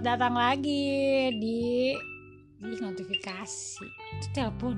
Selamat 0.00 0.16
datang 0.16 0.36
lagi 0.40 0.84
di 1.36 1.92
di 2.56 2.76
notifikasi. 2.80 3.84
Itu 4.16 4.26
telepon. 4.32 4.72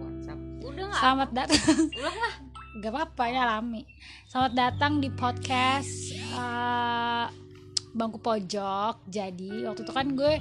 WhatsApp 0.00 0.40
udah 0.64 0.84
nggak 0.88 0.96
Selamat 1.04 1.30
datang. 1.36 1.76
lah 2.00 2.32
Gak 2.80 2.92
apa-apa 2.96 3.24
ya 3.28 3.42
Lami. 3.52 3.84
Selamat 4.24 4.52
datang 4.56 4.96
di 5.04 5.12
podcast 5.12 6.16
eh, 6.16 7.26
Bangku 7.92 8.16
Pojok. 8.16 9.04
Jadi 9.12 9.60
waktu 9.68 9.84
itu 9.84 9.92
kan 9.92 10.16
gue 10.16 10.40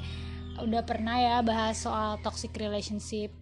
udah 0.64 0.82
pernah 0.88 1.20
ya 1.20 1.44
bahas 1.44 1.84
soal 1.84 2.16
toxic 2.24 2.56
relationship. 2.56 3.36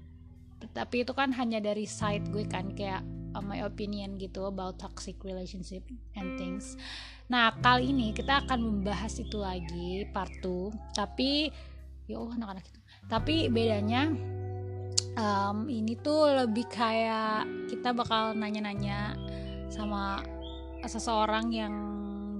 Tapi 0.73 1.05
itu 1.05 1.13
kan 1.13 1.29
hanya 1.37 1.61
dari 1.61 1.85
side 1.85 2.33
gue 2.33 2.49
kan 2.49 2.73
kayak 2.73 3.05
uh, 3.39 3.41
my 3.41 3.63
opinion 3.63 4.19
gitu 4.19 4.43
about 4.51 4.75
toxic 4.75 5.15
relationship 5.23 5.87
and 6.19 6.35
things. 6.35 6.75
Nah, 7.31 7.55
kali 7.63 7.95
ini 7.95 8.11
kita 8.11 8.43
akan 8.45 8.59
membahas 8.59 9.15
itu 9.23 9.39
lagi 9.39 10.03
part 10.11 10.31
2. 10.43 10.75
Tapi 10.91 11.47
ya 12.11 12.19
Allah 12.19 12.35
anak-anak 12.43 12.65
itu. 12.67 12.81
Tapi 13.07 13.35
bedanya 13.47 14.11
um, 15.15 15.71
ini 15.71 15.95
tuh 16.03 16.35
lebih 16.45 16.67
kayak 16.67 17.47
kita 17.71 17.95
bakal 17.95 18.35
nanya-nanya 18.35 19.15
sama 19.71 20.19
seseorang 20.83 21.53
yang 21.53 21.73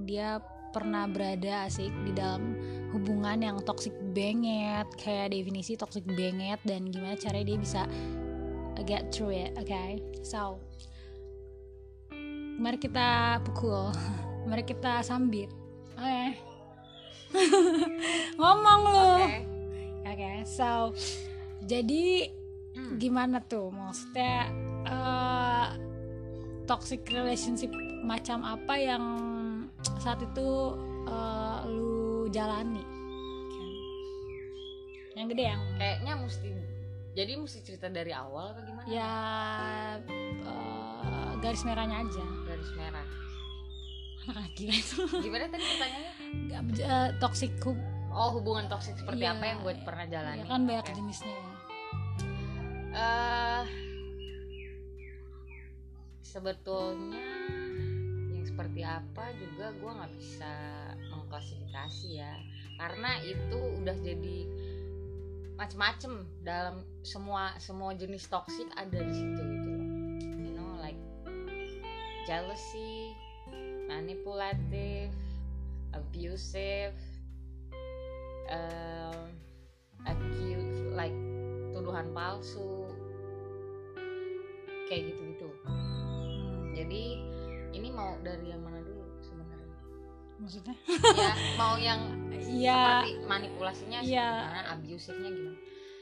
dia 0.04 0.42
pernah 0.70 1.06
berada 1.10 1.66
asik 1.66 1.90
di 2.06 2.14
dalam 2.14 2.54
hubungan 2.94 3.42
yang 3.42 3.56
toxic 3.62 3.94
banget 4.14 4.86
kayak 4.98 5.34
definisi 5.34 5.74
toxic 5.74 6.06
banget 6.06 6.58
dan 6.62 6.86
gimana 6.90 7.18
caranya 7.18 7.54
dia 7.54 7.58
bisa 7.58 7.82
get 8.86 9.10
through 9.10 9.34
it 9.34 9.54
oke 9.58 9.82
so 10.22 10.58
mari 12.60 12.76
kita 12.76 13.40
pukul. 13.48 13.88
Mari 14.50 14.64
kita 14.64 15.04
sambit. 15.04 15.52
Oke. 15.94 16.24
Ngomong 18.40 18.80
lu. 18.88 19.04
Oke. 19.20 19.38
Oke 20.10 20.30
so 20.44 20.90
jadi 21.64 22.34
Hmm. 22.70 23.02
gimana 23.02 23.42
tuh? 23.42 23.68
Maksudnya 23.74 24.46
eh, 24.86 25.68
toxic 26.64 27.02
relationship 27.10 27.74
macam 28.06 28.46
apa 28.46 28.74
yang 28.78 29.04
saat 29.98 30.22
itu 30.22 30.48
eh, 31.10 31.58
lu 31.66 32.30
jalani? 32.30 32.82
Yang 35.18 35.26
gede 35.34 35.44
yang 35.50 35.62
kayaknya 35.76 36.12
mesti 36.14 36.48
jadi 37.10 37.32
mesti 37.36 37.58
cerita 37.66 37.90
dari 37.90 38.14
awal 38.14 38.54
apa 38.54 38.60
gimana? 38.62 38.86
Ya 38.86 39.12
eh, 40.06 41.30
garis 41.42 41.66
merahnya 41.66 42.06
aja 42.06 42.24
garis 42.60 42.76
merah 42.76 43.08
ah, 44.36 44.46
gila 44.52 44.74
itu. 44.76 45.00
Gimana 45.24 45.48
tadi 45.48 45.64
pertanyaannya? 45.64 46.12
Eh, 46.76 47.08
toxic 47.16 47.56
hub. 47.64 47.78
Oh 48.12 48.36
hubungan 48.36 48.68
toksik 48.68 49.00
seperti 49.00 49.24
Iya, 49.24 49.32
apa 49.32 49.44
yang 49.48 49.58
gue 49.64 49.74
pernah 49.80 50.04
jalani. 50.04 50.44
Ya 50.44 50.44
kan 50.44 50.62
banyak 50.68 50.84
Oke. 50.84 50.92
jenisnya 50.92 51.32
ya. 51.32 51.52
Eh, 52.90 53.64
sebetulnya 56.20 57.24
yang 58.28 58.44
seperti 58.44 58.80
apa 58.84 59.24
juga 59.40 59.72
gue 59.72 59.90
nggak 59.96 60.12
bisa 60.20 60.52
mengklasifikasi 61.16 62.08
ya. 62.12 62.36
Karena 62.76 63.24
itu 63.24 63.56
udah 63.80 63.96
jadi 64.04 64.38
macem-macem 65.56 66.28
dalam 66.44 66.84
semua 67.00 67.56
semua 67.56 67.96
jenis 67.96 68.28
toksik 68.28 68.68
ada 68.76 69.00
di 69.00 69.12
situ 69.16 69.59
jealousy 72.28 73.14
manipulative 73.88 75.14
abusive 75.92 76.94
um, 78.50 79.34
accuse 80.06 80.80
like 80.94 81.14
tuduhan 81.74 82.10
palsu 82.14 82.86
kayak 84.90 85.10
gitu-gitu. 85.14 85.50
Jadi 86.74 87.04
ini 87.70 87.88
mau 87.94 88.18
dari 88.22 88.50
yang 88.50 88.62
mana 88.62 88.82
dulu 88.82 89.06
sebenarnya? 89.22 89.76
Maksudnya? 90.42 90.74
Ya 91.14 91.34
mau 91.54 91.74
yang 91.78 92.00
iya. 92.50 92.74
seperti 93.06 93.10
manipulasinya 93.26 93.98
Iya. 94.02 94.28
gimana 94.34 94.60
abusifnya 94.74 95.30
gimana? 95.30 95.58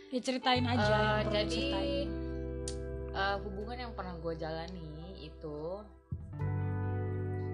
Ya 0.08 0.20
ceritain 0.24 0.64
aja 0.64 0.80
yang 0.88 1.04
perlu 1.20 1.32
jadi 1.36 1.48
diceritain. 1.68 2.08
eh, 3.12 3.36
hubungan 3.44 3.76
yang 3.76 3.92
pernah 3.92 4.14
gue 4.16 4.34
jalani 4.40 4.88
itu 5.20 5.60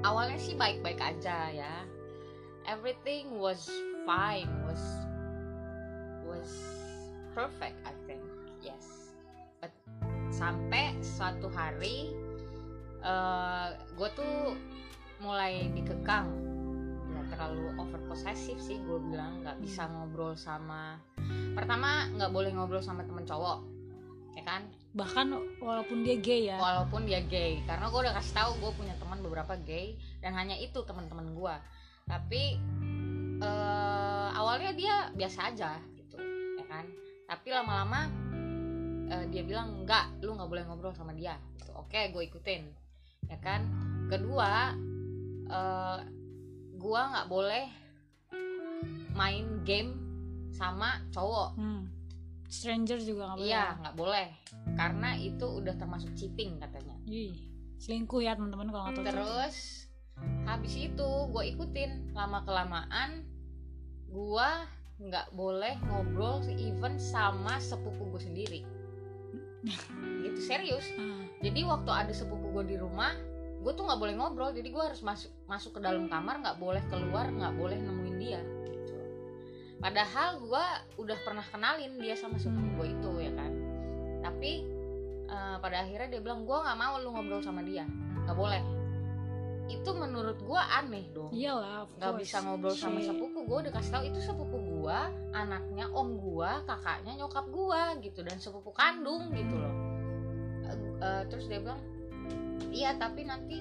awalnya 0.05 0.37
sih 0.37 0.53
baik-baik 0.55 1.01
aja 1.01 1.49
ya. 1.49 1.75
Everything 2.69 3.41
was 3.41 3.67
fine 4.05 4.53
was 4.69 4.85
was 6.29 6.53
perfect 7.33 7.81
I 7.89 7.97
think. 8.05 8.21
Yes. 8.61 9.17
But 9.65 9.73
sampai 10.29 10.93
suatu 11.01 11.49
hari 11.49 12.13
gue 13.97 14.09
tuh 14.13 14.55
mulai 15.25 15.73
dikekang. 15.73 16.29
Nggak 17.09 17.27
terlalu 17.33 17.73
over 17.81 18.01
possessive 18.09 18.61
sih 18.61 18.77
gue 18.85 19.01
bilang. 19.01 19.41
Nggak 19.41 19.57
bisa 19.65 19.89
ngobrol 19.89 20.37
sama 20.37 21.01
pertama 21.57 22.13
nggak 22.13 22.29
boleh 22.29 22.53
ngobrol 22.53 22.85
sama 22.85 23.01
temen 23.09 23.25
cowok 23.25 23.65
ya 24.35 24.43
kan 24.45 24.67
bahkan 24.95 25.27
walaupun 25.59 26.07
dia 26.07 26.17
gay 26.23 26.55
ya. 26.55 26.57
Walaupun 26.57 27.05
dia 27.11 27.21
gay. 27.27 27.59
Karena 27.67 27.91
gue 27.91 28.01
udah 28.01 28.15
kasih 28.15 28.35
tahu 28.39 28.51
gue 28.63 28.73
punya 28.79 28.95
teman 28.97 29.19
beberapa 29.21 29.59
gay 29.59 29.99
dan 30.23 30.39
hanya 30.39 30.55
itu 30.55 30.79
teman-teman 30.87 31.35
gue 31.35 31.57
tapi 32.05 32.61
eh, 33.43 34.29
awalnya 34.37 34.73
dia 34.77 34.95
biasa 35.13 35.51
aja 35.51 35.83
gitu 35.99 36.17
ya 36.57 36.65
kan? 36.71 36.87
Tapi 37.27 37.49
lama-lama 37.51 38.07
eh, 39.11 39.27
dia 39.35 39.43
bilang 39.43 39.83
enggak 39.83 40.15
lu 40.23 40.39
nggak 40.39 40.49
boleh 40.49 40.63
ngobrol 40.65 40.95
sama 40.95 41.11
dia. 41.13 41.37
Gitu. 41.59 41.75
oke 41.75 42.01
gue 42.15 42.23
ikutin 42.31 42.63
ya 43.27 43.39
kan? 43.43 43.67
Kedua 44.07 44.73
eh, 45.51 45.99
gue 46.79 47.01
nggak 47.03 47.27
boleh 47.27 47.67
main 49.15 49.67
game 49.67 49.91
sama 50.55 51.03
cowok. 51.11 51.59
Hmm. 51.59 51.94
Stranger 52.55 52.99
juga 53.03 53.35
nggak 53.35 53.39
boleh. 53.43 53.51
iya 53.51 53.67
nggak 53.83 53.97
boleh. 53.99 54.29
Karena 54.79 55.11
itu 55.19 55.47
udah 55.47 55.75
termasuk 55.75 56.15
cheating 56.15 56.63
katanya. 56.63 56.95
Ih, 57.11 57.35
selingkuh 57.83 58.23
ya 58.23 58.39
teman-teman 58.39 58.71
kalau 58.71 58.85
nggak 58.87 59.03
tahu. 59.03 59.07
terus 59.11 59.57
habis 60.47 60.75
itu 60.79 61.09
gue 61.35 61.43
ikutin. 61.51 62.15
Lama 62.15 62.47
kelamaan 62.47 63.27
gue 64.07 64.51
nggak 64.95 65.35
boleh 65.35 65.75
ngobrol 65.91 66.47
even 66.55 66.95
sama 67.03 67.59
sepupu 67.59 68.07
gue 68.15 68.23
sendiri. 68.23 68.61
Gitu 70.23 70.39
serius. 70.39 70.87
Ah, 70.95 71.27
jadi 71.43 71.67
waktu 71.67 71.91
ada 71.91 72.13
sepupu 72.15 72.55
gue 72.55 72.65
di 72.71 72.77
rumah 72.79 73.11
gue 73.65 73.73
tuh 73.75 73.83
nggak 73.83 73.99
boleh 73.99 74.15
ngobrol. 74.15 74.55
Jadi 74.55 74.71
gue 74.71 74.83
harus 74.83 75.03
masuk 75.03 75.35
masuk 75.51 75.77
ke 75.77 75.81
dalam 75.83 76.07
kamar 76.07 76.39
nggak 76.39 76.63
boleh 76.63 76.83
keluar 76.87 77.27
nggak 77.27 77.59
boleh 77.59 77.83
nemuin 77.83 78.17
dia 78.23 78.41
padahal 79.83 80.41
gue 80.43 80.65
udah 81.03 81.19
pernah 81.23 81.45
kenalin 81.47 81.99
dia 81.99 82.15
sama 82.15 82.39
sepupu 82.39 82.83
gue 82.83 82.87
itu 82.95 83.11
ya 83.23 83.33
kan? 83.35 83.53
Tapi 84.25 84.53
eh, 85.29 85.57
pada 85.61 85.77
akhirnya 85.85 86.19
dia 86.19 86.21
bilang 86.21 86.47
gue 86.49 86.57
nggak 86.57 86.79
mau 86.79 86.95
lu 87.01 87.09
ngobrol 87.13 87.43
sama 87.43 87.61
dia. 87.63 87.85
Nggak 88.25 88.37
boleh. 88.37 88.63
Itu 89.65 89.97
menurut 89.97 90.39
gue 90.45 90.61
aneh 90.61 91.09
dong. 91.17 91.33
Iyalah, 91.33 91.89
nggak 91.97 92.13
bisa 92.21 92.45
ngobrol 92.45 92.77
sama 92.77 93.01
sepupu. 93.01 93.49
Gue 93.49 93.59
udah 93.65 93.73
kasih 93.73 93.91
tahu 93.97 94.05
itu 94.09 94.19
sepupu 94.21 94.57
gue 94.61 94.99
anaknya 95.33 95.89
om 95.93 96.21
gue 96.21 96.51
kakaknya 96.69 97.13
nyokap 97.25 97.47
gue 97.49 97.83
gitu. 98.05 98.21
Dan 98.21 98.37
sepupu 98.41 98.71
kandung 98.77 99.33
gitu 99.33 99.57
loh. 99.57 99.75
Eh, 100.65 100.77
eh, 101.01 101.23
terus 101.29 101.49
dia 101.49 101.61
bilang 101.61 101.81
iya 102.75 102.95
tapi 102.97 103.27
nanti 103.27 103.61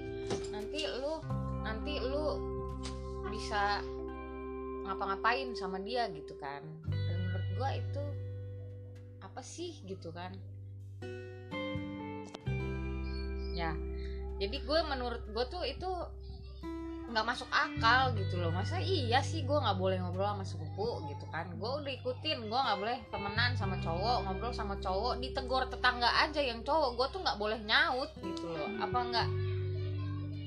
nanti 0.49 0.85
lu 1.01 1.19
nanti 1.63 1.93
lu 2.01 2.39
bisa 3.29 3.81
ngapa-ngapain 4.83 5.55
sama 5.55 5.79
dia 5.79 6.07
gitu 6.11 6.35
kan. 6.39 6.61
Dan 6.91 7.17
menurut 7.27 7.47
gue 7.55 7.69
itu 7.79 8.03
apa 9.23 9.41
sih 9.41 9.79
gitu 9.87 10.11
kan? 10.11 10.35
Ya 13.55 13.73
jadi 14.43 14.57
gue 14.59 14.79
menurut 14.89 15.23
gue 15.29 15.45
tuh 15.47 15.63
itu 15.63 15.87
nggak 17.13 17.29
masuk 17.29 17.45
akal 17.53 18.11
gitu 18.17 18.41
loh. 18.41 18.49
Masa 18.49 18.81
iya 18.81 19.21
sih 19.21 19.45
gue 19.45 19.53
nggak 19.53 19.77
boleh 19.77 20.01
ngobrol 20.01 20.33
sama 20.33 20.43
sepupu 20.43 21.05
gitu 21.13 21.25
kan? 21.29 21.45
Gue 21.61 21.69
udah 21.79 21.93
ikutin 21.93 22.49
gue 22.49 22.59
nggak 22.59 22.79
boleh 22.81 22.97
temenan 23.13 23.53
sama 23.53 23.77
cowok 23.79 24.25
ngobrol 24.25 24.51
sama 24.51 24.75
cowok 24.81 25.21
ditegur 25.21 25.63
tetangga 25.69 26.09
aja 26.25 26.41
yang 26.41 26.65
cowok. 26.65 26.97
Gue 26.97 27.07
tuh 27.13 27.21
nggak 27.21 27.37
boleh 27.37 27.59
nyaut 27.63 28.09
gitu 28.17 28.49
loh. 28.49 28.67
Apa 28.81 28.99
nggak 28.99 29.27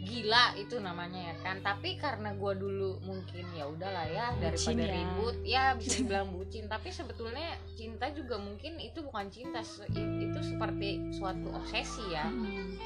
gila 0.06 0.54
itu 0.54 0.78
namanya 0.78 1.34
ya 1.34 1.36
kan. 1.42 1.58
Tapi 1.66 1.98
karena 1.98 2.30
gue 2.38 2.52
dulu 2.54 3.02
mungkin 3.02 3.42
ya 3.50 3.66
udahlah 3.66 4.06
ya 4.06 4.30
Bucin 4.38 4.42
daripada 4.46 4.84
ya. 4.86 4.92
ribut 4.94 5.36
ya 5.42 5.64
bisa 5.74 5.94
dibilang 6.06 6.30
bucin. 6.30 6.70
Tapi 6.70 6.88
sebetulnya 6.94 7.58
cinta 7.74 8.06
juga 8.14 8.38
mungkin 8.38 8.78
itu 8.78 9.02
bukan 9.02 9.26
cinta 9.34 9.66
itu 9.98 10.38
seperti 10.40 11.10
suatu 11.10 11.50
obsesi 11.50 12.06
ya. 12.14 12.30
Hmm. 12.30 12.78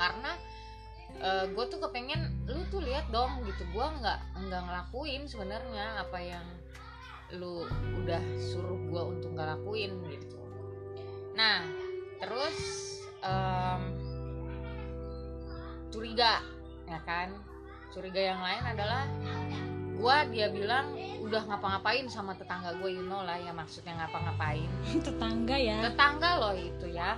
karena 0.00 0.34
gue 1.52 1.64
tuh 1.68 1.78
kepengen 1.78 2.32
lu 2.48 2.64
tuh 2.72 2.82
lihat 2.82 3.06
dong 3.14 3.44
gitu 3.46 3.62
gue 3.70 3.86
nggak 4.00 4.18
nggak 4.48 4.62
ngelakuin 4.66 5.28
sebenarnya 5.28 6.02
apa 6.02 6.18
yang 6.18 6.46
lu 7.38 7.64
udah 8.02 8.20
suruh 8.36 8.76
gue 8.90 9.02
untuk 9.16 9.32
gak 9.32 9.56
lakuin 9.56 9.96
gitu. 10.08 10.36
Nah 11.32 11.64
terus 12.20 12.58
em, 13.24 13.82
curiga 15.88 16.44
ya 16.92 17.00
kan? 17.08 17.32
Curiga 17.92 18.20
yang 18.20 18.40
lain 18.40 18.62
adalah 18.76 19.04
gua 19.96 20.24
dia 20.28 20.48
bilang 20.52 20.96
udah 21.22 21.46
ngapa-ngapain 21.48 22.10
sama 22.10 22.34
tetangga 22.34 22.74
gue 22.76 22.90
you 22.90 23.04
know 23.06 23.22
lah 23.22 23.38
ya 23.40 23.52
maksudnya 23.56 23.96
ngapa-ngapain. 23.96 24.68
Tetangga 25.06 25.56
ya? 25.56 25.78
Tetangga 25.88 26.30
loh 26.40 26.54
itu 26.56 26.92
ya. 26.92 27.16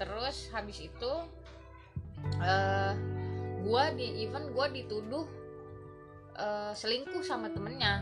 Terus 0.00 0.48
habis 0.52 0.80
itu 0.80 1.12
eh 2.40 2.92
gua 3.62 3.90
di 3.92 4.24
even 4.24 4.54
gua 4.56 4.70
dituduh 4.72 5.26
eh, 6.38 6.72
selingkuh 6.72 7.20
sama 7.24 7.52
temennya. 7.52 8.00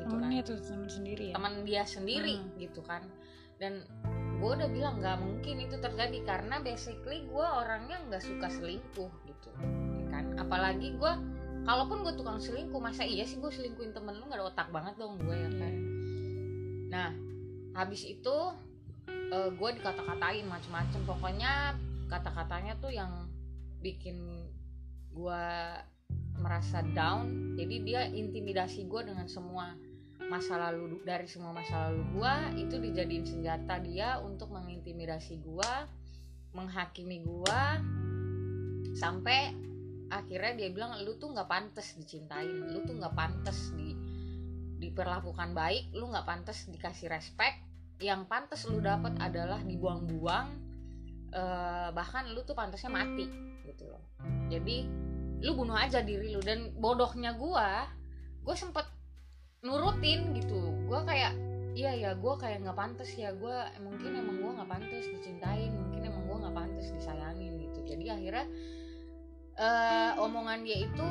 Gitu 0.00 0.12
kan. 0.12 0.22
Temennya 0.22 0.42
tuh 0.44 0.56
temen 0.60 0.88
sendiri 0.88 1.24
ya? 1.32 1.34
Teman 1.36 1.54
dia 1.64 1.82
sendiri 1.84 2.36
Hmm. 2.40 2.56
gitu 2.60 2.80
kan. 2.84 3.02
Dan 3.56 3.84
gue 4.36 4.50
udah 4.52 4.68
bilang 4.68 5.00
nggak 5.00 5.16
mungkin 5.16 5.64
itu 5.64 5.80
terjadi 5.80 6.18
karena 6.28 6.60
basically 6.60 7.24
gue 7.24 7.46
orangnya 7.46 7.96
nggak 8.04 8.20
suka 8.20 8.52
selingkuh 8.52 9.08
gitu 9.54 9.94
ya 10.02 10.06
kan? 10.10 10.24
Apalagi 10.40 10.96
gue 10.98 11.12
kalaupun 11.62 12.02
gue 12.02 12.14
tukang 12.18 12.42
selingkuh 12.42 12.82
masa 12.82 13.06
iya 13.06 13.22
sih 13.22 13.38
gue 13.38 13.50
selingkuhin 13.50 13.94
temen 13.94 14.18
lu? 14.18 14.26
Nggak 14.26 14.42
ada 14.42 14.46
otak 14.50 14.68
banget 14.74 14.94
dong 14.98 15.18
gue 15.22 15.36
ya 15.36 15.50
kan? 15.54 15.74
Nah 16.90 17.10
habis 17.76 18.02
itu 18.06 18.36
gue 19.30 19.70
dikata-katain 19.78 20.46
macem-macem. 20.46 21.02
Pokoknya 21.06 21.74
kata-katanya 22.06 22.78
tuh 22.78 22.94
yang 22.94 23.26
bikin 23.82 24.18
gue 25.14 25.44
merasa 26.36 26.84
down. 26.94 27.56
Jadi 27.56 27.76
dia 27.82 28.06
intimidasi 28.06 28.86
gue 28.86 29.02
dengan 29.08 29.26
semua 29.26 29.74
masa 30.26 30.58
lalu 30.58 30.98
dari 31.06 31.30
semua 31.30 31.54
masa 31.54 31.86
lalu 31.86 32.02
gua 32.18 32.50
itu 32.58 32.82
dijadiin 32.82 33.22
senjata 33.22 33.78
dia 33.78 34.18
untuk 34.18 34.50
mengintimidasi 34.50 35.38
gua 35.38 35.86
menghakimi 36.50 37.22
gua 37.22 37.78
sampai 38.96 39.52
akhirnya 40.08 40.52
dia 40.56 40.68
bilang 40.72 40.96
lu 41.02 41.18
tuh 41.18 41.34
nggak 41.34 41.50
pantas 41.50 41.98
dicintain 41.98 42.70
lu 42.70 42.80
tuh 42.86 42.94
nggak 42.94 43.14
pantas 43.14 43.74
di 43.74 43.92
diperlakukan 44.76 45.56
baik 45.56 45.90
lu 45.96 46.12
nggak 46.12 46.26
pantas 46.28 46.68
dikasih 46.68 47.08
respect. 47.08 47.64
Yang 47.96 48.28
pantas 48.28 48.60
lu 48.68 48.84
dapat 48.84 49.16
adalah 49.16 49.64
dibuang-buang 49.64 50.48
eh, 51.32 51.88
bahkan 51.96 52.28
lu 52.28 52.44
tuh 52.44 52.52
pantasnya 52.52 52.92
mati 52.92 53.24
gitu 53.64 53.88
loh. 53.88 54.04
Jadi 54.52 54.84
lu 55.40 55.52
bunuh 55.56 55.76
aja 55.76 56.04
diri 56.04 56.36
lu. 56.36 56.44
Dan 56.44 56.76
bodohnya 56.76 57.32
gua 57.40 57.88
gue 58.44 58.56
sempet 58.56 58.84
nurutin 59.64 60.36
gitu. 60.36 60.76
Gue 60.86 61.00
kayak 61.08 61.34
iya 61.72 61.92
ya 61.96 62.10
gue 62.12 62.34
kayak 62.36 62.68
nggak 62.68 62.76
pantas 62.76 63.08
ya. 63.16 63.32
Gue 63.32 63.56
mungkin 63.80 64.12
emang 64.12 64.36
gue 64.44 64.50
nggak 64.60 64.70
pantas 64.70 65.04
dicintain 65.16 65.72
mungkin 65.72 66.04
emang 66.04 66.22
gue 66.28 66.36
nggak 66.44 66.56
pantas 66.56 66.86
disayangin 66.92 67.52
gitu. 67.64 67.80
Jadi 67.96 68.12
akhirnya 68.12 68.46
eh, 69.56 70.12
omongan 70.20 70.62
dia 70.64 70.84
itu 70.84 71.08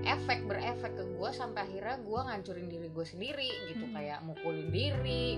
efek 0.00 0.48
berefek 0.48 0.96
ke 0.96 1.04
gue 1.04 1.30
sampai 1.30 1.68
akhirnya 1.68 2.00
gue 2.00 2.20
ngancurin 2.24 2.68
diri 2.70 2.88
gue 2.88 3.06
sendiri 3.06 3.50
gitu. 3.74 3.84
Hmm. 3.90 3.94
kayak 3.94 4.18
mukulin 4.24 4.68
diri 4.70 5.36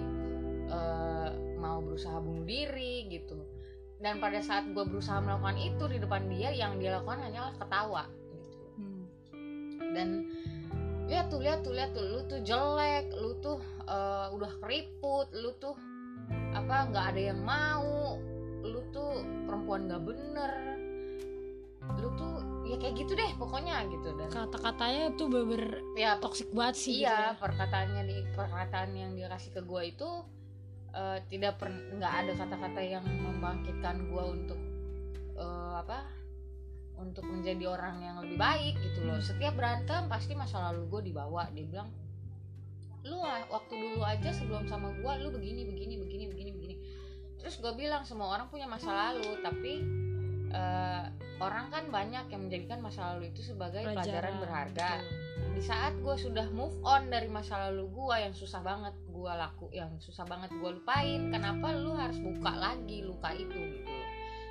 eh, 0.71 1.31
mau 1.59 1.81
berusaha 1.83 2.19
bunuh 2.21 2.47
diri 2.47 3.09
gitu. 3.09 3.41
Dan 4.03 4.19
pada 4.19 4.43
saat 4.43 4.67
gue 4.67 4.83
berusaha 4.83 5.23
melakukan 5.23 5.59
itu 5.63 5.85
di 5.87 5.99
depan 6.03 6.27
dia 6.27 6.51
yang 6.51 6.79
dia 6.83 6.99
lakukan 6.99 7.23
hanyalah 7.23 7.55
ketawa 7.59 8.05
gitu. 8.35 8.59
Hmm. 8.73 9.05
dan 9.93 10.09
lihat 11.13 11.29
tuh 11.29 11.45
lihat 11.45 11.61
tuh 11.61 11.77
lihat 11.77 11.93
tuh 11.93 12.05
lu 12.09 12.21
tuh 12.25 12.41
jelek 12.41 13.13
lu 13.15 13.37
tuh 13.45 13.61
eh, 13.85 14.27
udah 14.33 14.53
keriput 14.65 15.29
lu 15.37 15.53
tuh 15.61 15.77
apa 16.57 16.89
nggak 16.89 17.07
ada 17.13 17.23
yang 17.33 17.41
mau 17.45 18.17
lu 18.63 18.81
tuh 18.95 19.21
perempuan 19.45 19.91
nggak 19.91 20.03
bener 20.07 20.53
lu 21.99 22.09
tuh 22.15 22.35
ya 22.67 22.77
kayak 22.79 22.95
gitu 23.05 23.13
deh 23.19 23.31
pokoknya 23.37 23.85
gitu. 23.91 24.15
Dan 24.17 24.29
kata-katanya 24.31 25.13
tuh 25.19 25.27
bener 25.29 25.83
ya 25.99 26.17
toxic 26.23 26.49
banget 26.55 26.77
sih 26.79 26.95
gitu 27.03 27.07
iya 27.07 27.35
ya. 27.35 27.39
perkataannya 27.39 28.03
di 28.07 28.17
perkataan 28.33 28.91
yang 28.95 29.11
dia 29.19 29.29
kasih 29.29 29.51
ke 29.53 29.61
gue 29.63 29.83
itu 29.93 30.11
eh, 30.95 31.19
tidak 31.29 31.59
per 31.61 31.69
nggak 31.69 32.13
ada 32.25 32.33
kata-kata 32.39 32.81
yang 32.81 33.05
membangkitkan 33.05 34.09
gue 34.09 34.25
untuk 34.25 34.61
eh, 35.37 35.75
apa 35.79 36.07
untuk 37.03 37.27
menjadi 37.27 37.67
orang 37.67 37.99
yang 37.99 38.17
lebih 38.23 38.39
baik 38.39 38.75
gitu 38.79 39.03
loh. 39.05 39.19
Setiap 39.19 39.59
berantem 39.59 40.07
pasti 40.07 40.39
masa 40.39 40.71
lalu 40.71 40.87
gue 40.87 41.13
dibawa 41.13 41.51
dia 41.51 41.67
bilang 41.67 41.91
lu 43.03 43.19
waktu 43.27 43.75
dulu 43.75 44.07
aja 44.07 44.31
sebelum 44.31 44.63
sama 44.71 44.95
gue 44.95 45.13
lu 45.27 45.35
begini 45.35 45.67
begini 45.67 45.99
begini 45.99 46.25
begini 46.31 46.51
begini. 46.55 46.75
Terus 47.43 47.59
gue 47.59 47.73
bilang 47.75 48.07
semua 48.07 48.39
orang 48.39 48.47
punya 48.47 48.71
masa 48.71 48.95
lalu 48.95 49.43
tapi 49.43 49.83
eh, 50.53 51.05
orang 51.43 51.67
kan 51.75 51.85
banyak 51.91 52.31
yang 52.31 52.43
menjadikan 52.47 52.79
masa 52.79 53.17
lalu 53.17 53.35
itu 53.35 53.43
sebagai 53.43 53.83
pelajaran 53.83 54.39
berharga 54.39 55.03
betul. 55.03 55.53
di 55.59 55.63
saat 55.65 55.95
gue 55.99 56.17
sudah 56.17 56.47
move 56.55 56.77
on 56.87 57.11
dari 57.11 57.27
masa 57.27 57.69
lalu 57.69 57.91
gue 57.91 58.17
yang 58.23 58.35
susah 58.37 58.63
banget 58.63 58.95
gue 59.11 59.33
laku 59.33 59.67
yang 59.75 59.91
susah 59.99 60.25
banget 60.29 60.55
gue 60.55 60.71
lupain 60.71 61.21
kenapa 61.35 61.75
lu 61.75 61.97
harus 61.99 62.21
buka 62.23 62.53
lagi 62.55 63.03
luka 63.03 63.35
itu 63.35 63.59
gitu 63.59 63.93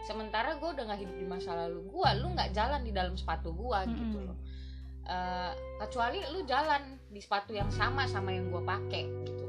sementara 0.03 0.57
gue 0.57 0.69
udah 0.69 0.83
gak 0.89 0.99
hidup 0.99 1.15
di 1.15 1.27
masa 1.29 1.53
lalu 1.53 1.85
gue 1.85 2.09
lu 2.19 2.33
nggak 2.33 2.51
jalan 2.57 2.81
di 2.81 2.91
dalam 2.91 3.13
sepatu 3.13 3.53
gue 3.53 3.79
gitu 3.93 4.17
Mm-mm. 4.17 4.27
loh 4.33 4.37
Eh, 5.11 5.53
kecuali 5.81 6.21
lu 6.29 6.45
jalan 6.47 6.95
di 7.11 7.17
sepatu 7.17 7.51
yang 7.51 7.67
sama 7.73 8.07
sama 8.07 8.31
yang 8.31 8.53
gue 8.53 8.63
pakai 8.63 9.03
gitu 9.27 9.45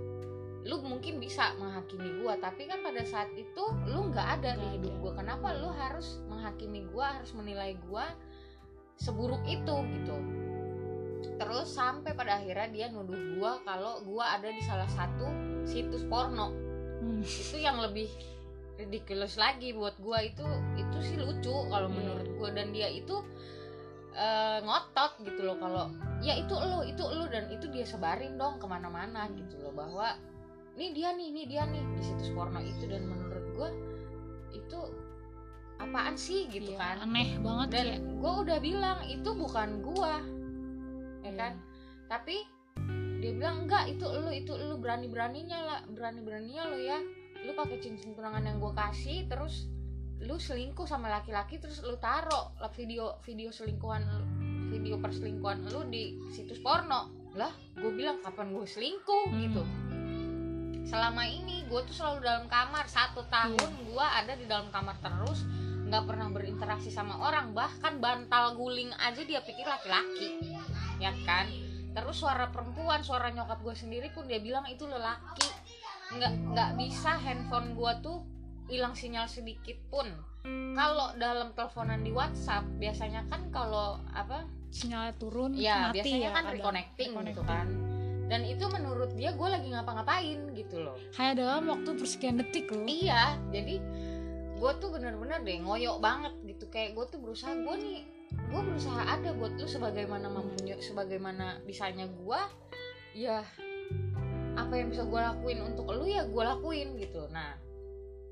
lu 0.63 0.79
mungkin 0.79 1.19
bisa 1.19 1.59
menghakimi 1.59 2.23
gue 2.23 2.35
tapi 2.39 2.71
kan 2.71 2.79
pada 2.87 3.03
saat 3.03 3.31
itu 3.35 3.65
lu 3.91 4.15
nggak 4.15 4.29
ada 4.39 4.55
di 4.55 4.79
hidup 4.79 4.95
gue 5.03 5.13
kenapa 5.19 5.59
lu 5.59 5.75
harus 5.75 6.23
menghakimi 6.31 6.87
gue 6.87 7.03
harus 7.03 7.35
menilai 7.35 7.75
gue 7.83 8.05
seburuk 9.03 9.43
itu 9.51 9.75
gitu? 9.99 10.17
Terus 11.39 11.69
sampai 11.71 12.15
pada 12.15 12.39
akhirnya 12.39 12.69
dia 12.71 12.87
nuduh 12.91 13.19
gua 13.39 13.59
kalau 13.67 14.03
gua 14.07 14.39
ada 14.39 14.51
di 14.51 14.63
salah 14.63 14.87
satu 14.91 15.27
situs 15.67 16.07
porno. 16.07 16.55
Hmm. 17.03 17.19
itu 17.19 17.59
yang 17.59 17.83
lebih 17.83 18.07
ridiculous 18.79 19.35
lagi 19.35 19.75
buat 19.75 19.99
gua. 19.99 20.23
Itu 20.23 20.47
itu 20.79 20.99
sih 21.03 21.19
lucu 21.19 21.55
kalau 21.71 21.91
Iya. 21.91 21.97
menurut 21.99 22.29
gua. 22.39 22.51
Dan 22.55 22.71
dia 22.71 22.87
itu 22.91 23.19
eh, 24.13 24.59
ngotot 24.63 25.25
gitu 25.25 25.41
loh 25.41 25.57
kalau 25.57 25.89
ya 26.21 26.37
itu 26.37 26.53
lo 26.53 26.85
itu 26.85 27.01
lo 27.01 27.25
dan 27.33 27.49
itu 27.49 27.65
dia 27.73 27.83
sebarin 27.83 28.37
dong 28.37 28.61
ke 28.61 28.67
mana-mana 28.69 29.25
gitu 29.33 29.57
loh 29.57 29.73
bahwa 29.73 30.15
ini 30.77 30.87
dia 30.97 31.13
nih 31.13 31.27
ini 31.29 31.43
dia 31.45 31.63
nih. 31.69 31.83
Di 31.97 32.03
situs 32.03 32.31
porno 32.33 32.61
itu 32.65 32.89
dan 32.89 33.05
menurut 33.05 33.45
gua 33.57 33.71
itu 34.53 34.81
apaan 35.83 36.15
sih 36.15 36.47
gitu 36.47 36.73
Iya, 36.73 36.79
kan. 36.79 36.97
aneh 37.11 37.43
banget 37.43 37.69
dan 37.75 37.85
ya 37.91 37.99
gue 37.99 38.33
udah 38.47 38.59
bilang 38.63 38.99
itu 39.11 39.31
bukan 39.35 39.83
gua. 39.83 40.23
Ya 41.23 41.27
Iya. 41.27 41.33
kan? 41.35 41.53
Tapi 42.07 42.37
dia 43.23 43.33
bilang 43.35 43.67
enggak 43.67 43.91
itu 43.91 44.07
lu 44.07 44.31
itu 44.31 44.53
lu 44.55 44.79
berani 44.79 45.07
beraninya 45.11 45.59
lah 45.63 45.81
berani 45.91 46.21
beraninya 46.23 46.71
lo 46.71 46.79
ya. 46.79 46.99
Lu 47.43 47.53
pakai 47.59 47.83
cincin 47.83 48.15
tunangan 48.15 48.47
yang 48.47 48.63
gue 48.63 48.73
kasih 48.73 49.27
terus 49.27 49.67
lu 50.23 50.39
selingkuh 50.39 50.87
sama 50.87 51.11
laki-laki 51.11 51.59
terus 51.59 51.83
lu 51.83 51.99
taro 51.99 52.55
video 52.79 53.19
video 53.27 53.51
selingkuhan 53.51 54.07
lu 54.07 54.23
video 54.71 54.97
perselingkuhan 55.03 55.67
lu 55.75 55.83
di 55.91 56.15
situs 56.31 56.63
porno. 56.63 57.11
Lah 57.35 57.51
gue 57.75 57.91
bilang 57.91 58.23
kapan 58.23 58.55
gue 58.55 58.63
selingkuh? 58.63 59.25
Hmm. 59.29 59.41
gitu 59.43 59.63
selama 60.87 61.23
ini 61.25 61.65
gue 61.67 61.81
tuh 61.87 61.95
selalu 61.95 62.27
dalam 62.27 62.47
kamar. 62.51 62.85
Satu 62.87 63.25
tahun 63.29 63.71
gue 63.89 64.07
ada 64.07 64.33
di 64.37 64.45
dalam 64.47 64.69
kamar 64.69 64.97
terus 65.01 65.47
nggak 65.89 66.05
pernah 66.09 66.29
berinteraksi 66.33 66.89
sama 66.89 67.21
orang. 67.21 67.53
Bahkan 67.53 68.01
bantal 68.01 68.57
guling 68.57 68.93
aja 68.97 69.23
dia 69.23 69.41
pikir 69.45 69.65
laki-laki. 69.65 70.57
Ya 71.01 71.13
kan? 71.27 71.49
Terus 71.93 72.17
suara 72.17 72.49
perempuan 72.49 73.05
suara 73.05 73.29
nyokap 73.29 73.61
gue 73.61 73.77
sendiri 73.77 74.09
pun 74.13 74.25
dia 74.25 74.41
bilang 74.41 74.65
itu 74.69 74.89
lelaki. 74.89 75.49
Nggak 76.17 76.33
nggak 76.53 76.71
bisa 76.81 77.17
handphone 77.21 77.77
gue 77.77 77.93
tuh 78.01 78.19
hilang 78.73 78.97
sinyal 78.97 79.29
sedikit 79.29 79.77
pun. 79.93 80.09
Kalau 80.73 81.15
dalam 81.21 81.55
teleponan 81.55 82.03
di 82.03 82.11
WhatsApp 82.11 82.67
biasanya 82.81 83.23
kan 83.31 83.47
kalau 83.55 84.01
apa? 84.11 84.43
Sinyalnya 84.73 85.15
turun 85.21 85.53
ya 85.53 85.93
mati 85.93 86.01
biasanya 86.01 86.19
ya 86.25 86.31
kan 86.33 86.45
kadang. 86.49 86.55
reconnecting, 86.57 87.11
gitu 87.13 87.21
Reconnecting. 87.21 87.47
kan 87.47 87.67
dan 88.31 88.47
itu 88.47 88.65
menurut 88.71 89.13
dia 89.19 89.35
gue 89.35 89.49
lagi 89.49 89.69
ngapa-ngapain 89.73 90.39
gitu 90.55 90.77
loh. 90.83 90.97
Kayak 91.13 91.43
dalam 91.43 91.69
waktu 91.69 91.91
persekian 91.99 92.39
detik 92.39 92.71
loh. 92.71 92.87
Iya 92.87 93.37
jadi 93.51 93.83
gue 94.57 94.73
tuh 94.79 94.95
bener-bener 94.95 95.43
deh 95.43 95.59
ngoyok 95.63 95.99
banget 95.99 96.35
gitu. 96.47 96.65
Kayak 96.71 96.95
gue 96.97 97.05
tuh 97.11 97.19
berusaha 97.19 97.53
gue 97.53 97.77
nih 97.77 98.01
gue 98.33 98.61
berusaha 98.65 99.01
ada 99.05 99.37
buat 99.37 99.53
lu 99.61 99.69
sebagaimana 99.69 100.27
mampunya 100.33 100.81
sebagaimana 100.81 101.61
bisanya 101.69 102.09
gue 102.09 102.41
ya 103.13 103.45
apa 104.57 104.73
yang 104.77 104.89
bisa 104.89 105.05
gue 105.05 105.21
lakuin. 105.21 105.59
Untuk 105.67 105.91
lu 105.91 106.07
ya 106.07 106.25
gue 106.25 106.43
lakuin 106.43 106.97
gitu. 106.97 107.27
Nah 107.29 107.59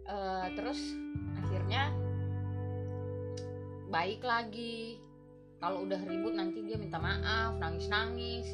eh, 0.07 0.47
terus 0.55 0.81
akhirnya 1.45 1.93
baik 3.91 4.23
lagi. 4.23 5.03
Kalau 5.61 5.85
udah 5.85 6.01
ribut 6.09 6.33
nanti 6.33 6.65
dia 6.65 6.81
minta 6.81 6.97
maaf 6.97 7.53
nangis 7.61 7.85
nangis 7.93 8.49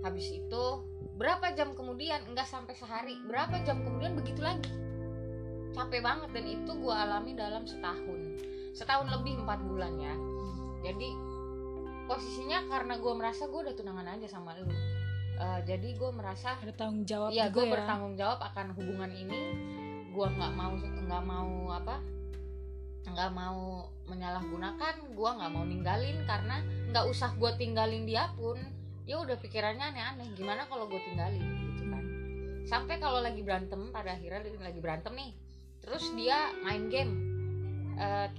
habis 0.00 0.32
itu 0.32 0.64
berapa 1.20 1.52
jam 1.52 1.76
kemudian? 1.76 2.24
Enggak 2.24 2.48
sampai 2.48 2.72
sehari. 2.72 3.16
Berapa 3.28 3.60
jam 3.64 3.84
kemudian 3.84 4.16
begitu 4.16 4.40
lagi? 4.40 4.72
Capek 5.70 6.02
banget 6.02 6.30
dan 6.34 6.44
itu 6.48 6.72
gue 6.72 6.94
alami 6.94 7.36
dalam 7.36 7.62
setahun. 7.68 8.20
Setahun 8.74 9.06
lebih 9.12 9.44
empat 9.44 9.60
bulan 9.62 9.94
ya. 10.00 10.14
Jadi 10.80 11.08
posisinya 12.10 12.66
karena 12.66 12.98
gue 12.98 13.12
merasa 13.14 13.46
gue 13.46 13.60
udah 13.60 13.74
tunangan 13.76 14.18
aja 14.18 14.26
sama 14.26 14.56
lu. 14.58 14.66
Uh, 15.40 15.60
jadi 15.64 15.96
gue 15.96 16.10
merasa 16.12 16.58
ada 16.60 16.74
tanggung 16.76 17.08
jawab 17.08 17.32
ya 17.32 17.48
juga 17.48 17.54
gue 17.56 17.64
ya. 17.64 17.72
bertanggung 17.78 18.14
jawab 18.18 18.38
akan 18.40 18.66
hubungan 18.74 19.10
ini. 19.14 19.40
Gue 20.10 20.26
nggak 20.26 20.52
mau 20.58 20.74
nggak 20.74 21.22
mau 21.22 21.52
apa 21.70 21.96
nggak 23.06 23.30
mau 23.30 23.86
menyalahgunakan. 24.10 24.94
Gue 25.14 25.30
nggak 25.30 25.50
mau 25.54 25.64
ninggalin 25.64 26.18
karena 26.26 26.64
nggak 26.90 27.04
usah 27.06 27.30
gue 27.38 27.50
tinggalin 27.60 28.08
dia 28.08 28.32
pun 28.34 28.58
dia 29.10 29.18
udah 29.18 29.34
pikirannya 29.42 29.90
aneh-aneh 29.90 30.38
gimana 30.38 30.70
kalau 30.70 30.86
gue 30.86 31.02
tinggalin 31.02 31.42
gitu 31.42 31.82
kan. 31.90 32.04
Sampai 32.62 33.02
kalau 33.02 33.18
lagi 33.18 33.42
berantem 33.42 33.90
pada 33.90 34.14
akhirnya 34.14 34.46
lagi 34.62 34.78
berantem 34.78 35.18
nih. 35.18 35.34
Terus 35.82 36.14
dia 36.14 36.54
main 36.62 36.86
game. 36.86 37.10
Uh, 37.98 38.30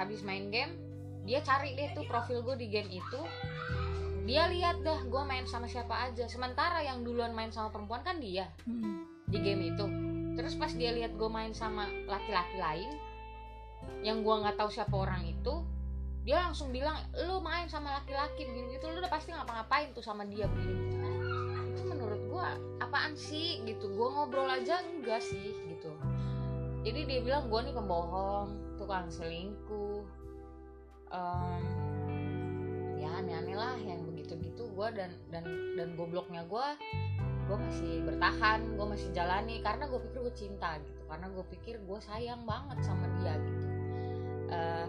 abis 0.00 0.24
main 0.24 0.48
game 0.48 0.80
dia 1.28 1.44
cari 1.44 1.76
deh 1.76 1.92
tuh 1.92 2.08
profil 2.08 2.40
gue 2.40 2.56
di 2.56 2.72
game 2.72 2.88
itu. 2.88 3.20
Dia 4.24 4.48
lihat 4.48 4.80
dah 4.80 5.04
gue 5.04 5.22
main 5.28 5.44
sama 5.44 5.68
siapa 5.68 5.92
aja. 6.08 6.24
Sementara 6.24 6.80
yang 6.80 7.04
duluan 7.04 7.36
main 7.36 7.52
sama 7.52 7.68
perempuan 7.68 8.00
kan 8.00 8.16
dia 8.16 8.48
Hmm. 8.64 9.04
di 9.28 9.36
game 9.44 9.76
itu. 9.76 9.84
Terus 10.40 10.56
pas 10.56 10.72
dia 10.72 10.88
lihat 10.96 11.20
gue 11.20 11.28
main 11.28 11.52
sama 11.52 11.84
laki-laki 12.08 12.56
lain 12.56 12.96
yang 14.00 14.24
gue 14.24 14.34
nggak 14.40 14.56
tahu 14.56 14.72
siapa 14.72 14.96
orang 14.96 15.28
itu 15.28 15.73
dia 16.24 16.40
langsung 16.40 16.72
bilang 16.72 16.96
lu 17.20 17.38
main 17.44 17.68
sama 17.68 18.00
laki-laki 18.00 18.48
begini 18.48 18.80
gitu 18.80 18.88
lu 18.88 18.98
udah 19.04 19.12
pasti 19.12 19.30
ngapa-ngapain 19.30 19.92
tuh 19.92 20.00
sama 20.00 20.24
dia 20.24 20.48
begini 20.48 20.90
gitu 20.90 21.08
itu 21.74 21.82
menurut 21.90 22.22
gue 22.30 22.46
apaan 22.78 23.18
sih? 23.18 23.58
Gitu. 23.66 23.90
Gue 23.98 24.08
ngobrol 24.08 24.46
aja 24.46 24.78
enggak 24.80 25.18
sih 25.18 25.52
gitu. 25.68 25.90
Jadi 26.86 27.00
dia 27.02 27.20
bilang 27.20 27.50
gue 27.50 27.60
nih 27.66 27.74
pembohong 27.74 28.78
tukang 28.78 29.10
selingkuh 29.10 30.06
Em, 31.14 31.62
ya 32.98 33.06
aneh-aneh 33.22 33.54
lah 33.54 33.78
yang 33.78 34.02
begitu-gitu. 34.02 34.66
Gue 34.74 34.90
dan 34.90 35.14
dan 35.30 35.46
dan 35.78 35.94
gobloknya 35.94 36.42
gue 36.48 36.68
gue 37.44 37.58
masih 37.60 38.00
bertahan 38.08 38.64
gue 38.72 38.86
masih 38.88 39.12
jalani 39.12 39.60
karena 39.60 39.84
gue 39.86 40.00
pikir 40.10 40.18
gue 40.26 40.34
cinta 40.34 40.80
gitu. 40.82 41.02
Karena 41.06 41.26
gue 41.30 41.44
pikir 41.54 41.74
gue 41.86 41.98
sayang 42.02 42.42
banget 42.42 42.82
sama 42.82 43.06
dia 43.22 43.34
gitu. 43.38 43.66
Eh, 44.50 44.86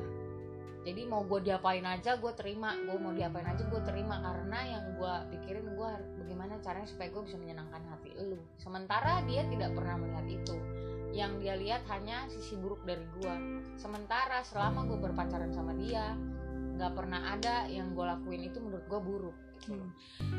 jadi 0.85 1.01
mau 1.09 1.25
gue 1.25 1.41
diapain 1.41 1.81
aja 1.81 2.21
gue 2.21 2.29
terima. 2.37 2.77
Gue 2.85 3.01
mau 3.01 3.09
diapain 3.09 3.49
aja 3.49 3.65
gue 3.65 3.81
terima. 3.81 4.21
Karena 4.21 4.59
yang 4.69 4.83
gue 4.93 5.13
pikirin 5.33 5.65
gue 5.73 5.91
bagaimana 6.21 6.61
caranya 6.61 6.85
supaya 6.85 7.09
gue 7.09 7.23
bisa 7.25 7.41
menyenangkan 7.41 7.81
hati 7.89 8.13
lu. 8.21 8.37
Sementara 8.61 9.25
dia 9.25 9.49
tidak 9.49 9.73
pernah 9.73 9.97
melihat 9.97 10.25
itu. 10.29 10.55
Yang 11.09 11.31
dia 11.41 11.53
lihat 11.57 11.81
hanya 11.89 12.29
sisi 12.29 12.53
buruk 12.61 12.85
dari 12.85 13.01
gue 13.17 13.35
sementara 13.81 14.45
selama 14.45 14.85
gue 14.85 14.99
berpacaran 14.99 15.49
sama 15.49 15.73
dia 15.73 16.13
nggak 16.75 16.91
pernah 16.91 17.33
ada 17.33 17.65
yang 17.71 17.95
gue 17.95 18.03
lakuin 18.03 18.51
itu 18.51 18.59
menurut 18.59 18.85
gue 18.85 18.99
buruk 18.99 19.35
gitu 19.63 19.79
loh. 19.79 19.89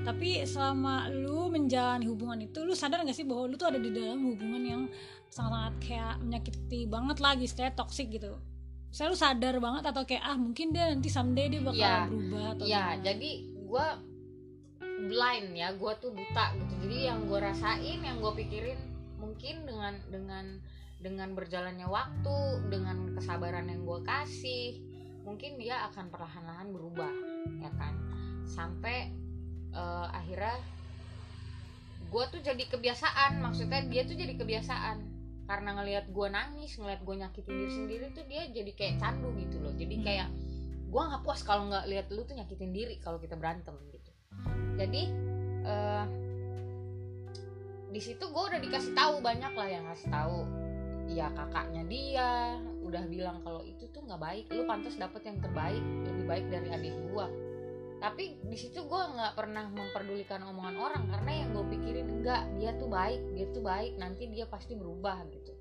Tapi 0.05 0.45
selama 0.45 1.09
lu 1.09 1.49
menjalani 1.49 2.05
hubungan 2.07 2.39
itu, 2.45 2.63
lu 2.63 2.77
sadar 2.77 3.03
gak 3.03 3.17
sih 3.17 3.25
bahwa 3.25 3.49
lu 3.49 3.57
tuh 3.57 3.73
ada 3.73 3.81
di 3.81 3.89
dalam 3.89 4.21
hubungan 4.21 4.63
yang 4.63 4.83
sangat-sangat 5.33 5.75
kayak 5.81 6.15
menyakiti 6.21 6.81
banget 6.85 7.19
lagi, 7.25 7.49
istilahnya 7.49 7.75
toxic 7.75 8.13
gitu. 8.13 8.37
Saya 8.97 9.13
lu 9.13 9.19
sadar 9.19 9.61
banget 9.61 9.85
atau 9.85 10.09
kayak 10.09 10.25
ah 10.25 10.41
mungkin 10.41 10.73
dia 10.73 10.89
nanti 10.89 11.13
someday 11.13 11.53
dia 11.53 11.61
bakal 11.61 11.77
Iya. 11.77 12.09
berubah 12.09 12.45
atau 12.57 12.65
ya 12.65 12.81
gimana? 12.97 13.05
jadi 13.05 13.31
gue 13.45 13.87
blind 15.05 15.49
ya 15.53 15.69
gue 15.77 15.93
tuh 16.01 16.11
buta 16.17 16.45
gitu 16.57 16.73
jadi 16.81 16.97
yang 17.13 17.29
gue 17.29 17.37
rasain 17.37 18.01
yang 18.01 18.17
gue 18.17 18.33
pikirin 18.35 18.81
mungkin 19.21 19.69
dengan 19.69 20.01
dengan 20.09 20.45
dengan 20.97 21.29
berjalannya 21.37 21.85
waktu 21.85 22.37
dengan 22.73 23.13
kesabaran 23.13 23.69
yang 23.69 23.85
gue 23.85 24.01
kasih 24.01 24.81
mungkin 25.29 25.61
dia 25.61 25.85
akan 25.93 26.09
perlahan-lahan 26.09 26.73
berubah 26.73 27.13
ya 27.61 27.69
kan 27.77 27.93
sampai 28.49 29.13
eh, 29.77 30.07
akhirnya 30.09 30.57
gue 32.09 32.25
tuh 32.33 32.41
jadi 32.41 32.65
kebiasaan 32.65 33.45
maksudnya 33.45 33.85
dia 33.85 34.09
tuh 34.09 34.17
jadi 34.17 34.33
kebiasaan 34.41 35.05
karena 35.47 35.71
ngelihat 35.79 36.11
gue 36.11 36.29
nangis 36.29 36.75
ngelihat 36.75 37.01
gue 37.07 37.15
nyakitin 37.23 37.55
diri 37.55 37.73
sendiri 37.73 38.07
tuh 38.11 38.25
dia 38.27 38.43
jadi 38.51 38.71
kayak 38.75 38.95
candu 38.99 39.31
gitu 39.39 39.63
loh. 39.63 39.73
Jadi 39.79 39.95
Hmm. 39.99 40.05
kayak 40.05 40.29
gue 40.87 41.03
nggak 41.03 41.23
puas 41.23 41.41
kalau 41.47 41.71
nggak 41.71 41.87
lihat 41.87 42.07
lu 42.11 42.23
tuh 42.27 42.35
nyakitin 42.35 42.71
diri 42.75 42.99
kalau 42.99 43.23
kita 43.23 43.39
berantem 43.39 43.75
gitu. 43.95 44.11
Jadi 44.77 45.03
eh 45.67 46.05
di 47.87 48.01
situ 48.03 48.25
gue 48.29 48.43
udah 48.53 48.61
dikasih 48.61 48.93
tahu 48.93 49.23
banyak 49.23 49.53
lah 49.55 49.69
yang 49.71 49.85
ngasih 49.87 50.11
tahu. 50.11 50.41
Ya 51.07 51.31
kakaknya 51.31 51.83
dia 51.87 52.29
udah 52.83 53.07
bilang 53.07 53.39
kalau 53.47 53.63
itu 53.63 53.87
tuh 53.95 54.03
nggak 54.03 54.19
baik. 54.19 54.45
Lu 54.51 54.67
pantas 54.67 54.99
dapet 54.99 55.23
yang 55.23 55.39
terbaik 55.39 55.81
lebih 56.11 56.25
baik 56.27 56.45
dari 56.51 56.69
adik 56.75 56.95
gua 57.15 57.31
tapi 57.97 58.37
di 58.45 58.57
situ 58.61 58.85
gue 58.85 59.03
nggak 59.17 59.33
pernah 59.33 59.73
memperdulikan 59.73 60.45
omongan 60.45 60.77
orang 60.77 61.05
karena 61.09 61.33
yang 61.33 61.49
gue 61.57 61.65
pikirin 61.73 62.09
enggak 62.21 62.45
dia 62.61 62.77
tuh 62.77 62.93
baik 62.93 63.23
dia 63.33 63.47
tuh 63.51 63.65
baik 63.65 63.97
nanti 63.97 64.29
dia 64.29 64.45
pasti 64.45 64.77
berubah 64.77 65.25
gitu. 65.33 65.57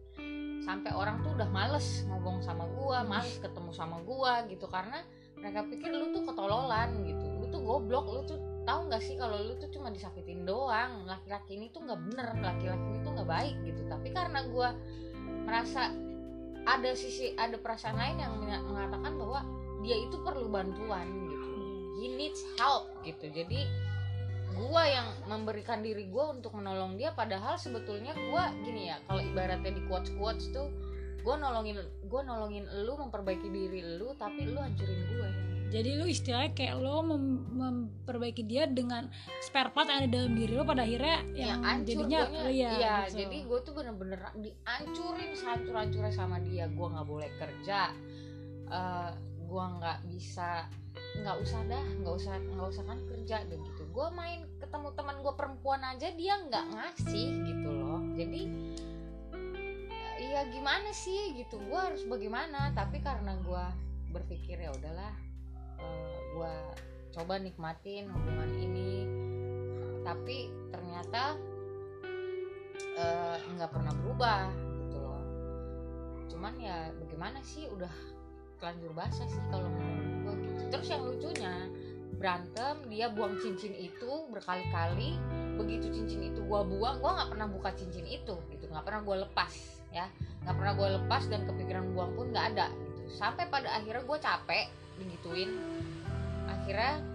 Sampai 0.66 0.98
orang 0.98 1.22
tuh 1.22 1.38
udah 1.38 1.46
males 1.46 2.02
ngomong 2.10 2.42
sama 2.42 2.66
gua 2.74 3.06
males 3.06 3.38
ketemu 3.38 3.70
sama 3.70 4.02
gua 4.02 4.42
gitu. 4.50 4.66
Karena 4.66 4.98
mereka 5.38 5.62
pikir 5.70 5.94
lu 5.94 6.10
tuh 6.10 6.26
ketololan 6.26 7.06
gitu. 7.06 7.26
Lu 7.38 7.46
tuh 7.54 7.62
goblok 7.62 8.06
lu 8.10 8.22
tuh 8.26 8.42
tahu 8.66 8.90
nggak 8.90 9.04
sih 9.06 9.14
kalau 9.14 9.38
lu 9.46 9.54
tuh 9.62 9.70
cuma 9.70 9.94
disakitin 9.94 10.42
doang? 10.42 11.06
Laki-laki 11.06 11.62
ini 11.62 11.70
tuh 11.70 11.86
nggak 11.86 12.00
bener 12.10 12.28
laki-laki 12.42 12.82
ini 12.82 13.00
tuh 13.06 13.12
nggak 13.14 13.30
baik 13.30 13.56
gitu. 13.62 13.82
Tapi 13.86 14.08
karena 14.10 14.40
gua 14.50 14.74
merasa 15.46 15.94
ada 16.66 16.92
sisi 16.98 17.38
ada 17.38 17.62
perasaan 17.62 18.02
lain 18.02 18.18
yang 18.18 18.34
mengatakan 18.66 19.14
bahwa 19.22 19.46
dia 19.86 20.02
itu 20.02 20.18
perlu 20.26 20.50
bantuan 20.50 21.25
he 21.96 22.08
needs 22.10 22.42
help 22.56 22.88
gitu 23.02 23.28
jadi 23.30 23.66
gua 24.54 24.84
yang 24.84 25.08
memberikan 25.26 25.80
diri 25.80 26.08
gua 26.08 26.32
untuk 26.32 26.54
menolong 26.54 26.96
dia 26.96 27.12
padahal 27.12 27.56
sebetulnya 27.56 28.16
gua 28.30 28.52
gini 28.58 28.88
ya 28.88 29.00
kalau 29.04 29.20
ibaratnya 29.20 29.70
di 29.70 29.84
quotes 29.84 30.12
quotes 30.14 30.48
tuh 30.50 30.72
gua 31.22 31.36
nolongin 31.36 31.76
gua 32.06 32.22
nolongin 32.22 32.64
lu 32.82 32.96
memperbaiki 32.96 33.48
diri 33.48 33.82
lu 33.96 34.16
tapi 34.16 34.46
lu 34.46 34.58
hancurin 34.58 35.02
gue 35.06 35.30
Jadi 35.66 35.98
lu 35.98 36.06
istilahnya 36.06 36.54
kayak 36.54 36.78
lo 36.78 37.02
mem- 37.02 37.52
memperbaiki 37.52 38.46
dia 38.46 38.64
dengan 38.64 39.10
spare 39.42 39.74
part 39.74 39.90
yang 39.90 40.06
ada 40.06 40.10
dalam 40.14 40.32
diri 40.32 40.54
lo 40.54 40.64
pada 40.64 40.86
akhirnya 40.86 41.26
yang 41.26 41.36
yang 41.36 41.62
hancur 41.66 41.90
jadinya 42.06 42.22
guanya. 42.22 42.38
oh 42.38 42.52
iya, 42.54 42.70
Iya, 42.72 42.96
gitu. 43.02 43.16
jadi 43.18 43.38
gue 43.44 43.60
tuh 43.60 43.74
bener-bener 43.74 44.20
dihancurin 44.38 45.32
sehancur-hancurnya 45.34 46.14
sama 46.14 46.38
dia 46.40 46.70
gue 46.70 46.88
nggak 46.88 47.08
boleh 47.10 47.30
kerja 47.36 47.80
Eh 48.66 49.10
gue 49.46 49.66
nggak 49.80 50.00
bisa 50.10 50.66
nggak 50.96 51.38
usah 51.40 51.62
dah 51.68 51.86
nggak 52.04 52.16
usah 52.16 52.34
nggak 52.40 52.70
usah 52.76 52.84
kan 52.84 53.00
kerja 53.08 53.38
deh 53.48 53.60
gitu. 53.60 53.84
Gue 53.94 54.08
main 54.12 54.44
ketemu 54.60 54.92
teman 54.98 55.18
gue 55.24 55.34
perempuan 55.38 55.82
aja 55.86 56.12
dia 56.12 56.36
nggak 56.50 56.66
ngasih 56.76 57.30
gitu 57.48 57.70
loh. 57.72 58.02
Jadi 58.18 58.42
iya 60.20 60.42
gimana 60.52 60.92
sih 60.92 61.40
gitu? 61.40 61.62
Gue 61.62 61.80
harus 61.80 62.04
bagaimana? 62.04 62.74
Tapi 62.76 63.00
karena 63.00 63.38
gue 63.40 63.66
berpikir 64.12 64.60
ya 64.60 64.72
udahlah 64.72 65.14
gue 66.36 66.56
coba 67.16 67.40
nikmatin 67.40 68.12
hubungan 68.12 68.52
ini. 68.60 69.08
Tapi 70.04 70.52
ternyata 70.70 71.40
eh, 73.00 73.38
nggak 73.56 73.72
pernah 73.72 73.94
berubah 74.04 74.52
gitu 74.84 74.98
loh. 75.00 75.24
Cuman 76.28 76.54
ya 76.60 76.92
bagaimana 77.00 77.40
sih? 77.40 77.72
Udah 77.72 78.15
telanjur 78.66 78.98
basah 78.98 79.30
sih 79.30 79.44
kalau 79.54 79.70
menurut 79.70 80.18
gue 80.26 80.34
gitu. 80.50 80.62
Terus 80.74 80.88
yang 80.90 81.02
lucunya 81.06 81.54
berantem 82.18 82.76
dia 82.90 83.14
buang 83.14 83.38
cincin 83.38 83.78
itu 83.78 84.12
berkali-kali 84.34 85.22
begitu 85.54 85.94
cincin 85.94 86.34
itu 86.34 86.42
gua 86.50 86.66
buang 86.66 86.98
gua 86.98 87.22
nggak 87.22 87.30
pernah 87.38 87.46
buka 87.46 87.70
cincin 87.78 88.10
itu 88.10 88.34
gitu. 88.50 88.66
Nggak 88.66 88.90
pernah 88.90 89.02
gua 89.06 89.16
lepas 89.30 89.54
ya. 89.94 90.10
Nggak 90.42 90.56
pernah 90.58 90.74
gua 90.74 90.88
lepas 90.98 91.24
dan 91.30 91.46
kepikiran 91.46 91.94
buang 91.94 92.18
pun 92.18 92.34
nggak 92.34 92.58
ada 92.58 92.74
gitu. 92.74 93.06
Sampai 93.14 93.46
pada 93.54 93.70
akhirnya 93.70 94.02
gue 94.02 94.18
capek 94.18 94.66
digituin. 94.98 95.52
Akhirnya 96.50 97.06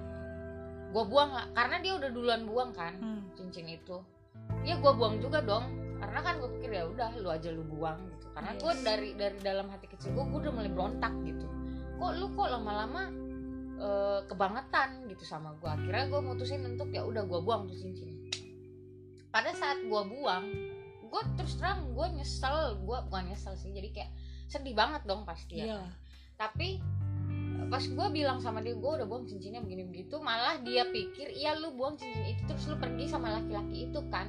gue 0.91 1.05
buang 1.07 1.31
karena 1.55 1.77
dia 1.83 1.93
udah 1.99 2.11
duluan 2.15 2.43
buang 2.47 2.71
kan 2.71 2.95
Hmm. 2.95 3.27
cincin 3.35 3.67
itu. 3.67 3.99
Ya 4.63 4.79
gue 4.79 4.93
buang 4.95 5.19
juga 5.19 5.43
dong 5.43 5.67
karena 5.99 6.19
kan 6.23 6.39
gue 6.39 6.51
pikir 6.59 6.71
ya 6.79 6.87
udah 6.87 7.11
lu 7.19 7.29
aja 7.29 7.51
lu 7.51 7.67
buang 7.67 7.99
karena 8.31 8.53
gue 8.55 8.73
Yes. 8.73 8.83
dari 8.83 9.11
dari 9.15 9.39
dalam 9.41 9.67
hati 9.69 9.87
kecil 9.87 10.13
gue 10.13 10.25
gue 10.25 10.39
udah 10.41 10.53
mulai 10.53 10.71
berontak 10.71 11.13
gitu. 11.23 11.47
Kok 11.97 12.11
lu 12.17 12.27
kok 12.33 12.49
lama-lama 12.49 13.03
eh, 13.77 14.21
kebangetan 14.25 15.05
gitu 15.07 15.25
sama 15.25 15.57
gue 15.57 15.69
akhirnya 15.69 16.05
gue 16.07 16.21
mutusin 16.21 16.63
untuk 16.65 16.89
ya 16.91 17.03
udah 17.03 17.25
gue 17.25 17.41
buang 17.41 17.65
tuh 17.65 17.75
cincin 17.75 18.13
pada 19.31 19.51
saat 19.53 19.81
gue 19.81 20.03
buang 20.05 20.45
gue 21.01 21.23
terus 21.35 21.57
terang 21.57 21.91
gue 21.91 22.07
nyesel. 22.13 22.79
Gue 22.83 22.99
bukan 23.05 23.25
nyesel 23.29 23.55
sih 23.55 23.71
jadi 23.71 23.89
kayak 23.91 24.11
sedih 24.47 24.75
banget 24.75 25.03
dong 25.05 25.23
pasti 25.23 25.59
ya 25.59 25.67
Iya. 25.71 25.81
tapi 26.35 26.83
pas 27.67 27.87
gue 27.87 28.07
bilang 28.11 28.43
sama 28.43 28.59
dia 28.59 28.75
gue 28.75 28.91
udah 28.91 29.07
buang 29.07 29.23
cincinnya 29.23 29.63
begini 29.63 29.87
begitu 29.87 30.19
malah 30.19 30.59
dia 30.59 30.91
pikir 30.91 31.31
iya 31.31 31.55
lu 31.55 31.71
buang 31.71 31.95
cincin 31.95 32.27
itu 32.27 32.43
terus 32.45 32.67
lu 32.67 32.75
pergi 32.75 33.07
sama 33.07 33.31
laki-laki 33.31 33.87
itu 33.87 34.01
kan 34.11 34.27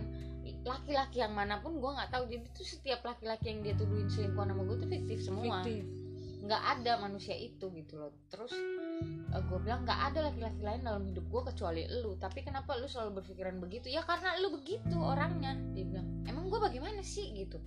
laki-laki 0.61 1.25
yang 1.25 1.33
mana 1.33 1.57
pun 1.57 1.81
gue 1.81 1.91
nggak 1.91 2.11
tahu. 2.13 2.23
Jadi 2.29 2.45
tuh 2.53 2.67
setiap 2.67 3.01
laki-laki 3.01 3.49
yang 3.49 3.59
dia 3.65 3.73
tuduhin 3.73 4.09
selingkuh 4.09 4.45
sama 4.45 4.61
gue 4.65 4.77
tuh 4.77 4.89
fiktif 4.89 5.17
semua. 5.25 5.43
Fiktif. 5.65 5.83
Nggak 6.41 6.63
ada 6.77 6.91
manusia 7.01 7.35
itu 7.37 7.65
gitu 7.73 7.93
loh. 7.97 8.13
Terus 8.29 8.53
uh, 9.33 9.41
gue 9.41 9.59
bilang 9.61 9.85
nggak 9.85 10.01
ada 10.13 10.19
laki-laki 10.29 10.61
lain 10.61 10.81
dalam 10.85 11.03
hidup 11.05 11.25
gue 11.25 11.41
kecuali 11.53 11.81
lu. 12.01 12.13
Tapi 12.17 12.39
kenapa 12.45 12.77
lu 12.77 12.85
selalu 12.85 13.21
berpikiran 13.21 13.57
begitu? 13.57 13.89
Ya 13.89 14.05
karena 14.05 14.37
lu 14.37 14.53
begitu 14.53 14.97
orangnya 14.97 15.57
dia 15.73 15.85
bilang. 15.85 16.07
Emang 16.29 16.49
gue 16.49 16.59
bagaimana 16.61 17.01
sih 17.01 17.33
gitu? 17.33 17.57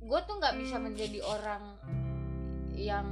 Gue 0.00 0.20
tuh 0.24 0.40
nggak 0.40 0.56
bisa 0.56 0.76
menjadi 0.80 1.20
orang 1.28 1.76
yang 2.72 3.04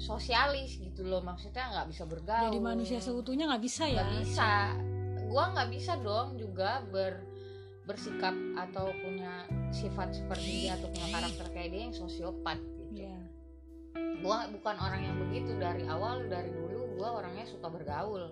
sosialis 0.00 0.80
gitu 0.80 1.06
loh. 1.06 1.22
Maksudnya 1.22 1.70
nggak 1.70 1.86
bisa 1.90 2.02
bergaul. 2.02 2.50
Jadi 2.50 2.58
manusia 2.58 2.98
seutuhnya 2.98 3.46
nggak 3.46 3.62
bisa 3.62 3.86
ya? 3.86 4.02
Nggak 4.02 4.12
bisa. 4.26 4.50
Gue 5.30 5.44
nggak 5.54 5.68
bisa 5.70 5.92
dong 6.02 6.34
juga 6.34 6.82
ber 6.90 7.29
bersikap 7.90 8.34
atau 8.54 8.94
punya 9.02 9.50
sifat 9.74 10.14
seperti 10.14 10.70
dia 10.70 10.78
atau 10.78 10.86
punya 10.94 11.08
karakter 11.10 11.46
kayak 11.50 11.68
dia 11.74 11.82
yang 11.90 11.96
sosiopat 11.98 12.58
gitu. 12.62 13.06
Iya. 13.06 13.18
gue 14.20 14.38
bukan 14.60 14.76
orang 14.78 15.02
yang 15.02 15.16
begitu 15.26 15.56
dari 15.58 15.82
awal 15.90 16.22
dari 16.30 16.54
dulu 16.54 16.94
gue 16.94 17.08
orangnya 17.08 17.42
suka 17.50 17.66
bergaul. 17.66 18.30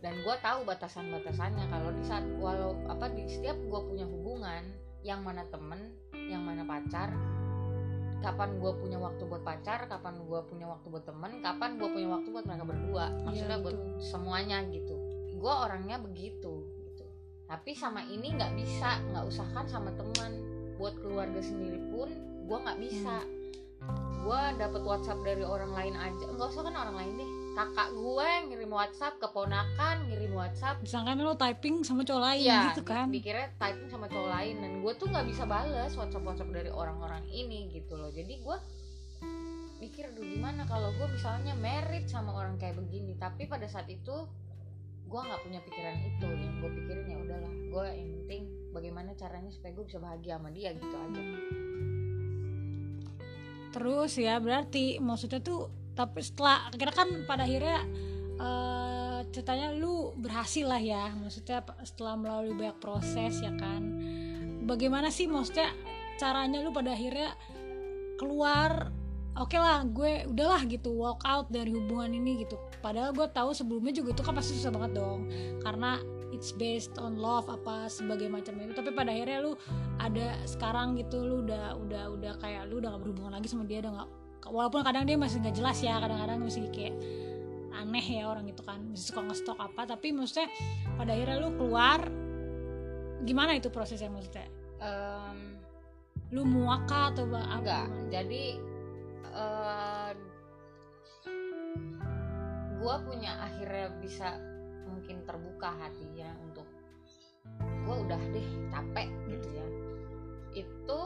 Dan 0.00 0.16
gue 0.24 0.36
tahu 0.40 0.64
batasan-batasannya. 0.64 1.68
Kalau 1.68 1.92
di 1.92 2.04
saat 2.08 2.24
walau 2.40 2.72
apa 2.88 3.12
di 3.12 3.28
setiap 3.28 3.58
gue 3.60 3.80
punya 3.84 4.08
hubungan 4.08 4.64
yang 5.04 5.20
mana 5.20 5.44
temen 5.52 5.92
yang 6.16 6.40
mana 6.40 6.64
pacar 6.64 7.12
kapan 8.20 8.60
gue 8.60 8.72
punya 8.76 9.00
waktu 9.00 9.24
buat 9.24 9.40
pacar 9.44 9.88
kapan 9.88 10.20
gue 10.24 10.40
punya 10.44 10.68
waktu 10.68 10.92
buat 10.92 11.04
temen 11.08 11.40
kapan 11.40 11.80
gue 11.80 11.88
punya 11.88 12.08
waktu 12.16 12.28
buat 12.32 12.44
mereka 12.48 12.64
berdua. 12.64 13.06
Maksudnya 13.28 13.58
Iya, 13.60 13.64
buat 13.64 13.76
semuanya 14.00 14.58
gitu. 14.72 14.96
Gue 15.36 15.52
orangnya 15.52 16.00
begitu. 16.00 16.30
gitu 16.40 16.69
tapi 17.50 17.74
sama 17.74 18.06
ini 18.06 18.30
nggak 18.30 18.54
bisa 18.54 19.02
nggak 19.10 19.26
usahkan 19.26 19.66
sama 19.66 19.90
teman. 19.98 20.38
Buat 20.78 20.94
keluarga 21.02 21.42
sendiri 21.42 21.82
pun 21.90 22.06
gue 22.46 22.58
nggak 22.62 22.78
bisa. 22.78 23.26
Gue 24.22 24.42
dapet 24.54 24.82
WhatsApp 24.86 25.18
dari 25.26 25.42
orang 25.42 25.74
lain 25.74 25.98
aja. 25.98 26.30
Nggak 26.30 26.46
usah 26.46 26.62
kan 26.62 26.78
orang 26.78 26.94
lain 26.94 27.12
deh. 27.18 27.30
Kakak 27.50 27.90
gue 27.90 28.28
ngirim 28.46 28.70
WhatsApp 28.70 29.18
keponakan 29.18 30.06
ngirim 30.06 30.32
WhatsApp. 30.38 30.78
Misalkan 30.78 31.18
lo 31.18 31.34
typing 31.34 31.82
sama 31.82 32.06
cowok 32.06 32.22
lain 32.22 32.46
Iya, 32.46 32.70
gitu 32.70 32.86
kan. 32.86 33.10
dikira 33.10 33.50
typing 33.58 33.90
sama 33.90 34.06
cowok 34.06 34.30
lain. 34.30 34.54
Dan 34.62 34.72
gue 34.86 34.92
tuh 34.94 35.10
nggak 35.10 35.26
bisa 35.26 35.42
bales 35.42 35.92
WhatsApp 35.98 36.22
WhatsApp 36.22 36.54
dari 36.54 36.70
orang-orang 36.70 37.26
ini 37.34 37.66
gitu 37.74 37.98
loh. 37.98 38.14
Jadi 38.14 38.38
gue 38.38 38.56
mikir 39.82 40.12
aduh 40.12 40.22
gimana 40.22 40.68
kalau 40.70 40.94
gue 40.94 41.08
misalnya 41.10 41.58
merit 41.58 42.06
sama 42.06 42.30
orang 42.30 42.54
kayak 42.62 42.78
begini? 42.78 43.18
Tapi 43.18 43.50
pada 43.50 43.66
saat 43.66 43.90
itu 43.90 44.14
gue 45.10 45.20
nggak 45.20 45.42
punya 45.42 45.60
pikiran 45.66 45.96
itu. 46.06 46.28
Yang 46.30 46.54
gue 46.62 46.70
pikirin 46.78 47.06
ya 47.10 47.18
udahlah. 47.18 47.52
Gue 47.70 47.86
yang 47.98 48.10
penting 48.22 48.42
bagaimana 48.70 49.10
caranya 49.18 49.50
supaya 49.50 49.74
gue 49.74 49.84
bisa 49.90 49.98
bahagia 49.98 50.38
sama 50.38 50.50
dia 50.54 50.70
gitu 50.78 50.94
aja. 50.94 51.22
Terus 53.70 54.12
ya 54.18 54.34
berarti 54.38 55.02
maksudnya 55.02 55.42
tuh 55.42 55.70
tapi 55.98 56.22
setelah 56.22 56.70
akhirnya 56.70 56.94
kan 56.94 57.08
pada 57.26 57.42
akhirnya 57.44 57.78
eh, 58.38 59.18
ceritanya 59.34 59.74
lu 59.74 60.14
berhasil 60.14 60.66
lah 60.70 60.78
ya. 60.78 61.10
Maksudnya 61.18 61.66
setelah 61.82 62.14
melalui 62.14 62.54
banyak 62.54 62.78
proses 62.78 63.42
ya 63.42 63.50
kan. 63.58 63.82
Bagaimana 64.62 65.10
sih 65.10 65.26
maksudnya 65.26 65.74
caranya 66.22 66.62
lu 66.62 66.70
pada 66.70 66.94
akhirnya 66.94 67.34
keluar 68.14 68.94
oke 69.38 69.54
lah 69.54 69.86
gue 69.86 70.26
udahlah 70.26 70.62
gitu 70.66 70.90
walk 70.90 71.22
out 71.22 71.46
dari 71.52 71.70
hubungan 71.70 72.10
ini 72.10 72.42
gitu. 72.42 72.58
Padahal 72.82 73.14
gue 73.14 73.26
tahu 73.30 73.54
sebelumnya 73.54 73.94
juga 73.94 74.16
itu 74.16 74.22
kan 74.26 74.34
pasti 74.34 74.56
susah 74.58 74.72
banget 74.74 74.98
dong 74.98 75.30
karena 75.62 76.00
it's 76.34 76.50
based 76.56 76.96
on 76.98 77.18
love 77.18 77.46
apa 77.46 77.86
sebagai 77.86 78.26
macam 78.26 78.58
itu. 78.58 78.72
Tapi 78.74 78.90
pada 78.90 79.14
akhirnya 79.14 79.38
lu 79.44 79.52
ada 80.02 80.34
sekarang 80.48 80.98
gitu 80.98 81.22
lu 81.22 81.46
udah 81.46 81.78
udah 81.78 82.04
udah 82.16 82.32
kayak 82.42 82.66
lu 82.66 82.82
udah 82.82 82.96
gak 82.96 83.02
berhubungan 83.06 83.32
lagi 83.36 83.46
sama 83.46 83.68
dia 83.68 83.84
udah 83.84 84.02
gak 84.02 84.08
walaupun 84.48 84.80
kadang 84.80 85.04
dia 85.04 85.20
masih 85.20 85.36
nggak 85.44 85.52
jelas 85.52 85.78
ya 85.84 86.00
kadang-kadang 86.00 86.40
masih 86.40 86.64
kayak 86.72 86.96
aneh 87.76 88.02
ya 88.02 88.24
orang 88.26 88.48
itu 88.48 88.64
kan 88.64 88.82
masih 88.90 89.14
suka 89.14 89.20
ngestok 89.24 89.58
apa. 89.60 89.86
Tapi 89.86 90.10
maksudnya 90.10 90.48
pada 90.98 91.14
akhirnya 91.14 91.36
lu 91.38 91.50
keluar 91.54 92.00
gimana 93.24 93.52
itu 93.56 93.68
prosesnya 93.68 94.08
maksudnya? 94.08 94.48
Em, 94.80 95.60
lu 96.32 96.46
muak 96.46 96.88
atau 96.88 97.26
enggak 97.26 97.90
jadi 98.08 98.69
gue 102.80 102.96
punya 103.04 103.36
akhirnya 103.44 103.92
bisa 104.00 104.40
mungkin 104.88 105.22
terbuka 105.28 105.70
hatinya 105.76 106.32
untuk 106.42 106.66
gue 107.60 107.96
udah 108.08 108.20
deh 108.32 108.48
capek 108.72 109.08
gitu 109.28 109.48
ya. 109.52 109.66
Itu 110.64 111.00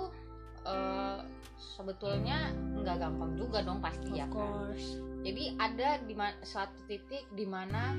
eh, 0.65 1.21
sebetulnya 1.59 2.55
nggak 2.55 2.97
gampang 3.03 3.35
juga 3.35 3.67
dong 3.67 3.83
pasti 3.83 4.17
ya 4.17 4.31
of 4.31 4.33
kan. 4.33 4.39
course. 4.39 4.89
Jadi 5.25 5.45
ada 5.59 5.99
di 6.05 6.15
suatu 6.47 6.79
titik 6.87 7.27
di 7.35 7.45
mana 7.45 7.93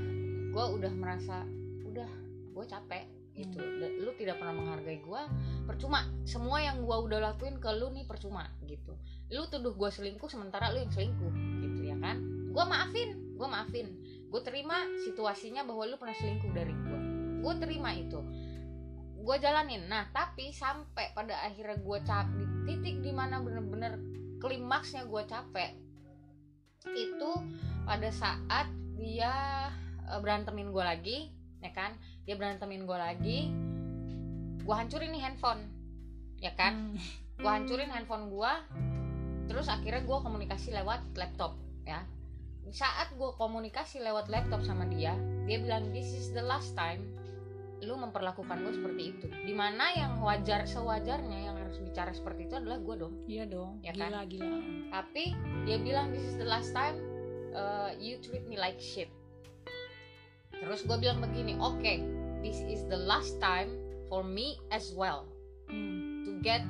gue 0.50 0.66
udah 0.80 0.94
merasa 0.96 1.44
udah 1.84 2.10
gue 2.56 2.66
capek 2.66 3.06
gitu. 3.36 3.60
Dan 3.60 4.00
lu 4.00 4.16
tidak 4.16 4.40
pernah 4.40 4.56
menghargai 4.56 5.04
gue 5.04 5.22
percuma. 5.68 6.08
Semua 6.24 6.64
yang 6.64 6.82
gue 6.88 6.96
udah 6.96 7.20
lakuin 7.20 7.60
ke 7.60 7.70
lu 7.76 7.92
nih 7.92 8.08
percuma 8.08 8.48
gitu 8.64 8.96
lu 9.34 9.50
tuduh 9.50 9.74
gue 9.74 9.90
selingkuh 9.90 10.30
sementara 10.30 10.70
lu 10.70 10.86
yang 10.86 10.94
selingkuh 10.94 11.34
gitu 11.62 11.82
ya 11.90 11.98
kan? 11.98 12.22
Gue 12.54 12.66
maafin 12.66 13.26
gue 13.36 13.48
maafin. 13.48 13.88
Gue 14.32 14.42
terima 14.42 14.84
situasinya 15.04 15.64
bahwa 15.68 15.84
lu 15.88 15.96
pernah 16.00 16.16
selingkuh 16.16 16.52
dari 16.56 16.74
gue 16.74 17.00
gue 17.46 17.54
terima 17.62 17.94
itu. 17.94 18.20
Gue 19.22 19.38
jalanin. 19.38 19.86
Nah 19.92 20.10
tapi 20.16 20.50
sampai 20.56 21.14
pada 21.14 21.36
akhirnya 21.46 21.78
gue 21.78 22.00
capek 22.02 22.34
di 22.34 22.46
titik 22.66 22.96
di 23.06 23.12
mana 23.14 23.44
bener-bener 23.44 24.00
klimaksnya 24.42 25.06
gue 25.06 25.24
capek 25.30 25.72
itu 26.94 27.32
pada 27.86 28.10
saat 28.14 28.70
dia 28.98 29.34
eh, 30.10 30.20
berantemin 30.22 30.72
gue 30.72 30.84
lagi 30.84 31.18
ya 31.62 31.72
kan? 31.76 31.94
Dia 32.26 32.40
berantemin 32.40 32.88
gue 32.88 32.98
lagi 32.98 33.40
gue 34.66 34.74
hancurin 34.74 35.14
nih 35.14 35.22
handphone 35.22 35.62
ya 36.42 36.56
kan? 36.58 36.96
Hmm. 36.96 37.00
gue 37.36 37.52
hancurin 37.52 37.92
handphone 37.92 38.32
gue 38.32 38.52
terus 39.46 39.70
akhirnya 39.70 40.02
gue 40.04 40.18
komunikasi 40.22 40.74
lewat 40.74 41.02
laptop 41.16 41.56
ya. 41.86 42.04
Saat 42.74 43.14
gue 43.14 43.30
komunikasi 43.38 44.02
lewat 44.02 44.28
laptop 44.28 44.66
sama 44.66 44.90
dia 44.90 45.14
dia 45.46 45.62
bilang 45.62 45.94
this 45.94 46.10
is 46.10 46.34
the 46.34 46.42
last 46.42 46.74
time 46.74 47.06
lu 47.84 47.94
memperlakukan 48.00 48.58
gue 48.66 48.74
seperti 48.74 49.04
itu. 49.14 49.28
Di 49.30 49.54
mana 49.54 49.94
yang 49.94 50.18
wajar 50.24 50.66
sewajarnya 50.66 51.52
yang 51.52 51.56
harus 51.60 51.78
bicara 51.78 52.10
seperti 52.16 52.50
itu 52.50 52.58
adalah 52.58 52.82
gue 52.82 52.96
dong. 52.98 53.14
Iya 53.30 53.46
dong 53.46 53.84
Ya 53.86 53.94
gila 53.94 54.24
kan? 54.24 54.32
gila. 54.32 54.58
Tapi 54.90 55.24
dia 55.68 55.78
bilang 55.78 56.10
this 56.10 56.26
is 56.26 56.36
the 56.40 56.48
last 56.48 56.74
time 56.74 56.98
uh, 57.54 57.94
you 58.02 58.18
treat 58.26 58.48
me 58.50 58.58
like 58.58 58.82
shit. 58.82 59.12
Terus 60.56 60.82
gue 60.82 60.98
bilang 60.98 61.22
begini 61.22 61.54
oke 61.62 61.94
this 62.42 62.58
is 62.66 62.82
the 62.90 62.98
last 62.98 63.38
time 63.38 63.70
for 64.10 64.22
me 64.26 64.58
as 64.70 64.94
well 64.94 65.26
Hmm, 65.66 66.22
to 66.30 66.38
get 66.46 66.62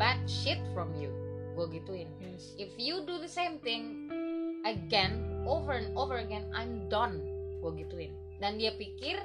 bad 0.00 0.16
shit 0.24 0.56
from 0.72 0.96
you 0.96 1.12
gue 1.54 1.66
gituin. 1.80 2.08
Yes. 2.22 2.54
if 2.56 2.72
you 2.78 3.02
do 3.04 3.18
the 3.18 3.30
same 3.30 3.58
thing 3.60 4.08
again 4.62 5.42
over 5.48 5.72
and 5.74 5.90
over 5.96 6.20
again 6.20 6.46
I'm 6.54 6.86
done 6.88 7.20
gue 7.60 7.70
gituin. 7.84 8.12
Dan 8.40 8.56
dia 8.56 8.72
pikir 8.72 9.20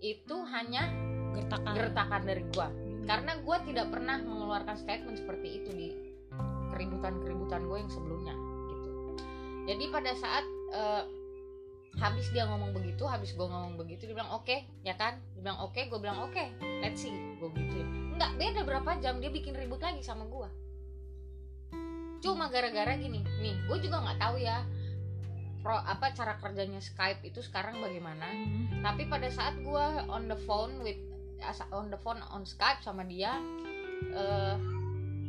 itu 0.00 0.36
hanya 0.48 0.88
gertakan. 1.36 1.72
gertakan 1.76 2.22
dari 2.24 2.44
gue 2.48 2.68
Hmm. 3.00 3.08
karena 3.08 3.32
gue 3.40 3.56
tidak 3.72 3.86
pernah 3.88 4.20
mengeluarkan 4.20 4.76
statement 4.76 5.16
seperti 5.16 5.48
itu 5.62 5.70
di 5.72 5.88
keributan-keributan 6.70 7.64
gue 7.64 7.78
yang 7.80 7.90
sebelumnya 7.90 8.34
gitu. 8.68 8.88
Jadi 9.68 9.84
pada 9.88 10.12
saat 10.14 10.44
eh, 10.76 11.02
habis 11.98 12.28
dia 12.30 12.46
ngomong 12.46 12.70
begitu 12.70 13.02
habis 13.08 13.34
gue 13.34 13.42
ngomong 13.42 13.74
begitu 13.80 14.06
dia 14.06 14.14
bilang 14.14 14.30
oke 14.36 14.56
ya 14.84 14.94
kan? 14.94 15.18
Dia 15.34 15.40
bilang 15.42 15.58
oke 15.64 15.80
gue 15.80 15.98
bilang 15.98 16.28
oke 16.28 16.44
let's 16.84 17.00
see 17.02 17.12
gue 17.40 17.48
gituin. 17.56 17.88
Nggak 18.20 18.32
beda 18.36 18.60
berapa 18.68 18.90
jam 19.00 19.18
dia 19.18 19.32
bikin 19.32 19.56
ribut 19.56 19.80
lagi 19.80 20.04
sama 20.04 20.28
gue 20.28 20.48
cuma 22.20 22.46
gara-gara 22.46 22.92
gini 22.94 23.20
nih 23.38 23.56
gue 23.64 23.78
juga 23.80 24.00
nggak 24.00 24.18
tahu 24.18 24.36
ya 24.36 24.60
pro 25.60 25.76
apa 25.76 26.12
cara 26.12 26.36
kerjanya 26.36 26.78
Skype 26.78 27.20
itu 27.22 27.40
sekarang 27.40 27.78
bagaimana 27.78 28.24
Hmm. 28.24 28.80
tapi 28.80 29.04
pada 29.04 29.28
saat 29.28 29.56
gue 29.56 29.84
on 30.06 30.24
the 30.24 30.38
phone 30.38 30.80
with 30.80 30.96
on 31.70 31.88
the 31.88 31.98
phone 31.98 32.20
on 32.26 32.44
Skype 32.44 32.80
sama 32.80 33.02
dia 33.02 33.36
eh 34.10 34.56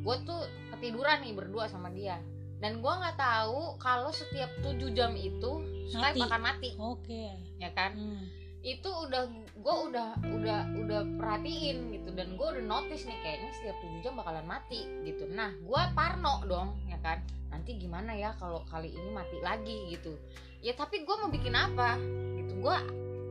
gue 0.01 0.15
tuh 0.21 0.41
ketiduran 0.71 1.21
nih 1.21 1.32
berdua 1.32 1.67
sama 1.67 1.88
dia 1.89 2.15
dan 2.58 2.77
gue 2.77 2.93
nggak 2.93 3.15
tahu 3.15 3.75
kalau 3.77 4.10
setiap 4.10 4.47
7 4.62 4.77
jam 4.91 5.12
itu 5.13 5.51
Skype 5.88 6.15
Mati. 6.15 6.23
akan 6.23 6.41
mati 6.41 6.69
oke 6.75 7.23
ya 7.58 7.69
kan 7.71 7.91
Hmm. 7.91 8.23
Itu 8.62 8.86
udah 8.86 9.26
gue 9.58 9.76
udah 9.89 10.21
udah 10.21 10.60
udah 10.78 11.02
perhatiin 11.17 11.97
gitu. 11.97 12.10
Dan 12.13 12.38
gue 12.38 12.47
udah 12.58 12.63
notice 12.65 13.10
nih 13.10 13.17
kayaknya 13.26 13.52
setiap 13.58 13.78
7 13.82 14.06
jam 14.06 14.13
bakalan 14.13 14.45
mati 14.45 14.86
gitu. 15.02 15.26
Nah 15.34 15.50
gue 15.58 15.82
parno 15.97 16.45
dong 16.45 16.78
ya 16.86 17.02
kan? 17.02 17.26
Nanti 17.50 17.82
gimana 17.82 18.13
ya 18.13 18.38
kalau 18.38 18.62
kali 18.69 18.93
ini 18.93 19.10
mati 19.10 19.41
lagi 19.41 19.89
gitu. 19.97 20.13
Ya 20.62 20.78
tapi 20.78 21.02
gue 21.02 21.15
mau 21.17 21.34
bikin 21.34 21.58
apa? 21.58 21.97
Gitu 22.38 22.62
gue 22.62 22.78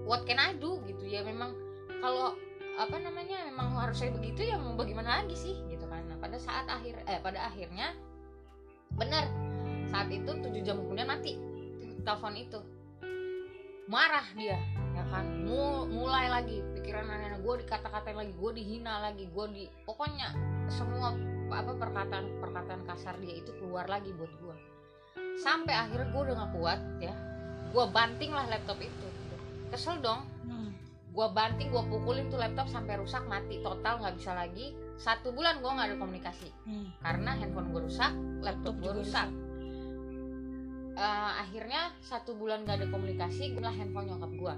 what 0.03 0.27
can 0.27 0.43
I 0.43 0.59
do? 0.59 0.83
Gitu 0.91 1.07
ya 1.07 1.23
memang 1.23 1.55
kalau 2.03 2.35
apa 2.75 2.97
namanya 2.99 3.47
memang 3.47 3.77
harus 3.77 4.03
saya 4.03 4.11
begitu 4.11 4.51
ya 4.51 4.59
mau 4.59 4.75
bagaimana 4.75 5.23
lagi 5.23 5.39
sih? 5.39 5.55
Gitu 5.71 5.87
kan. 5.87 6.11
Nah, 6.11 6.19
pada 6.19 6.43
saat 6.43 6.67
akhir 6.67 7.07
eh 7.07 7.23
pada 7.23 7.47
akhirnya 7.47 7.95
benar 8.99 9.31
saat 9.87 10.11
itu 10.11 10.27
tujuh 10.27 10.63
jam 10.67 10.83
kemudian 10.83 11.07
mati. 11.07 11.39
Telepon 12.03 12.35
itu. 12.35 12.59
Marah 13.91 14.27
dia 14.39 14.59
ya 15.01 15.05
kan. 15.09 15.25
Mu- 15.49 15.89
mulai 15.89 16.29
lagi 16.29 16.61
pikiran 16.77 17.09
anak-anak 17.09 17.41
gue 17.41 17.55
dikata-katain 17.65 18.17
lagi 18.21 18.33
gue 18.37 18.51
dihina 18.53 18.95
lagi 19.01 19.25
gue 19.33 19.47
di 19.57 19.65
pokoknya 19.89 20.37
semua 20.69 21.17
apa 21.51 21.73
perkataan 21.75 22.39
perkataan 22.39 22.87
kasar 22.87 23.17
dia 23.19 23.43
itu 23.43 23.51
keluar 23.59 23.89
lagi 23.91 24.15
buat 24.15 24.31
gue 24.39 24.57
sampai 25.43 25.75
akhirnya 25.75 26.13
gue 26.13 26.21
udah 26.21 26.37
gak 26.37 26.53
kuat 26.53 26.81
ya. 27.01 27.15
Gue 27.73 27.85
banting 27.89 28.31
lah 28.35 28.45
laptop 28.51 28.77
itu. 28.83 29.09
Kesel 29.73 30.03
dong. 30.05 30.27
Hmm. 30.45 30.71
gue 31.11 31.27
banting 31.35 31.75
gue 31.75 31.83
pukulin 31.91 32.31
tuh 32.31 32.39
laptop 32.39 32.71
sampai 32.71 32.95
rusak 32.95 33.27
mati 33.27 33.59
total 33.65 33.99
nggak 33.99 34.15
bisa 34.21 34.31
lagi. 34.37 34.77
Satu 35.01 35.33
bulan 35.33 35.59
gue 35.59 35.71
nggak 35.71 35.89
ada 35.91 35.97
komunikasi. 35.97 36.53
Hmm. 36.69 36.93
karena 37.01 37.35
handphone 37.41 37.73
gue 37.73 37.83
rusak 37.89 38.13
laptop 38.45 38.75
gue 38.79 38.85
juga 38.85 38.95
rusak. 39.01 39.29
Eh, 41.01 41.33
akhirnya 41.41 41.97
satu 42.05 42.37
bulan 42.37 42.69
gak 42.69 42.83
ada 42.83 42.87
komunikasi 42.93 43.57
gue 43.57 43.63
lah 43.65 43.73
handphone 43.73 44.11
nyokap 44.11 44.33
gue 44.37 44.55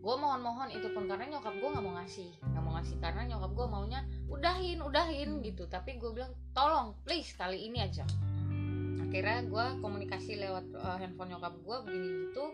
gue 0.00 0.14
mohon-mohon 0.16 0.72
itu 0.72 0.88
pun 0.96 1.04
karena 1.04 1.28
nyokap 1.28 1.52
gue 1.60 1.68
nggak 1.68 1.84
mau 1.84 1.94
ngasih 2.00 2.30
nggak 2.40 2.62
mau 2.64 2.72
ngasih 2.80 2.96
karena 3.04 3.22
nyokap 3.28 3.52
gue 3.52 3.66
maunya 3.68 4.00
udahin 4.32 4.80
udahin 4.80 5.30
gitu. 5.44 5.68
Tapi 5.68 6.00
gue 6.00 6.10
bilang 6.16 6.32
tolong 6.56 6.96
please 7.04 7.36
kali 7.36 7.68
ini 7.68 7.84
aja. 7.84 8.08
Akhirnya 9.04 9.44
gue 9.44 9.64
komunikasi 9.84 10.40
lewat 10.40 10.72
eh, 10.72 10.96
handphone 11.04 11.36
nyokap 11.36 11.52
gue 11.60 11.76
begini 11.84 12.08
gitu 12.28 12.44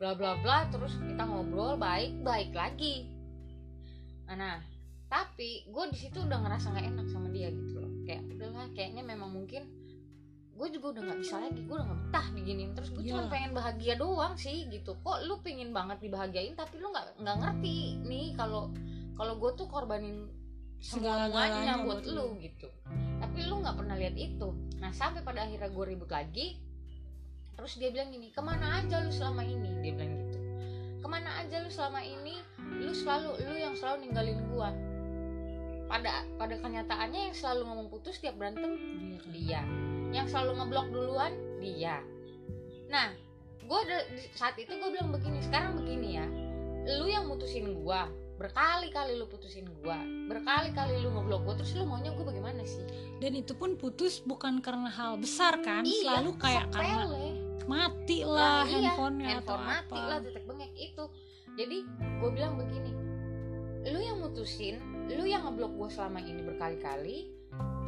bla 0.00 0.16
bla 0.16 0.32
bla 0.40 0.64
terus 0.72 0.96
kita 0.96 1.24
ngobrol 1.24 1.80
baik 1.80 2.20
baik 2.20 2.52
lagi. 2.52 3.08
Nah 4.28 4.60
tapi 5.08 5.64
gue 5.72 5.84
di 5.90 5.98
situ 5.98 6.20
udah 6.20 6.38
ngerasa 6.44 6.70
nggak 6.76 6.86
enak 6.86 7.06
sama 7.08 7.32
dia 7.32 7.48
gitu 7.48 7.80
loh. 7.80 7.92
Kayak 8.04 8.28
udahlah 8.28 8.68
kayaknya 8.76 9.02
memang 9.08 9.32
mungkin 9.32 9.79
gue 10.60 10.68
juga 10.76 10.86
udah 10.92 11.02
nggak 11.08 11.20
bisa 11.24 11.36
lagi 11.40 11.60
gue 11.64 11.72
udah 11.72 11.86
nggak 11.88 12.00
betah 12.04 12.26
diginiin. 12.36 12.70
Terus 12.76 12.88
gue 12.92 13.02
cuma 13.08 13.22
Iya. 13.24 13.32
pengen 13.32 13.50
bahagia 13.56 13.94
doang 13.96 14.34
sih 14.36 14.68
gitu. 14.68 14.92
Kok 15.00 15.18
lu 15.24 15.40
pengen 15.40 15.72
banget 15.72 16.04
dibahagiain 16.04 16.52
tapi 16.52 16.76
lu 16.76 16.92
nggak 16.92 17.16
nggak 17.16 17.36
ngerti 17.40 17.78
nih 18.04 18.36
kalau 18.36 18.68
kalau 19.16 19.40
gue 19.40 19.50
tuh 19.56 19.66
korbanin 19.66 20.28
semuanya 20.80 21.80
buat 21.80 22.04
lu. 22.04 22.36
gitu. 22.38 22.68
Tapi 23.20 23.38
lu 23.48 23.64
nggak 23.64 23.76
pernah 23.76 23.96
lihat 23.96 24.16
itu. 24.16 24.48
Nah 24.76 24.92
sampai 24.92 25.24
pada 25.24 25.48
akhirnya 25.48 25.72
gue 25.72 25.84
ribut 25.88 26.12
lagi. 26.12 26.60
Terus 27.56 27.76
dia 27.76 27.88
bilang 27.88 28.12
gini 28.12 28.28
ke 28.28 28.40
mana 28.40 28.80
aja 28.80 29.00
lu 29.00 29.12
selama 29.12 29.40
ini? 29.44 29.80
Dia 29.80 29.92
bilang 29.96 30.12
gitu. 30.16 30.38
Ke 31.00 31.08
mana 31.08 31.40
aja 31.40 31.56
lu 31.60 31.68
selama 31.72 32.00
ini 32.00 32.36
lu 32.80 32.92
selalu 32.92 33.40
lu 33.48 33.54
yang 33.56 33.72
selalu 33.72 34.08
ninggalin 34.08 34.40
gua. 34.52 34.72
Pada 35.90 36.22
pada 36.38 36.54
kenyataannya 36.54 37.20
yang 37.28 37.34
selalu 37.34 37.66
ngomong 37.66 37.88
putus 37.90 38.22
tiap 38.22 38.38
berantem 38.38 38.78
Dia 38.78 39.18
kan. 39.18 39.32
dia 39.34 39.62
yang 40.10 40.26
selalu 40.26 40.58
ngeblok 40.58 40.86
duluan 40.90 41.32
dia. 41.62 42.02
Nah 42.90 43.14
gue 43.60 43.80
saat 44.34 44.58
itu 44.58 44.70
gue 44.74 44.90
bilang 44.90 45.14
begini 45.14 45.38
sekarang 45.42 45.78
begini 45.78 46.18
ya. 46.18 46.26
Lu 46.98 47.06
yang 47.06 47.28
mutusin 47.28 47.70
gua 47.84 48.08
berkali-kali 48.40 49.20
lu 49.20 49.28
putusin 49.28 49.68
gua 49.84 50.00
berkali-kali 50.24 50.96
lu 51.04 51.12
ngeblok 51.12 51.44
gua 51.44 51.54
terus 51.60 51.76
lu 51.76 51.84
maunya 51.84 52.08
gue 52.16 52.24
bagaimana 52.24 52.64
sih? 52.64 52.82
Dan 53.20 53.36
itu 53.36 53.52
pun 53.52 53.76
putus 53.76 54.24
bukan 54.24 54.64
karena 54.64 54.88
hal 54.88 55.20
besar 55.20 55.60
kan 55.60 55.84
Iya, 55.84 56.24
selalu 56.24 56.40
kayak 56.40 56.72
karena 56.72 57.04
mati 57.68 58.24
lah 58.24 58.64
Nah, 58.64 58.72
iya, 58.72 58.96
handphonenya 58.96 59.36
atau 59.44 59.56
handphone 59.60 59.68
mati 59.68 59.92
apa 59.92 60.08
lah 60.08 60.18
titik 60.24 60.44
bengek 60.48 60.72
itu. 60.72 61.04
Jadi 61.60 61.78
gue 62.16 62.30
bilang 62.32 62.56
begini 62.56 62.90
lu 63.80 64.00
yang 64.00 64.20
mutusin 64.20 64.76
lu 65.08 65.24
yang 65.24 65.44
ngeblok 65.48 65.72
gue 65.76 65.88
selama 65.88 66.20
ini 66.20 66.40
berkali-kali 66.44 67.32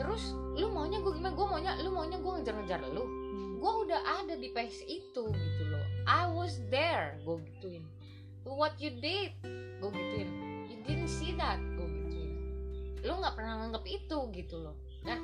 terus 0.01 0.35
lu 0.57 0.73
maunya 0.73 1.01
gue 1.01 1.13
gimana? 1.13 1.35
Gue 1.35 1.47
maunya 1.49 1.73
lu 1.81 1.91
maunya 1.93 2.19
gue 2.21 2.33
ngejar-ngejar 2.41 2.81
lu? 2.93 3.05
Hmm. 3.05 3.51
gue 3.63 3.73
udah 3.87 4.01
ada 4.19 4.35
di 4.35 4.51
pace 4.51 4.83
itu 4.91 5.23
gitu 5.31 5.63
loh. 5.71 5.85
I 6.05 6.27
was 6.27 6.59
there 6.69 7.19
gue 7.23 7.39
gituin. 7.47 7.85
What 8.43 8.75
you 8.83 8.91
did 8.99 9.39
gue 9.79 9.91
gituin. 9.91 10.31
You 10.67 10.77
didn't 10.83 11.13
see 11.13 11.33
that 11.39 11.63
gue 11.79 11.87
gituin. 11.87 12.33
Lu 13.07 13.23
nggak 13.23 13.39
pernah 13.39 13.63
nganggep 13.63 13.85
itu 13.87 14.19
gitu 14.35 14.57
loh. 14.59 14.75
Dan 15.07 15.23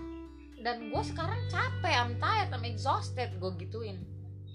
dan 0.62 0.90
gue 0.90 1.02
sekarang 1.02 1.38
capek 1.50 1.94
I'm 1.94 2.14
tired 2.22 2.54
I'm 2.54 2.62
exhausted 2.62 3.34
gue 3.42 3.52
gituin. 3.58 4.06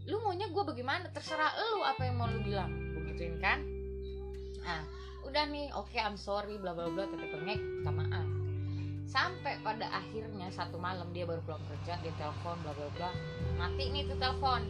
Lu 0.08 0.24
maunya 0.24 0.48
gue 0.48 0.64
bagaimana? 0.64 1.12
Terserah 1.12 1.52
lu 1.76 1.84
apa 1.84 2.08
yang 2.08 2.16
mau 2.16 2.32
lu 2.32 2.40
bilang. 2.40 2.72
Gue 2.96 3.14
gituin 3.14 3.36
kan? 3.44 3.60
Ah 4.64 4.84
udah 5.34 5.50
nih 5.50 5.72
oke 5.74 5.98
I'm 5.98 6.14
sorry 6.14 6.60
bla 6.60 6.76
bla 6.76 6.92
bla 6.92 7.08
titik 7.08 7.32
bengek 7.32 7.58
minta 7.58 7.90
maaf 7.90 8.28
sampai 9.14 9.62
pada 9.62 9.86
akhirnya 9.94 10.50
satu 10.50 10.82
malam 10.82 11.14
dia 11.14 11.30
baru 11.30 11.38
pulang 11.46 11.62
kerja 11.70 12.02
dia 12.02 12.14
telepon 12.18 12.58
bla 12.66 12.74
bla 12.74 12.90
bla. 12.98 13.10
Mati 13.62 13.94
nih 13.94 14.10
tuh 14.10 14.18
telepon. 14.18 14.66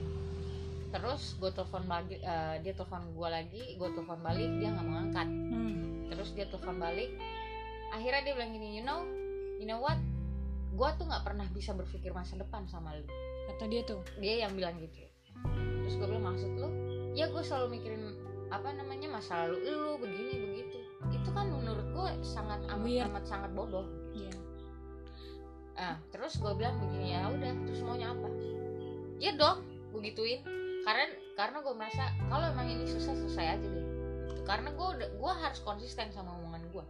Terus 0.92 1.40
gue 1.40 1.52
telepon 1.56 1.88
lagi 1.88 2.20
eh, 2.20 2.56
dia 2.60 2.76
telepon 2.76 3.08
gue 3.16 3.30
lagi 3.32 3.64
gue 3.80 3.90
telepon 3.96 4.20
balik 4.20 4.52
dia 4.60 4.70
nggak 4.76 4.86
mau 4.86 5.00
angkat. 5.00 5.28
Hmm. 5.32 6.12
terus 6.12 6.36
dia 6.36 6.46
telepon 6.52 6.76
balik. 6.76 7.10
Akhirnya 7.96 8.22
dia 8.28 8.34
bilang 8.36 8.52
gini 8.52 8.68
you 8.76 8.84
know 8.84 9.08
you 9.64 9.66
know 9.66 9.80
what? 9.80 9.96
Gue 10.76 10.92
tuh 11.00 11.08
nggak 11.08 11.24
pernah 11.24 11.48
bisa 11.56 11.72
berpikir 11.72 12.12
masa 12.12 12.36
depan 12.36 12.68
sama 12.68 13.00
lu. 13.00 13.08
Kata 13.48 13.64
dia 13.72 13.88
tuh? 13.88 14.04
Dia 14.20 14.44
yang 14.44 14.60
bilang 14.60 14.76
gitu. 14.84 15.08
Terus 15.88 15.96
gue 15.96 16.08
bilang 16.12 16.36
maksud 16.36 16.52
lu? 16.60 16.68
Ya 17.16 17.32
gue 17.32 17.40
selalu 17.40 17.80
mikirin 17.80 18.12
apa 18.52 18.76
namanya 18.76 19.08
masa 19.08 19.48
lalu 19.48 19.72
lu 19.72 19.96
begini 20.04 20.36
begitu. 20.36 20.78
Itu 21.16 21.32
kan 21.32 21.48
menurut 21.48 21.88
gue 21.96 22.10
sangat 22.28 22.60
amat, 22.68 22.84
Weird. 22.84 23.08
amat 23.08 23.24
sangat 23.24 23.50
bodoh. 23.56 24.03
Ah 25.74 25.98
terus 26.14 26.38
gue 26.38 26.54
bilang 26.54 26.78
begini 26.78 27.18
ya 27.18 27.30
udah 27.30 27.54
terus 27.66 27.82
maunya 27.82 28.14
apa? 28.14 28.30
Ya 29.18 29.34
dong 29.34 29.66
gue 29.94 30.02
gituin. 30.10 30.42
Karena 30.84 31.06
karena 31.34 31.58
gue 31.64 31.74
merasa 31.74 32.12
kalau 32.30 32.46
emang 32.50 32.68
ini 32.70 32.86
susah 32.86 33.16
selesai 33.16 33.46
aja 33.58 33.68
deh. 33.68 33.88
Karena 34.44 34.70
gue 34.76 34.90
gue 35.08 35.34
harus 35.34 35.60
konsisten 35.64 36.12
sama 36.12 36.36
omongan 36.38 36.64
gue 36.70 36.86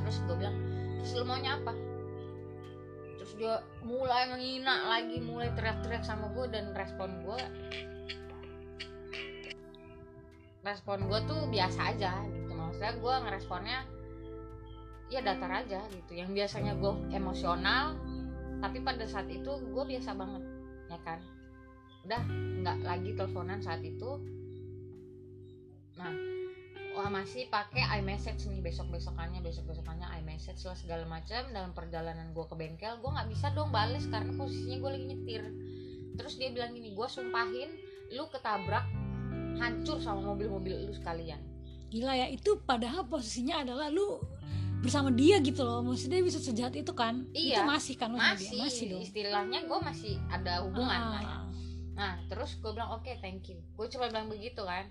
terus 0.00 0.16
gue 0.28 0.36
bilang 0.36 0.56
terus 1.00 1.12
lu 1.16 1.24
maunya 1.24 1.56
apa? 1.56 1.72
Terus 3.20 3.32
dia 3.36 3.54
mulai 3.84 4.28
menghina 4.28 4.88
lagi 4.88 5.16
mulai 5.20 5.52
teriak-teriak 5.56 6.04
sama 6.04 6.32
gue 6.36 6.46
dan 6.52 6.72
respon 6.76 7.24
gue 7.24 7.40
respon 10.60 11.08
gue 11.08 11.20
tuh 11.24 11.40
biasa 11.48 11.80
aja 11.96 12.12
gitu. 12.28 12.52
Maksudnya 12.52 12.94
gue 13.00 13.14
ngeresponnya 13.24 13.78
ya 15.10 15.20
datar 15.20 15.50
aja 15.50 15.82
gitu. 15.90 16.14
Yang 16.14 16.30
biasanya 16.38 16.78
gue 16.78 16.92
emosional 17.12 17.98
tapi 18.62 18.78
pada 18.80 19.04
saat 19.04 19.26
itu 19.26 19.50
gue 19.50 19.84
biasa 19.84 20.14
banget 20.14 20.42
ya 20.86 20.98
kan? 21.02 21.18
Udah 22.06 22.22
nggak 22.62 22.76
lagi 22.86 23.10
teleponan 23.18 23.58
saat 23.60 23.82
itu. 23.82 24.22
Nah 25.98 26.14
wah 26.90 27.06
masih 27.10 27.46
pakai 27.50 27.86
iMessage 28.02 28.50
nih 28.50 28.62
besok 28.62 28.90
besokannya 28.90 29.38
besok 29.42 29.70
besokannya 29.70 30.06
iMessage 30.22 30.62
lah 30.62 30.78
segala 30.78 31.04
macam. 31.10 31.42
Dalam 31.50 31.74
perjalanan 31.74 32.30
gue 32.30 32.46
ke 32.46 32.54
bengkel 32.54 33.02
gue 33.02 33.10
nggak 33.10 33.28
bisa 33.28 33.50
dong 33.52 33.74
bales 33.74 34.06
karena 34.06 34.30
posisinya 34.38 34.78
gue 34.78 34.90
lagi 34.94 35.06
nyetir. 35.10 35.42
Terus 36.14 36.38
dia 36.38 36.54
bilang 36.54 36.70
gini 36.70 36.94
gue 36.94 37.08
sumpahin 37.10 37.70
lu 38.14 38.26
ketabrak 38.30 38.86
hancur 39.58 39.98
sama 39.98 40.22
mobil-mobil 40.22 40.86
lu 40.86 40.94
sekalian. 40.94 41.42
Gila 41.90 42.14
ya 42.14 42.26
itu 42.30 42.54
padahal 42.62 43.02
posisinya 43.10 43.66
adalah 43.66 43.90
lu 43.90 44.22
bersama 44.80 45.12
dia 45.12 45.36
gitu 45.44 45.60
loh. 45.62 45.84
Maksudnya 45.84 46.20
dia 46.20 46.26
bisa 46.26 46.40
sejahat 46.40 46.74
itu 46.74 46.92
kan? 46.96 47.28
Iya, 47.36 47.60
itu 47.60 47.62
masih 47.68 47.94
kan 48.00 48.08
masih, 48.16 48.48
dia? 48.48 48.60
Masih. 48.64 48.86
Dong. 48.88 49.02
Istilahnya 49.04 49.58
gue 49.68 49.78
masih 49.84 50.14
ada 50.32 50.64
hubungan. 50.64 51.00
Ah. 51.20 51.44
Nah 51.94 52.12
terus 52.32 52.56
gue 52.56 52.72
bilang 52.72 52.96
oke 52.96 53.12
thank 53.20 53.44
you. 53.52 53.60
Gue 53.76 53.86
cuma 53.92 54.08
bilang 54.08 54.32
begitu 54.32 54.64
kan. 54.64 54.88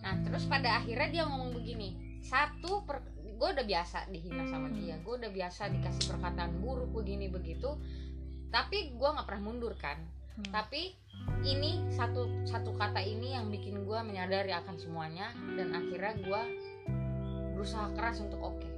Nah 0.00 0.14
terus 0.22 0.46
pada 0.46 0.78
akhirnya 0.78 1.08
dia 1.08 1.24
ngomong 1.24 1.56
begini 1.56 2.20
Satu 2.20 2.84
per, 2.84 3.00
Gue 3.36 3.52
udah 3.52 3.66
biasa 3.66 4.08
dihina 4.08 4.46
sama 4.48 4.72
dia. 4.72 4.96
Gue 5.02 5.20
udah 5.20 5.30
biasa 5.30 5.68
dikasih 5.68 6.04
perkataan 6.08 6.62
buruk 6.62 6.90
begini 6.94 7.28
begitu. 7.28 7.76
Tapi 8.48 8.96
gue 8.96 9.08
gak 9.12 9.26
pernah 9.28 9.52
mundur 9.52 9.76
kan. 9.76 10.00
Hmm. 10.40 10.48
Tapi 10.54 10.96
ini 11.44 11.84
satu 11.92 12.46
satu 12.48 12.72
kata 12.76 13.02
ini 13.02 13.34
yang 13.34 13.50
bikin 13.52 13.84
gue 13.84 13.98
menyadari 14.04 14.52
akan 14.52 14.76
semuanya 14.76 15.32
Dan 15.56 15.72
akhirnya 15.72 16.12
gue 16.22 16.42
berusaha 17.56 17.88
keras 17.96 18.20
untuk 18.20 18.38
oke 18.44 18.75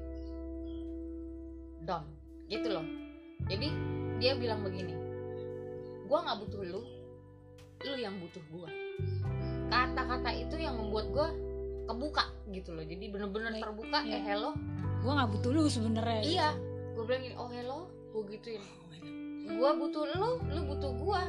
Don 1.88 2.04
Gitu 2.52 2.68
loh. 2.68 2.84
Jadi 3.48 3.68
dia 4.20 4.36
bilang 4.36 4.60
begini 4.60 4.92
Gue 6.04 6.18
gak 6.20 6.38
butuh 6.44 6.60
lu 6.68 6.98
lu 7.86 7.94
yang 7.94 8.18
butuh 8.18 8.42
gua. 8.50 8.66
Kata-kata 9.70 10.30
itu 10.34 10.56
yang 10.58 10.74
membuat 10.74 11.06
gua 11.14 11.28
kebuka 11.86 12.24
gitu 12.50 12.74
loh. 12.74 12.82
Jadi 12.82 13.04
bener-bener 13.06 13.54
Like, 13.54 13.62
terbuka 13.62 13.98
iya. 14.02 14.18
eh 14.18 14.22
hello. 14.34 14.50
Gue 14.98 15.12
nggak 15.14 15.30
butuh 15.38 15.50
lu 15.54 15.62
sebenarnya. 15.70 16.22
Iya. 16.26 16.48
Gua 16.98 17.04
bilang 17.06 17.22
gini 17.22 17.36
oh 17.38 17.48
hello. 17.52 17.78
Gua 18.10 18.22
gituin. 18.26 18.58
Oh 18.58 18.86
my 18.90 18.98
God. 18.98 19.14
gua 19.56 19.70
butuh 19.78 20.04
lu 20.10 20.30
lu 20.50 20.60
butuh 20.74 20.90
gua. 20.98 21.22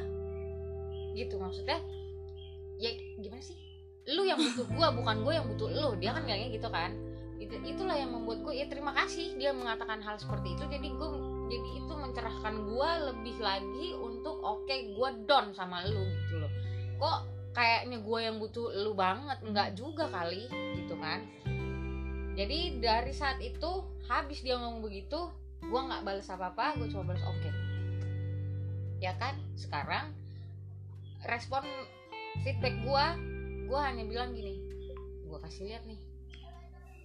Gitu 1.13 1.35
maksudnya. 1.37 1.77
Ya 2.81 2.89
gimana 3.21 3.43
sih? 3.43 3.57
Lu 4.09 4.25
yang 4.25 4.41
butuh 4.41 4.65
gue 4.65 4.87
bukan 5.03 5.15
gue 5.21 5.33
yang 5.35 5.45
butuh 5.53 5.69
lu. 5.69 5.89
Dia 6.01 6.17
kan 6.17 6.25
bilangnya 6.25 6.49
gitu 6.49 6.65
kan. 6.71 6.95
Itu 7.37 7.55
gue 7.61 7.78
ya 8.59 8.67
terima 8.67 8.91
kasih 8.91 9.39
dia 9.39 9.55
mengatakan 9.55 10.03
hal 10.03 10.19
seperti 10.19 10.59
itu. 10.59 10.67
Jadi 10.67 10.87
gue 10.91 11.09
jadi 11.47 11.69
itu 11.79 11.93
mencerahkan 11.95 12.55
gue 12.67 12.89
lebih 13.07 13.37
lagi 13.39 13.95
untuk 13.95 14.35
oke 14.43 14.67
okay, 14.67 14.91
gue 14.91 15.09
down 15.23 15.55
sama 15.55 15.87
lu 15.87 16.03
gitu 16.27 16.43
loh. 16.43 16.51
Kok 16.99 17.19
kayaknya 17.55 18.03
gue 18.03 18.19
yang 18.19 18.35
butuh 18.35 18.67
lu 18.83 18.91
banget? 18.91 19.39
Nggak 19.47 19.79
juga 19.79 20.11
kali 20.11 20.51
gitu 20.75 20.99
kan. 20.99 21.23
Jadi 22.35 22.83
dari 22.83 23.15
saat 23.15 23.39
itu 23.39 23.87
habis 24.11 24.43
dia 24.43 24.59
ngomong 24.59 24.83
begitu 24.83 25.31
gue 25.59 25.79
nggak 25.79 26.03
balas 26.03 26.27
apa 26.27 26.51
apa 26.51 26.75
gue 26.75 26.91
cuma 26.91 27.15
balas 27.15 27.23
oke. 27.23 27.39
Okay. 27.39 27.53
ya 28.99 29.15
kan? 29.15 29.39
Sekarang 29.55 30.11
respon 31.23 31.63
feedback 32.43 32.75
gue 32.83 33.05
gue 33.67 33.79
hanya 33.79 34.03
bilang 34.07 34.31
gini 34.31 34.59
gue 35.27 35.39
kasih 35.45 35.69
lihat 35.69 35.83
nih 35.85 35.99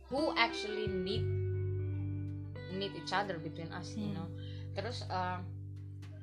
who 0.09 0.33
actually 0.39 0.87
need 0.87 1.44
need 2.75 2.93
each 2.93 3.11
other 3.11 3.39
between 3.39 3.71
us 3.71 3.95
you 3.95 4.11
Hmm. 4.11 4.17
know. 4.17 4.29
Terus 4.75 5.07
uh, 5.07 5.39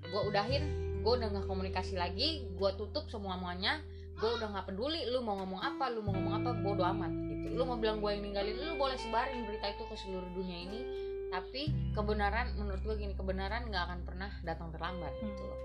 gue 0.02 0.22
udahin 0.28 0.64
gue 1.02 1.12
udah 1.12 1.30
nggak 1.30 1.48
komunikasi 1.48 1.98
lagi 1.98 2.46
gue 2.52 2.70
tutup 2.76 3.08
semua 3.08 3.34
muanya 3.36 3.82
gue 4.18 4.30
udah 4.30 4.54
nggak 4.54 4.70
peduli 4.70 5.02
lu 5.10 5.22
mau 5.22 5.34
ngomong 5.36 5.58
apa 5.58 5.90
lu 5.90 6.02
mau 6.02 6.14
ngomong 6.14 6.34
apa 6.38 6.50
bodo 6.60 6.84
amat 6.86 7.10
gitu. 7.10 7.48
Lu 7.54 7.64
mau 7.64 7.76
bilang 7.76 7.98
gue 8.00 8.12
yang 8.12 8.22
ninggalin 8.22 8.54
lu 8.56 8.76
boleh 8.76 8.96
sebarin 8.96 9.46
berita 9.46 9.72
itu 9.72 9.84
ke 9.84 9.96
seluruh 9.98 10.30
dunia 10.32 10.58
ini. 10.62 10.80
Tapi 11.32 11.62
kebenaran 11.92 12.54
menurut 12.60 12.84
gue 12.84 12.96
gini 12.98 13.14
kebenaran 13.16 13.66
nggak 13.66 13.84
akan 13.88 14.00
pernah 14.04 14.30
datang 14.44 14.70
terlambat 14.70 15.14
Hmm. 15.18 15.26
gitu 15.26 15.42
loh. 15.42 15.60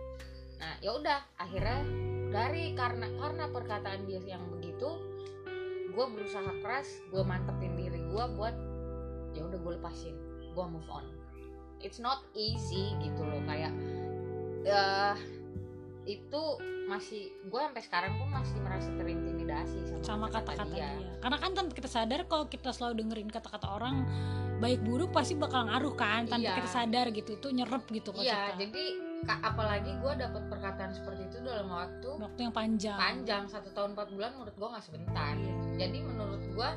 Nah 0.56 0.72
ya 0.80 0.90
udah 0.94 1.18
akhirnya 1.36 1.78
dari 2.26 2.72
karena 2.72 3.06
karena 3.18 3.44
perkataan 3.46 4.00
dia 4.04 4.18
yang 4.24 4.42
begitu 4.50 4.88
gue 5.86 6.06
berusaha 6.12 6.52
keras 6.60 6.88
gue 7.08 7.22
mantepin 7.22 7.72
diri 7.72 8.00
gue 8.04 8.24
buat 8.36 8.52
ya 9.32 9.44
udah 9.44 9.56
gue 9.56 9.72
lepasin 9.74 10.16
gue 10.56 10.64
move 10.64 10.88
on 10.88 11.04
it's 11.84 12.00
not 12.00 12.24
easy 12.32 12.96
gitu 12.98 13.20
loh 13.20 13.44
kayak 13.44 13.72
eh 14.64 15.16
itu 16.06 16.42
masih 16.86 17.34
gue 17.50 17.60
sampai 17.60 17.82
sekarang 17.82 18.12
pun 18.14 18.30
masih 18.30 18.56
merasa 18.62 18.94
terintimidasi 18.94 19.78
sama, 19.90 20.02
sama 20.06 20.26
kata-kata 20.30 20.70
dia. 20.70 20.86
dia. 20.94 21.18
Karena 21.18 21.36
kan 21.42 21.50
tanpa 21.50 21.72
kita 21.74 21.90
sadar 21.90 22.20
kalau 22.30 22.46
kita 22.46 22.70
selalu 22.70 23.02
dengerin 23.02 23.26
kata-kata 23.26 23.66
orang 23.66 24.06
baik 24.62 24.86
buruk 24.86 25.10
pasti 25.10 25.34
bakal 25.34 25.66
ngaruh 25.66 25.98
kan 25.98 26.30
tanpa 26.30 26.46
Iya. 26.46 26.56
kita 26.62 26.70
sadar 26.70 27.06
gitu 27.10 27.34
itu 27.36 27.48
nyerep 27.50 27.82
gitu 27.90 28.14
Iya, 28.14 28.22
kita. 28.54 28.62
jadi 28.62 28.84
apalagi 29.42 29.90
gue 29.98 30.12
dapat 30.14 30.42
perkataan 30.46 30.92
seperti 30.94 31.26
itu 31.26 31.36
dalam 31.42 31.66
waktu 31.66 32.08
waktu 32.22 32.40
yang 32.46 32.54
panjang. 32.54 32.94
panjang 32.96 33.42
satu 33.50 33.74
tahun 33.74 33.98
empat 33.98 34.08
bulan 34.14 34.30
menurut 34.38 34.54
gue 34.54 34.68
nggak 34.70 34.84
sebentar. 34.86 35.34
Jadi 35.74 35.98
menurut 36.00 36.42
gue 36.46 36.70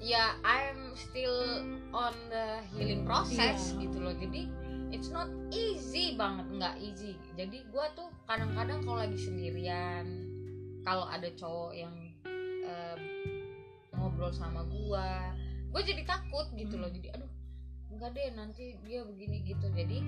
ya 0.00 0.34
I'm 0.42 0.96
still 0.96 1.60
on 1.92 2.16
the 2.32 2.64
healing 2.72 3.04
process 3.04 3.76
Iya. 3.76 3.86
gitu 3.86 3.96
loh. 4.00 4.14
Jadi 4.16 4.42
it's 4.90 5.12
not 5.12 5.28
easy 5.52 6.16
banget, 6.16 6.48
nggak 6.50 6.74
easy. 6.80 7.14
Jadi 7.36 7.62
gue 7.68 7.86
tuh 7.94 8.08
kadang-kadang 8.24 8.82
kalau 8.82 8.98
lagi 9.04 9.20
sendirian, 9.20 10.26
kalau 10.82 11.04
ada 11.06 11.28
cowok 11.36 11.72
yang 11.76 11.94
eh, 12.64 12.96
ngobrol 13.94 14.32
sama 14.32 14.64
gue, 14.66 15.08
gue 15.70 15.82
jadi 15.84 16.02
takut 16.08 16.48
gitu 16.56 16.80
loh. 16.80 16.88
Jadi 16.88 17.12
aduh 17.12 17.30
enggak 17.92 18.16
deh 18.16 18.28
nanti 18.34 18.80
dia 18.82 19.04
begini 19.04 19.44
gitu. 19.44 19.68
Jadi 19.68 20.00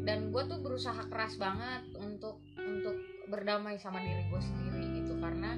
dan 0.00 0.32
gue 0.32 0.42
tuh 0.48 0.58
berusaha 0.64 1.04
keras 1.12 1.36
banget 1.36 1.84
untuk 2.00 2.40
untuk 2.56 2.96
berdamai 3.28 3.76
sama 3.76 4.00
diri 4.00 4.26
gue 4.26 4.40
sendiri 4.42 4.84
gitu 4.96 5.20
karena 5.20 5.54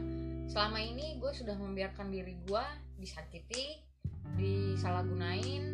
selama 0.51 0.83
ini 0.83 1.17
gue 1.23 1.33
sudah 1.33 1.55
membiarkan 1.57 2.11
diri 2.11 2.37
gue 2.45 2.65
disakiti 3.03 3.83
disalahgunain 4.39 5.65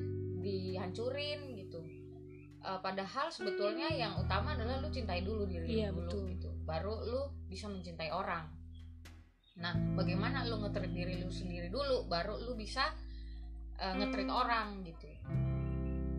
dihancurin 0.40 1.52
gitu. 1.54 1.80
Eh, 2.58 2.80
padahal 2.82 3.28
sebetulnya 3.30 3.86
yang 3.92 4.18
utama 4.18 4.56
adalah 4.56 4.80
lu 4.80 4.88
cintai 4.88 5.22
dulu 5.22 5.46
diri 5.46 5.84
Iya, 5.84 5.92
lu 5.92 6.02
dulu 6.08 6.26
betul. 6.26 6.32
gitu 6.34 6.48
baru 6.64 6.94
lu 7.04 7.20
bisa 7.46 7.68
mencintai 7.68 8.10
orang. 8.10 8.48
Nah 9.58 9.74
bagaimana 9.94 10.48
lu 10.48 10.58
ngetrit 10.62 10.90
diri 10.90 11.20
lu 11.20 11.28
sendiri 11.28 11.68
dulu 11.68 12.08
baru 12.08 12.34
lu 12.40 12.56
bisa 12.56 12.88
eh, 13.76 13.94
ngetrit 13.94 14.26
orang 14.26 14.82
gitu. 14.82 15.06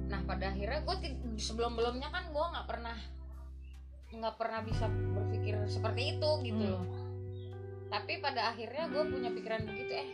Nah 0.10 0.22
pada 0.26 0.54
akhirnya 0.54 0.80
gue 0.82 0.96
sebelum 1.38 1.76
belumnya 1.76 2.08
kan 2.10 2.30
gue 2.30 2.46
nggak 2.54 2.68
pernah 2.68 2.98
nggak 4.10 4.36
pernah 4.42 4.60
bisa 4.66 4.90
berpikir 4.90 5.54
seperti 5.70 6.18
itu 6.18 6.30
gitu 6.46 6.64
Hmm. 6.66 6.74
loh. 6.82 6.86
Tapi 7.90 8.22
pada 8.22 8.54
akhirnya 8.54 8.90
gue 8.90 9.04
punya 9.06 9.30
pikiran 9.30 9.66
begitu 9.66 9.94
eh 9.98 10.10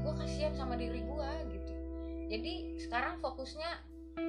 gue 0.00 0.12
kasihan 0.16 0.54
sama 0.56 0.74
diri 0.76 1.04
gue 1.04 1.30
gitu. 1.52 1.72
Jadi 2.30 2.52
sekarang 2.80 3.18
fokusnya 3.20 3.70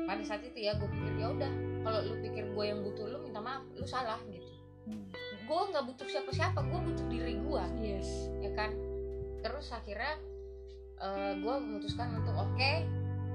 pada 0.07 0.23
saat 0.23 0.41
itu 0.45 0.57
ya 0.69 0.77
gue 0.77 0.87
pikir 0.87 1.13
ya 1.19 1.27
udah 1.33 1.51
kalau 1.81 1.99
lu 2.05 2.15
pikir 2.21 2.45
gue 2.53 2.65
yang 2.65 2.79
butuh 2.85 3.05
lu 3.09 3.17
minta 3.23 3.41
maaf 3.41 3.63
lu 3.75 3.85
salah 3.87 4.19
gitu. 4.29 4.49
Hmm. 4.81 5.05
gue 5.45 5.61
nggak 5.69 5.85
butuh 5.93 6.07
siapa-siapa 6.09 6.57
gue 6.57 6.79
butuh 6.89 7.05
diri 7.05 7.37
gue 7.37 7.63
Yes. 7.77 8.09
ya 8.41 8.49
kan? 8.57 8.73
Terus 9.45 9.69
akhirnya 9.69 10.17
gue 11.37 11.55
memutuskan 11.57 12.13
untuk 12.21 12.37
oke 12.37 12.71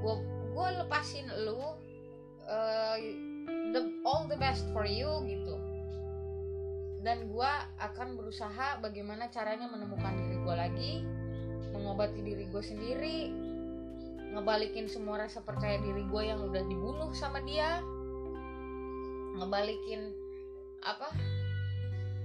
gue 0.03 0.15
gue 0.55 0.67
lepasin 0.83 1.27
lu 1.45 1.61
eh, 2.47 2.97
the 3.75 3.83
all 4.07 4.27
the 4.31 4.39
best 4.39 4.67
for 4.71 4.87
you 4.87 5.23
gitu. 5.27 5.55
Dan 7.03 7.31
gue 7.31 7.53
akan 7.79 8.19
berusaha 8.19 8.83
bagaimana 8.83 9.31
caranya 9.31 9.71
menemukan 9.71 10.15
diri 10.19 10.37
gue 10.43 10.55
lagi 10.57 10.93
mengobati 11.71 12.21
diri 12.21 12.45
gue 12.47 12.61
sendiri 12.61 13.19
ngebalikin 14.29 14.87
semua 14.87 15.17
rasa 15.19 15.41
percaya 15.41 15.79
diri 15.79 16.03
gue 16.03 16.23
yang 16.23 16.41
udah 16.43 16.63
dibunuh 16.63 17.11
sama 17.11 17.41
dia 17.41 17.81
ngebalikin 19.35 20.13
apa 20.81 21.09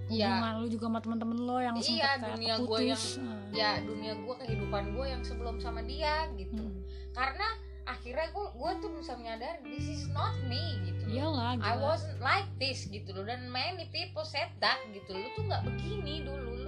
ya 0.08 0.28
Hubungan 0.30 0.56
lu 0.58 0.68
juga 0.68 0.86
sama 0.86 1.00
temen-temen 1.00 1.38
lo 1.40 1.58
yang 1.58 1.76
Iya, 1.78 2.10
dunia 2.20 2.56
gua 2.58 2.78
putus. 2.78 2.84
yang- 3.16 3.24
Hmm. 3.24 3.50
ya 3.52 3.72
dunia 3.82 4.14
gue 4.18 4.36
kehidupan 4.38 4.84
gue 4.92 5.06
yang 5.08 5.24
sebelum 5.24 5.56
sama 5.58 5.82
dia 5.82 6.28
gitu 6.34 6.60
Hmm. 6.62 6.84
karena 7.12 7.48
akhirnya 7.82 8.28
gue 8.30 8.46
gue 8.54 8.72
tuh 8.78 8.92
bisa 8.94 9.16
menyadari 9.16 9.60
this 9.66 9.88
is 9.90 10.04
not 10.10 10.36
me 10.46 10.60
gitu. 10.86 11.04
Iyalah, 11.10 11.58
I 11.58 11.76
wasn't 11.78 12.20
like 12.20 12.48
this 12.56 12.88
gitu 12.88 13.12
loh 13.12 13.24
dan 13.24 13.48
many 13.48 13.88
people 13.90 14.24
said 14.24 14.52
that 14.60 14.80
gitu 14.92 15.12
lu 15.12 15.28
tuh 15.34 15.44
nggak 15.44 15.64
begini 15.66 16.24
dulu 16.24 16.61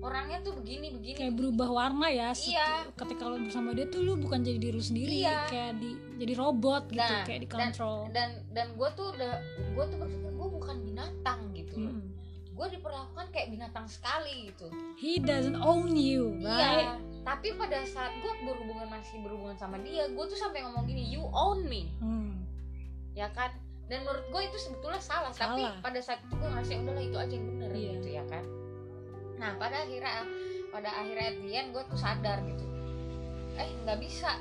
orangnya 0.00 0.40
tuh 0.40 0.52
begini 0.54 0.88
begini 0.90 1.12
kayak 1.14 1.34
berubah 1.34 1.68
warna 1.68 2.08
ya 2.08 2.32
Iya. 2.32 2.88
ketika 2.94 3.24
lo 3.24 3.36
bersama 3.38 3.70
dia 3.70 3.84
tuh 3.84 4.00
lu 4.00 4.16
bukan 4.16 4.40
jadi 4.40 4.56
diri 4.58 4.72
lu 4.72 4.80
sendiri 4.80 5.12
Iya. 5.20 5.44
kayak 5.46 5.72
di 5.76 5.90
jadi 6.16 6.32
robot 6.34 6.88
gitu 6.88 7.00
Nah, 7.06 7.22
kayak 7.22 7.40
dikontrol 7.42 8.08
dan 8.10 8.28
dan 8.48 8.72
gue 8.72 8.88
tuh 8.90 9.12
udah 9.12 9.32
gue 9.70 9.84
tuh 9.86 9.96
berpikir 9.98 10.30
gue 10.30 10.48
bukan 10.50 10.76
binatang 10.82 11.40
gitu 11.52 11.74
loh 11.78 11.92
Mm. 11.92 12.08
gue 12.50 12.66
diperlakukan 12.70 13.26
kayak 13.30 13.48
binatang 13.50 13.86
sekali 13.86 14.48
gitu 14.48 14.68
he 14.94 15.16
doesn't 15.16 15.56
own 15.56 15.92
you 15.92 16.36
right 16.38 16.84
Iya, 16.84 16.92
tapi 17.22 17.52
pada 17.54 17.80
saat 17.84 18.12
gue 18.16 18.32
berhubungan 18.42 18.88
masih 18.90 19.20
berhubungan 19.20 19.52
sama 19.54 19.76
dia, 19.78 20.04
gue 20.06 20.24
tuh 20.26 20.34
sampai 20.34 20.60
ngomong 20.62 20.84
gini, 20.84 21.04
you 21.06 21.20
own 21.26 21.60
me, 21.62 21.92
Hmm. 21.98 22.40
ya 23.12 23.28
kan? 23.30 23.52
Dan 23.86 24.02
menurut 24.02 24.24
gue 24.26 24.42
itu 24.42 24.56
sebetulnya 24.56 24.96
salah, 24.98 25.28
tapi 25.28 25.60
Salah. 25.60 25.76
pada 25.80 26.00
saat 26.00 26.20
itu 26.22 26.32
gue 26.32 26.48
ngerasa 26.48 26.72
udahlah 26.78 27.02
itu 27.02 27.16
aja 27.18 27.32
yang 27.34 27.46
bener 27.46 27.70
Iya. 27.70 27.90
gitu 27.92 28.08
ya 28.10 28.24
kan? 28.26 28.44
Nah 29.40 29.56
pada 29.56 29.82
akhirnya, 29.82 30.28
pada 30.68 30.90
akhirnya 31.00 31.26
at 31.32 31.36
the 31.40 31.50
end 31.50 31.68
gue 31.72 31.82
tuh 31.88 31.96
sadar 31.96 32.38
gitu, 32.44 32.64
eh 33.56 33.68
nggak 33.82 33.98
bisa, 33.98 34.36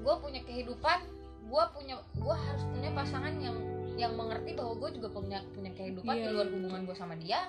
gue 0.00 0.14
punya 0.18 0.40
kehidupan, 0.42 0.98
gue 1.46 1.64
punya, 1.76 2.00
gue 2.16 2.36
harus 2.48 2.64
punya 2.72 2.90
pasangan 2.96 3.36
yang 3.36 3.56
yang 3.92 4.16
mengerti 4.16 4.56
bahwa 4.56 4.72
gue 4.80 4.96
juga 4.96 5.08
punya 5.12 5.44
punya 5.52 5.68
kehidupan 5.76 6.16
Iya, 6.16 6.24
di 6.24 6.28
luar 6.32 6.46
iya, 6.48 6.54
hubungan 6.56 6.80
gue 6.88 6.96
sama 6.96 7.14
dia. 7.20 7.40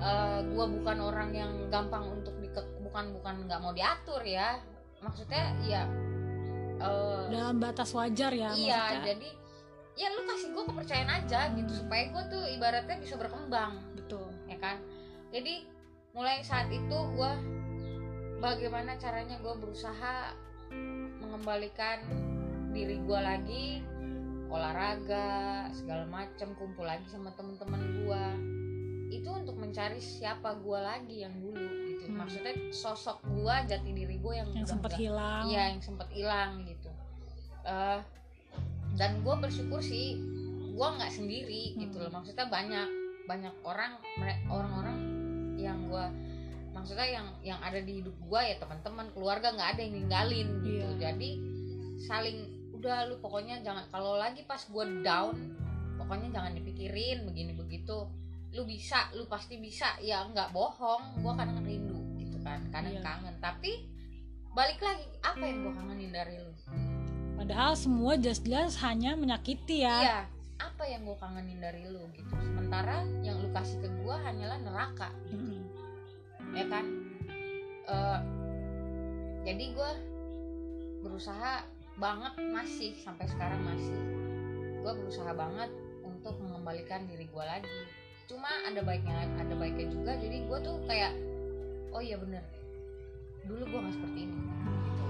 Eh, 0.00 0.40
gue 0.50 0.66
bukan 0.80 0.98
orang 0.98 1.30
yang 1.30 1.52
gampang 1.70 2.10
untuk 2.10 2.34
di 2.42 2.50
bukan 2.82 3.14
bukan 3.14 3.46
nggak 3.46 3.60
mau 3.62 3.70
diatur 3.70 4.18
ya. 4.26 4.58
Maksudnya 4.98 5.54
ya 5.62 5.86
eh, 6.82 7.24
dalam 7.30 7.62
batas 7.62 7.94
wajar 7.94 8.32
ya 8.34 8.50
iya 8.56 8.80
maksudnya. 8.82 9.06
jadi 9.14 9.28
ya 9.94 10.06
lu 10.16 10.22
kasih 10.26 10.48
gue 10.56 10.64
kepercayaan 10.64 11.10
aja 11.22 11.40
gitu 11.52 11.70
Hmm. 11.70 11.80
supaya 11.84 12.02
gue 12.08 12.22
tuh 12.34 12.42
ibaratnya 12.50 12.96
bisa 12.98 13.14
berkembang. 13.14 13.72
Betul. 13.94 14.26
Ya 14.50 14.58
kan? 14.58 14.80
Jadi 15.30 15.68
mulai 16.10 16.42
saat 16.42 16.66
itu 16.68 16.98
gue 17.14 17.32
bagaimana 18.38 18.96
caranya 18.96 19.38
gue 19.38 19.54
berusaha 19.56 20.34
mengembalikan 21.20 22.02
diri 22.70 22.98
gue 22.98 23.20
lagi 23.20 23.66
olahraga 24.50 25.68
segala 25.70 26.06
macam 26.06 26.50
kumpul 26.58 26.82
lagi 26.82 27.06
sama 27.06 27.30
teman-teman 27.38 27.82
gue 28.02 28.24
itu 29.10 29.26
untuk 29.26 29.58
mencari 29.58 29.98
siapa 29.98 30.58
gue 30.58 30.78
lagi 30.78 31.22
yang 31.22 31.34
dulu 31.38 31.66
gitu 31.86 32.06
Hmm. 32.10 32.26
maksudnya 32.26 32.54
sosok 32.70 33.22
gue 33.22 33.54
jati 33.68 33.90
diri 33.92 34.18
gue 34.18 34.34
yang 34.34 34.50
yang 34.50 34.66
sempat 34.66 34.94
hilang 34.94 35.46
Iya 35.46 35.62
yang 35.74 35.82
sempat 35.82 36.08
hilang 36.10 36.50
gitu. 36.64 36.90
Eh, 37.62 38.00
dan 38.98 39.22
gue 39.22 39.34
bersyukur 39.36 39.78
sih 39.78 40.18
gue 40.74 40.88
nggak 40.90 41.12
sendiri 41.12 41.76
gitu 41.76 42.00
Hmm. 42.00 42.10
loh. 42.10 42.12
Maksudnya 42.18 42.46
banyak 42.50 42.88
banyak 43.28 43.54
orang 43.62 43.94
orang-orang 44.48 44.98
yang 45.64 45.88
gue 45.88 46.06
maksudnya 46.70 47.06
yang 47.06 47.26
yang 47.42 47.60
ada 47.60 47.82
di 47.82 48.00
hidup 48.00 48.14
gue 48.14 48.40
ya 48.40 48.56
teman-teman 48.62 49.10
keluarga 49.10 49.50
nggak 49.52 49.70
ada 49.76 49.80
yang 49.82 49.94
ninggalin 50.00 50.48
gitu. 50.62 50.86
Iya. 50.86 50.90
jadi 51.10 51.30
saling 52.00 52.38
udah 52.80 53.12
lu 53.12 53.20
pokoknya 53.20 53.60
jangan 53.60 53.84
kalau 53.92 54.16
lagi 54.16 54.46
pas 54.48 54.62
gue 54.64 54.84
down 55.04 55.36
pokoknya 56.00 56.32
jangan 56.32 56.52
dipikirin 56.56 57.28
begini 57.28 57.52
begitu. 57.52 58.08
Lu 58.50 58.66
bisa 58.66 59.10
lu 59.14 59.28
pasti 59.30 59.60
bisa. 59.60 59.98
Ya 60.00 60.24
nggak 60.26 60.50
bohong 60.56 61.20
gue 61.20 61.32
kadang 61.36 61.60
rindu 61.62 61.98
gitu 62.16 62.40
kan 62.40 62.64
kadang 62.72 62.96
Iya. 62.96 63.02
kangen. 63.04 63.36
Tapi 63.42 63.72
balik 64.56 64.80
lagi 64.80 65.06
apa 65.22 65.42
yang 65.44 65.58
gue 65.66 65.72
kangenin 65.74 66.10
dari 66.14 66.34
lu? 66.40 66.52
Padahal 67.36 67.72
semua 67.76 68.16
jelas-jelas 68.16 68.78
hanya 68.80 69.18
menyakiti 69.18 69.84
ya. 69.84 69.96
Iya 70.00 70.39
apa 70.60 70.84
yang 70.84 71.08
gue 71.08 71.16
kangenin 71.16 71.58
dari 71.58 71.88
lu 71.88 72.04
gitu. 72.12 72.32
Sementara 72.36 73.02
yang 73.24 73.40
lu 73.40 73.48
kasih 73.56 73.80
ke 73.80 73.88
gue 73.88 74.16
hanyalah 74.20 74.58
neraka 74.60 75.08
Mm-mm. 75.32 75.64
ya 76.52 76.64
kan? 76.68 76.84
Eh, 77.88 78.20
jadi 79.48 79.64
gue 79.72 79.92
berusaha 81.00 81.64
banget 81.96 82.32
masih 82.52 82.92
sampai 83.00 83.24
sekarang 83.28 83.60
masih. 83.64 84.00
Gue 84.84 84.92
berusaha 85.00 85.32
banget 85.32 85.72
untuk 86.04 86.36
mengembalikan 86.40 87.08
diri 87.08 87.24
gue 87.24 87.44
lagi. 87.44 87.80
Cuma 88.28 88.48
ada 88.68 88.84
baiknya 88.84 89.26
ada 89.40 89.54
baiknya 89.56 89.90
juga 89.90 90.12
jadi 90.20 90.44
gue 90.44 90.58
tuh 90.60 90.76
kayak 90.84 91.16
oh 91.96 92.04
iya 92.04 92.20
bener. 92.20 92.44
Dulu 93.48 93.64
gue 93.64 93.80
nggak 93.80 93.96
seperti 93.96 94.18
ini. 94.28 94.36
Gitu. 94.36 95.06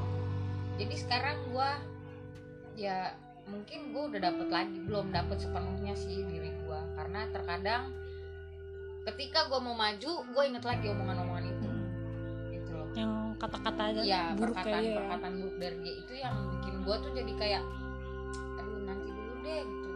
Jadi 0.81 0.95
sekarang 0.97 1.37
gue 1.51 1.71
ya 2.79 3.13
mungkin 3.51 3.81
gue 3.91 4.03
udah 4.15 4.21
dapet 4.23 4.49
lagi 4.49 4.79
belum 4.87 5.11
dapet 5.11 5.37
sepenuhnya 5.43 5.95
sih 5.99 6.23
diri 6.25 6.51
gue 6.55 6.81
karena 6.95 7.27
terkadang 7.35 7.91
ketika 9.11 9.51
gue 9.51 9.61
mau 9.61 9.75
maju 9.75 10.13
gue 10.23 10.43
inget 10.47 10.65
lagi 10.65 10.87
omongan-omongan 10.93 11.47
itu 11.51 11.67
Mm. 11.71 12.55
gitu 12.55 12.71
loh 12.77 12.89
yang 12.95 13.13
kata-kata 13.41 14.03
ya 14.07 14.33
buruk 14.39 14.55
perkataan 14.55 14.83
kayak 14.83 14.87
ya. 14.87 14.97
perkataan 15.03 15.33
buruk 15.41 15.57
dari 15.59 15.77
dia 15.83 15.95
itu 15.99 16.13
yang 16.15 16.37
bikin 16.59 16.75
gue 16.87 16.97
tuh 17.01 17.11
jadi 17.17 17.33
kayak 17.39 17.63
aduh 18.59 18.79
nanti 18.87 19.09
dulu 19.11 19.35
deh 19.43 19.63
gitu 19.67 19.91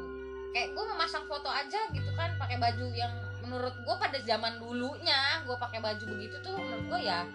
kayak 0.54 0.68
gue 0.74 0.84
memasang 0.94 1.24
foto 1.30 1.48
aja 1.50 1.80
gitu 1.92 2.10
kan 2.18 2.30
pakai 2.40 2.56
baju 2.58 2.86
yang 2.94 3.12
menurut 3.44 3.74
gue 3.76 3.96
pada 4.00 4.18
zaman 4.24 4.56
dulunya 4.56 5.44
gue 5.44 5.56
pakai 5.60 5.78
baju 5.84 6.04
begitu 6.16 6.36
tuh 6.40 6.56
menurut 6.56 6.84
gue 6.96 7.00
ya 7.04 7.28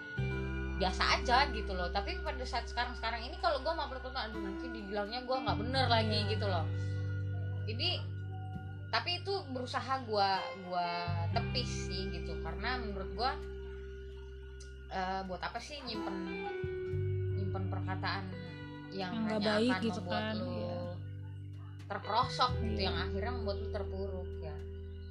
biasa 0.80 1.20
aja 1.20 1.44
gitu 1.52 1.76
loh 1.76 1.92
tapi 1.92 2.16
pada 2.24 2.40
saat 2.42 2.64
sekarang 2.64 2.96
sekarang 2.96 3.20
ini 3.20 3.36
kalau 3.38 3.60
gue 3.60 3.68
mau 3.68 3.84
upload 3.84 4.00
foto 4.00 4.16
aduh 4.16 4.40
nanti 4.40 4.64
dibilangnya 4.72 5.20
gue 5.28 5.36
nggak 5.36 5.58
bener 5.60 5.86
lagi 5.92 6.18
Iya. 6.24 6.30
gitu 6.32 6.46
loh 6.48 6.64
jadi 7.68 7.90
tapi 8.90 9.22
itu 9.22 9.34
berusaha 9.54 10.02
gue 10.02 10.30
gua 10.66 10.90
tepis 11.30 11.70
sih 11.86 12.10
gitu 12.10 12.34
karena 12.42 12.80
menurut 12.80 13.10
gue 13.12 13.30
eh, 14.90 15.20
buat 15.28 15.38
apa 15.38 15.60
sih 15.60 15.78
nyimpen 15.84 16.16
nyimpen 17.36 17.64
perkataan 17.70 18.24
yang, 18.90 19.12
Yang 19.14 19.22
nggak 19.22 19.38
hanya 19.38 19.50
baik 19.54 19.70
akan 19.70 19.84
gitu 19.86 20.00
membuat 20.02 20.24
kan, 20.24 20.34
lu 20.34 20.50
iya. 20.50 20.78
terperosok 21.86 22.50
gitu 22.58 22.80
Iya. 22.80 22.86
yang 22.88 22.96
akhirnya 22.98 23.32
membuat 23.38 23.56
lu 23.60 23.68
terpuruk 23.70 24.30
ya 24.42 24.56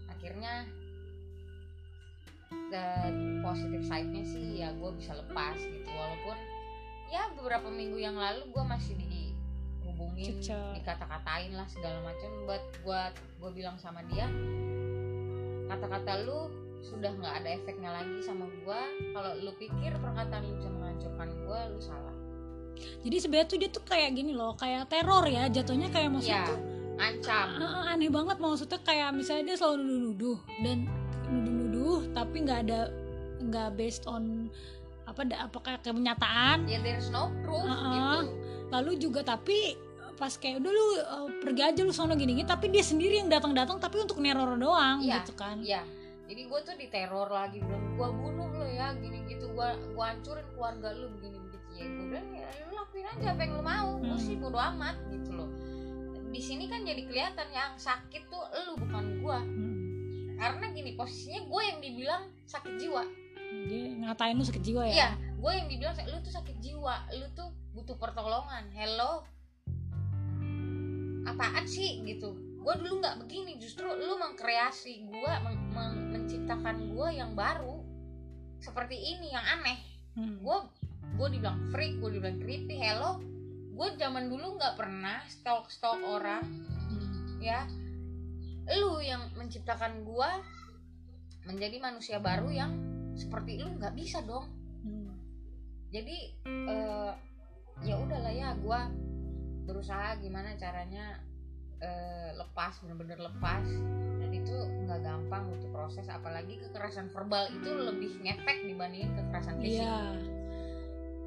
akhirnya 0.10 0.54
the 2.70 2.86
positive 3.42 3.84
side-nya 3.86 4.24
sih 4.26 4.62
ya 4.62 4.74
gue 4.74 4.92
bisa 4.98 5.14
lepas 5.18 5.58
gitu. 5.60 5.90
Walaupun 5.90 6.38
ya 7.10 7.30
beberapa 7.38 7.68
minggu 7.70 7.98
yang 7.98 8.16
lalu 8.18 8.46
gue 8.50 8.64
masih 8.66 8.94
dihubungin 8.98 10.42
dikata-katain 10.78 11.54
lah 11.54 11.68
segala 11.70 12.02
macam. 12.06 12.30
Buat 12.46 12.64
buat 12.86 13.14
gue 13.18 13.50
bilang 13.54 13.78
sama 13.78 14.06
dia 14.10 14.30
kata-kata 15.70 16.26
lu 16.26 16.50
sudah 16.82 17.14
nggak 17.14 17.44
ada 17.44 17.50
efeknya 17.60 17.92
lagi 17.94 18.24
sama 18.26 18.50
gue 18.50 18.82
kalau 19.14 19.38
lu 19.38 19.52
pikir 19.62 19.94
perkataan 20.00 20.42
lu 20.48 20.58
bisa 20.58 20.70
menghancurkan 20.72 21.30
gue 21.30 21.60
lu 21.76 21.80
salah. 21.84 22.16
Jadi 22.80 23.18
sebenarnya 23.20 23.48
tuh 23.52 23.58
dia 23.60 23.70
tuh 23.70 23.84
kayak 23.84 24.16
gini 24.16 24.32
loh 24.32 24.56
kayak 24.56 24.88
teror 24.88 25.28
ya 25.28 25.52
jatuhnya 25.52 25.92
kayak 25.92 26.10
maksudnya 26.16 26.48
ya 26.48 26.50
tuh 26.50 26.60
ancam 27.00 27.48
aneh 27.88 28.12
banget 28.12 28.38
maksudnya 28.44 28.80
kayak 28.84 29.16
misalnya 29.16 29.44
dia 29.52 29.56
selalu 29.56 29.78
nuduh-nuduh 29.88 30.40
dan 30.64 30.78
nuduh-nuduh 31.80 32.12
tapi 32.14 32.36
nggak 32.44 32.60
ada 32.66 32.80
nggak 33.42 33.70
based 33.74 34.04
on 34.06 34.52
apa 35.08 35.22
da- 35.26 35.42
apa 35.42 35.58
kayak 35.60 35.82
kenyataan 35.82 36.68
ya 36.68 36.80
there's 36.80 37.08
no 37.10 37.32
proof 37.42 37.64
Uh-uh. 37.64 37.90
gitu 37.90 38.18
lalu 38.70 38.92
juga 39.00 39.22
tapi 39.26 39.74
pas 40.14 40.36
kayak 40.36 40.60
udah 40.60 40.70
lu 40.70 40.86
uh, 41.00 41.28
pergi 41.40 41.62
aja 41.64 41.82
lu 41.82 41.96
sono 41.96 42.12
gini, 42.14 42.36
gini 42.36 42.46
tapi 42.46 42.68
dia 42.68 42.84
sendiri 42.84 43.18
yang 43.18 43.32
datang-datang 43.32 43.80
tapi 43.80 43.98
untuk 43.98 44.20
neror 44.20 44.54
doang 44.54 45.00
Iya. 45.00 45.24
gitu 45.24 45.34
kan 45.34 45.64
Iya, 45.64 45.82
jadi 46.28 46.42
gue 46.44 46.60
tuh 46.62 46.76
diteror 46.76 47.30
lagi 47.32 47.58
bilang 47.58 47.96
gue 47.96 48.10
bunuh 48.12 48.50
lo 48.52 48.68
ya 48.68 48.92
gini 48.94 49.24
gitu 49.26 49.48
gue 49.50 49.70
gue 49.90 50.04
hancurin 50.06 50.44
keluarga 50.54 50.92
lu 50.94 51.08
begini 51.16 51.40
begitu 51.40 51.68
ya 51.74 51.86
gue 51.88 52.06
bilang 52.06 52.28
ya 52.36 52.48
lu 52.62 52.76
lakuin 52.76 53.08
aja 53.08 53.26
apa 53.32 53.42
yang 53.42 53.54
lu 53.56 53.64
mau 53.64 53.90
gue 53.98 54.12
Hmm. 54.12 54.20
sih 54.20 54.36
bodo 54.36 54.60
amat 54.60 54.96
gitu 55.08 55.32
loh 55.34 55.50
di 56.30 56.42
sini 56.44 56.68
kan 56.68 56.84
jadi 56.84 57.02
kelihatan 57.02 57.48
yang 57.50 57.72
sakit 57.74 58.28
tuh 58.28 58.44
lu 58.62 58.74
bukan 58.78 59.04
gue 59.18 59.40
Hmm. 59.40 59.79
Karena 60.40 60.66
gini 60.72 60.96
posisinya 60.96 61.44
gue 61.44 61.62
yang 61.62 61.80
dibilang 61.80 62.24
sakit 62.48 62.74
jiwa. 62.80 63.04
Dia 63.68 63.84
ngatain 64.00 64.40
lu 64.40 64.46
sakit 64.46 64.64
jiwa 64.64 64.84
ya? 64.88 64.94
Iya 64.96 65.10
gue 65.36 65.52
yang 65.52 65.68
dibilang 65.68 65.96
lu 66.08 66.18
tuh 66.20 66.34
sakit 66.34 66.58
jiwa 66.60 66.96
lu 67.12 67.28
tuh 67.36 67.50
butuh 67.76 67.96
pertolongan. 67.96 68.72
Hello? 68.72 69.28
Apaan 71.26 71.68
sih? 71.68 72.00
Gitu. 72.02 72.34
Gue 72.60 72.74
dulu 72.76 73.00
nggak 73.00 73.20
begini 73.20 73.60
justru 73.60 73.88
lu 73.88 74.16
mengkreasi 74.16 75.06
gue 75.06 75.32
men- 75.44 75.72
men- 75.72 76.08
menciptakan 76.12 76.92
gue 76.92 77.08
yang 77.12 77.32
baru 77.34 77.84
seperti 78.60 78.96
ini 78.96 79.32
yang 79.32 79.44
aneh. 79.60 79.80
Hmm. 80.18 80.42
gue 80.42 80.58
gue 81.16 81.28
dibilang 81.32 81.70
freak 81.72 82.00
gue 82.00 82.10
dibilang 82.16 82.40
creepy. 82.40 82.76
Hello? 82.76 83.20
Gue 83.72 83.96
zaman 83.96 84.28
dulu 84.28 84.56
nggak 84.56 84.76
pernah 84.76 85.24
stalk 85.28 85.68
stalk 85.68 86.00
orang 86.00 86.44
Hmm. 86.90 87.40
ya 87.40 87.64
lu 88.78 89.02
yang 89.02 89.34
menciptakan 89.34 90.06
gue 90.06 90.32
menjadi 91.50 91.78
manusia 91.82 92.18
baru 92.22 92.50
yang 92.54 92.72
seperti 93.18 93.58
lu 93.58 93.74
nggak 93.80 93.96
bisa 93.98 94.22
dong. 94.22 94.46
Hmm. 94.80 95.12
jadi 95.90 96.18
eh, 96.46 97.14
ya 97.84 97.96
udahlah 98.00 98.32
ya 98.32 98.54
gue 98.56 98.82
berusaha 99.66 100.22
gimana 100.22 100.54
caranya 100.56 101.18
eh, 101.82 102.30
lepas 102.38 102.78
bener-bener 102.86 103.18
lepas. 103.18 103.66
Dan 104.20 104.30
itu 104.36 104.54
nggak 104.86 105.02
gampang 105.02 105.50
untuk 105.50 105.74
proses 105.74 106.06
apalagi 106.06 106.62
kekerasan 106.62 107.10
verbal 107.10 107.50
itu 107.50 107.70
lebih 107.74 108.22
ngefek 108.22 108.68
dibandingin 108.70 109.10
kekerasan 109.18 109.58
fisik. 109.58 109.82
Iya. 109.82 110.22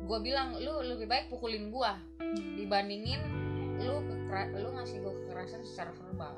Gue 0.06 0.18
bilang 0.22 0.54
lu 0.58 0.82
lebih 0.86 1.10
baik 1.10 1.26
pukulin 1.32 1.74
gue 1.74 1.92
Hmm. 2.22 2.56
dibandingin 2.56 3.20
lu 3.82 4.00
lu 4.32 4.68
ngasih 4.78 5.04
gue 5.04 5.14
kekerasan 5.26 5.60
secara 5.68 5.92
verbal 5.92 6.32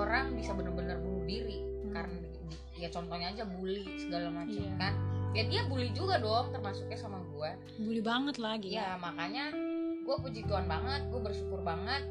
orang 0.00 0.32
bisa 0.32 0.52
bener-bener 0.52 0.96
bunuh 0.96 1.24
diri 1.24 1.60
Hmm. 1.60 1.92
karena 1.92 2.16
ya 2.74 2.88
contohnya 2.88 3.28
aja 3.28 3.44
bully 3.44 3.84
segala 3.96 4.32
macam 4.32 4.56
Iya. 4.56 4.74
kan. 4.76 4.94
Ya 5.30 5.42
dia 5.44 5.62
bully 5.64 5.92
juga 5.92 6.16
dong 6.16 6.50
termasuknya 6.50 6.96
sama 6.96 7.20
gue 7.28 7.50
bully 7.78 8.00
banget 8.00 8.36
lagi 8.36 8.72
ya. 8.72 8.96
Makanya 8.96 9.52
gue 10.00 10.16
puji 10.18 10.42
Tuhan 10.44 10.64
banget 10.64 11.06
gue 11.06 11.20
bersyukur 11.20 11.60
banget. 11.60 12.02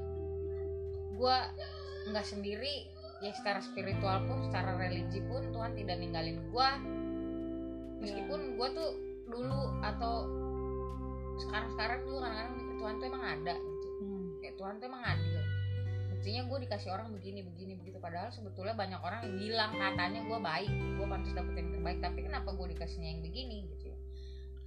Gue 1.11 1.35
nggak 2.07 2.23
sendiri 2.23 2.87
ya 3.19 3.31
secara 3.31 3.59
spiritual 3.59 4.23
pun 4.23 4.39
secara 4.41 4.73
religi 4.73 5.19
pun 5.21 5.43
Tuhan 5.49 5.75
tidak 5.75 5.99
ninggalin 5.99 6.39
gue 6.45 6.69
meskipun 7.99 8.55
gue 8.55 8.67
tuh 8.71 8.89
dulu 9.27 9.61
atau 9.81 10.23
sekarang 11.37 11.69
sekarang 11.69 11.99
dulu 12.03 12.17
kadang-kadang 12.19 12.55
mikir 12.55 12.75
Tuhan 12.77 12.93
tuh 12.95 13.05
emang 13.05 13.23
ada 13.25 13.55
gitu. 13.55 13.87
Hmm. 13.99 14.25
kayak 14.39 14.55
Tuhan 14.55 14.73
tuh 14.79 14.85
emang 14.87 15.03
adil 15.05 15.38
buktinya 16.19 16.43
gue 16.45 16.67
dikasih 16.67 16.91
orang 16.91 17.15
begini 17.15 17.39
begini 17.41 17.73
begitu. 17.73 17.95
Padahal 17.97 18.27
sebetulnya 18.27 18.75
banyak 18.75 18.99
orang 18.99 19.23
yang 19.23 19.39
bilang 19.39 19.71
katanya 19.71 20.19
gue 20.19 20.39
baik 20.43 20.67
gue 20.67 21.07
pantas 21.07 21.31
dapet 21.31 21.53
yang 21.55 21.69
terbaik. 21.71 21.99
Tapi 22.03 22.19
kenapa 22.21 22.49
gue 22.51 22.67
dikasihnya 22.69 23.09
yang 23.09 23.21
begini 23.23 23.57
gitu 23.71 23.85
ya? 23.87 23.97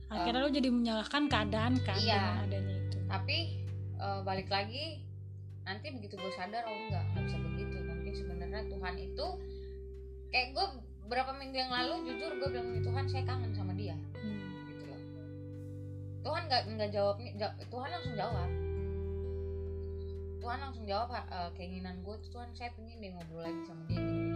Akhirnya 0.08 0.40
lu 0.40 0.50
jadi 0.50 0.68
menyalahkan 0.68 1.22
keadaan 1.28 1.76
kan 1.78 1.92
Iya. 1.94 2.40
adanya 2.42 2.74
itu. 2.80 2.98
Tapi 3.04 3.38
eh, 3.94 4.20
balik 4.24 4.48
lagi 4.48 5.04
nanti 5.62 5.92
begitu 5.92 6.16
gue 6.16 6.32
sadar 6.32 6.64
oh 6.64 6.72
enggak 6.72 7.04
nggak 7.12 7.22
bisa 7.22 7.38
begitu. 7.44 7.76
Mungkin 7.84 8.12
sebenarnya 8.16 8.62
Tuhan 8.66 8.94
itu 8.96 9.26
kayak 10.32 10.48
gue 10.56 10.66
berapa 11.04 11.36
minggu 11.36 11.56
yang 11.58 11.68
lalu 11.70 12.08
jujur 12.08 12.32
gue 12.32 12.48
bilang 12.48 12.72
"Ya 12.72 12.80
Tuhan 12.80 13.04
saya 13.06 13.24
kangen 13.28 13.52
sama 13.52 13.76
dia. 13.76 13.92
Hmm. 13.92 14.40
gitu 14.66 14.88
loh. 14.88 15.00
Tuhan 16.22 16.48
nggak 16.48 16.62
nggak 16.72 16.90
jawabnya 16.90 17.30
ja- 17.36 17.56
Tuhan 17.62 17.88
langsung 17.92 18.16
jawab 18.16 18.48
Tuhan 20.42 20.58
langsung 20.58 20.84
jawab 20.84 21.14
eh, 21.14 21.50
keinginan 21.54 22.02
gue 22.02 22.14
tuh 22.26 22.30
Tuhan 22.34 22.50
saya 22.52 22.74
pengen 22.74 22.98
deh 22.98 23.14
ngobrol 23.14 23.46
lagi 23.46 23.60
sama 23.62 23.82
dia 23.86 24.02
gini." 24.02 24.30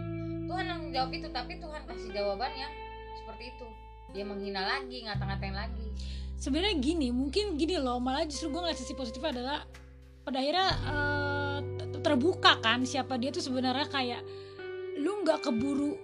Tuhan 0.47 0.65
langsung 0.71 0.91
jawab 0.95 1.11
itu 1.11 1.27
tapi 1.35 1.53
Tuhan 1.59 1.81
kasih 1.83 2.09
jawaban 2.15 2.51
yang 2.55 2.73
seperti 3.19 3.43
itu 3.51 3.67
dia 4.15 4.23
menghina 4.23 4.63
lagi 4.63 5.03
ngata-ngatain 5.03 5.51
lagi 5.51 5.87
sebenarnya 6.39 6.79
gini 6.79 7.11
mungkin 7.11 7.59
gini 7.59 7.75
loh 7.75 7.99
malah 7.99 8.23
justru 8.23 8.47
gue 8.55 8.61
ngeliat 8.63 8.79
sisi 8.79 8.95
positifnya 8.95 9.35
adalah 9.35 9.59
pada 10.23 10.39
akhirnya 10.39 10.69
eh, 10.71 11.57
t- 11.75 11.99
terbuka 11.99 12.63
kan 12.63 12.87
siapa 12.87 13.19
dia 13.19 13.35
tuh 13.35 13.43
sebenarnya 13.43 13.91
kayak 13.91 14.23
lu 15.03 15.27
nggak 15.27 15.43
keburu 15.43 15.99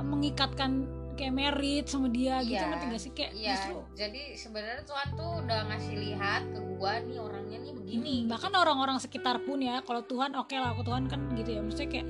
mengikatkan 0.00 0.88
kayak 1.14 1.34
merit 1.34 1.86
sama 1.88 2.08
dia 2.08 2.40
gitu 2.42 2.58
Iya, 2.58 2.68
ngerti 2.72 2.86
gak 2.88 3.02
sih 3.02 3.12
kayak 3.12 3.30
Iya, 3.36 3.52
justru 3.54 3.78
jadi 3.94 4.22
sebenarnya 4.36 4.84
Tuhan 4.88 5.08
tuh 5.14 5.30
udah 5.44 5.58
ngasih 5.68 5.94
lihat 5.96 6.42
ke 6.48 6.60
gua 6.76 6.92
nih 7.04 7.18
orangnya 7.22 7.58
nih 7.62 7.72
begini. 7.76 8.14
Mm, 8.24 8.30
bahkan 8.32 8.52
orang-orang 8.56 8.98
sekitar 8.98 9.38
pun 9.44 9.62
ya 9.62 9.84
kalau 9.86 10.02
Tuhan 10.02 10.34
oke 10.34 10.54
lah 10.56 10.74
aku 10.74 10.82
Tuhan 10.82 11.06
kan 11.06 11.20
gitu 11.38 11.50
ya 11.54 11.60
maksudnya 11.62 11.90
kayak 11.92 12.08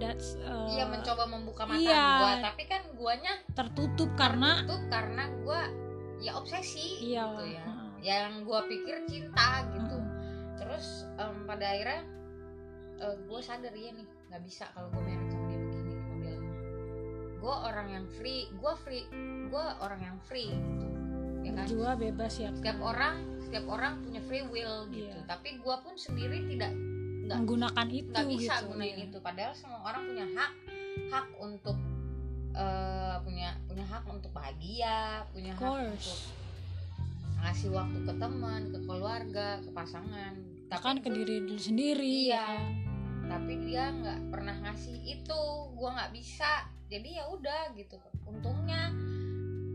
that's 0.00 0.40
uh, 0.48 0.66
Iya 0.72 0.84
mencoba 0.88 1.24
membuka 1.28 1.62
mata 1.68 1.76
iya. 1.78 2.06
gua, 2.18 2.32
tapi 2.40 2.62
kan 2.64 2.82
guanya 2.96 3.32
tertutup 3.52 4.10
karena 4.16 4.64
tuh 4.64 4.80
karena 4.88 5.28
gua 5.44 5.68
ya 6.20 6.32
obsesi 6.40 7.04
iya 7.04 7.28
gitu 7.28 7.44
ya. 7.52 7.62
heeh. 7.68 7.90
Yang 8.00 8.32
gua 8.48 8.60
pikir 8.64 8.96
cinta 9.04 9.68
gitu. 9.76 9.96
Mm. 10.00 10.08
Terus 10.56 11.04
em, 11.20 11.36
pada 11.44 11.66
akhirnya 11.68 12.00
eh, 13.00 13.14
gua 13.28 13.40
sadar 13.44 13.72
ya 13.76 13.92
nih 13.92 14.08
nggak 14.32 14.42
bisa 14.42 14.64
kalau 14.72 14.88
gua 14.88 15.04
Gua 17.40 17.72
orang 17.72 17.88
yang 17.88 18.04
free, 18.12 18.52
gua 18.60 18.76
free, 18.76 19.08
gua 19.48 19.74
orang 19.80 20.00
yang 20.04 20.16
free 20.28 20.52
gitu. 20.52 20.86
Ya 21.40 21.50
kan? 21.56 21.96
Bebas 21.96 22.36
ya 22.36 22.52
setiap 22.52 22.78
orang 22.78 23.40
setiap 23.40 23.66
orang 23.66 23.98
punya 24.06 24.20
free 24.22 24.46
will 24.46 24.86
gitu 24.94 25.10
Iya. 25.10 25.26
tapi 25.26 25.58
gua 25.58 25.82
pun 25.82 25.98
sendiri 25.98 26.46
tidak 26.46 26.70
nggak 27.26 27.38
menggunakan 27.42 27.86
itu 27.90 28.10
nggak 28.14 28.30
bisa 28.30 28.54
gitu, 28.62 28.66
gunain 28.70 28.94
iya. 28.94 29.06
itu 29.10 29.18
padahal 29.18 29.52
semua 29.58 29.80
orang 29.82 30.02
punya 30.06 30.26
hak 30.38 30.52
hak 31.10 31.26
untuk 31.38 31.78
eh, 32.52 33.16
punya 33.26 33.48
punya 33.66 33.84
hak 33.86 34.04
untuk 34.06 34.30
bahagia 34.30 35.26
punya 35.34 35.50
hak 35.54 35.94
untuk 35.94 36.18
ngasih 37.40 37.70
waktu 37.72 37.98
ke 38.04 38.12
teman 38.18 38.60
ke 38.70 38.78
keluarga 38.84 39.48
ke 39.58 39.70
pasangan 39.72 40.34
bahkan 40.70 41.02
ke 41.02 41.08
itu- 41.10 41.16
diri 41.22 41.36
diri 41.50 41.62
sendiri 41.62 42.06
Iya. 42.30 42.38
ya 42.38 42.42
kan? 42.46 42.62
tapi 43.30 43.52
dia 43.62 43.84
nggak 43.90 44.20
pernah 44.30 44.56
ngasih 44.62 44.96
itu 45.02 45.40
gua 45.74 45.90
nggak 45.98 46.12
bisa 46.14 46.66
jadi 46.90 47.22
ya 47.22 47.24
udah 47.30 47.70
gitu. 47.78 47.96
Untungnya 48.26 48.90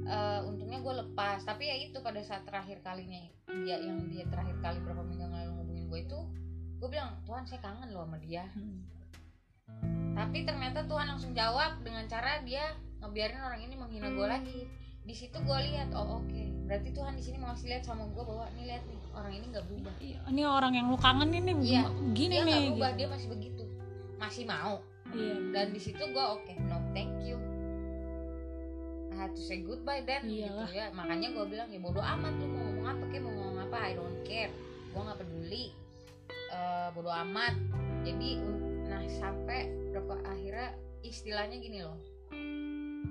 eh, 0.05 0.39
untungnya 0.43 0.83
gue 0.83 0.93
lepas. 1.07 1.39
Tapi 1.47 1.63
ya 1.65 1.75
itu 1.79 1.97
pada 2.03 2.19
saat 2.21 2.43
terakhir 2.43 2.83
kalinya 2.83 3.23
dia 3.63 3.79
yang 3.79 4.03
dia 4.11 4.27
terakhir 4.27 4.59
kali 4.59 4.83
berapa 4.83 4.99
minggu 5.01 5.31
lalu 5.31 5.51
ngubungin 5.55 5.85
gue 5.87 5.99
itu 6.03 6.19
gue 6.75 6.89
bilang 6.91 7.15
Tuhan 7.23 7.47
saya 7.47 7.63
kangen 7.63 7.95
loh 7.95 8.03
sama 8.03 8.19
dia. 8.19 8.43
Hmm. 8.51 8.83
tapi 10.15 10.47
ternyata 10.47 10.87
Tuhan 10.87 11.11
langsung 11.11 11.35
jawab 11.35 11.83
dengan 11.83 12.07
cara 12.07 12.39
dia 12.47 12.71
ngebiarin 13.03 13.41
orang 13.41 13.59
ini 13.63 13.75
menghina 13.75 14.07
gue 14.11 14.27
lagi. 14.27 14.59
Di 15.05 15.13
situ 15.13 15.37
gue 15.39 15.59
lihat 15.71 15.91
oh 15.95 16.19
oke. 16.23 16.43
Berarti 16.67 16.89
Tuhan 16.95 17.13
di 17.15 17.23
sini 17.23 17.37
mau 17.39 17.51
lihat 17.55 17.83
sama 17.83 18.07
gue 18.07 18.23
bahwa 18.23 18.45
nih 18.55 18.63
lihat 18.75 18.83
nih 18.87 18.99
orang 19.15 19.31
ini 19.35 19.45
nggak 19.51 19.65
berubah. 19.67 19.93
Ini 20.31 20.41
orang 20.47 20.71
yang 20.75 20.87
lu 20.91 20.97
kangen 20.99 21.29
ini 21.31 21.51
Iya, 21.63 21.83
gini 22.15 22.35
dia 22.41 22.47
nih 22.47 22.61
berubah 22.73 22.89
gitu. 22.91 22.99
dia 22.99 23.07
masih 23.11 23.27
begitu. 23.31 23.63
Masih 24.15 24.43
mau 24.47 24.79
iya. 25.15 25.35
Dan 25.55 25.65
di 25.71 25.79
situ 25.79 26.03
gue 26.03 26.25
oke 26.25 26.53
no 26.67 26.77
thank 26.91 27.11
you. 27.23 27.39
I 29.15 29.15
had 29.15 29.31
to 29.31 29.41
say 29.41 29.63
goodbye 29.63 30.03
then 30.03 30.27
Iyalah. 30.27 30.67
gitu 30.67 30.75
ya. 30.75 30.87
Makanya 30.91 31.27
gue 31.31 31.45
bilang 31.47 31.67
ya 31.71 31.79
bodo 31.79 32.03
amat 32.03 32.33
lu 32.35 32.45
mau 32.51 32.61
ngomong 32.67 32.87
apa 32.91 33.03
kayak 33.07 33.23
mau 33.23 33.33
ngomong 33.33 33.59
apa? 33.63 33.77
I 33.79 33.91
don't 33.95 34.19
care. 34.27 34.51
Gue 34.91 35.01
nggak 35.01 35.19
peduli. 35.23 35.65
Eh 36.51 36.87
bodo 36.91 37.11
amat. 37.11 37.55
Jadi 38.03 38.29
nah 38.85 39.01
sampai 39.07 39.71
berapa 39.95 40.19
akhirnya 40.27 40.75
istilahnya 41.01 41.57
gini 41.63 41.79
loh. 41.79 41.97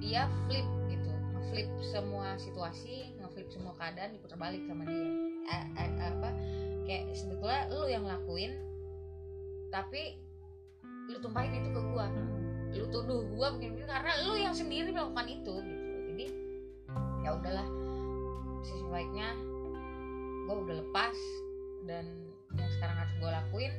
Dia 0.05 0.28
flip 0.44 0.68
gitu. 0.92 1.09
Ngeflip 1.32 1.68
semua 1.80 2.36
situasi 2.36 3.16
ngeflip 3.18 3.48
semua 3.48 3.72
keadaan 3.80 4.12
diputar 4.12 4.36
balik 4.36 4.61
sama 4.68 4.84
dia. 4.84 5.09
Eh, 5.44 5.64
eh, 5.80 5.88
apa 6.00 6.30
kayak 6.84 7.16
sebetulnya 7.16 7.64
lu 7.72 7.88
yang 7.88 8.05
lakuin 8.05 8.52
tapi 9.72 10.20
lu 11.09 11.16
tumpahin 11.20 11.52
itu 11.61 11.70
ke 11.72 11.82
gua. 11.92 12.07
Hmm. 12.09 12.32
lu 12.74 12.90
tuduh 12.90 13.22
gua 13.38 13.55
begini 13.55 13.86
karena 13.86 14.12
lu 14.26 14.34
yang 14.34 14.50
sendiri 14.50 14.90
melakukan 14.90 15.30
itu 15.30 15.55
gitu. 15.62 15.94
Jadi 16.11 16.26
ya 17.22 17.30
udahlah. 17.38 17.68
Sisi 18.66 18.84
baiknya 18.90 19.30
gua 20.50 20.57
udah 20.64 20.76
lepas 20.82 21.16
dan 21.86 22.05
yang 22.59 22.70
sekarang 22.74 22.96
harus 22.98 23.14
gua 23.22 23.30
lakuin 23.42 23.72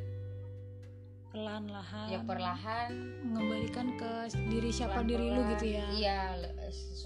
pelan-lahan 1.36 2.07
ya 2.07 2.19
perlahan. 2.23 2.89
Mengembalikan 3.28 3.88
ke 3.99 4.11
diri 4.47 4.71
siapa 4.71 5.03
diri 5.03 5.36
lu 5.36 5.43
gitu 5.59 5.76
ya. 5.76 5.86
Iya 5.91 6.19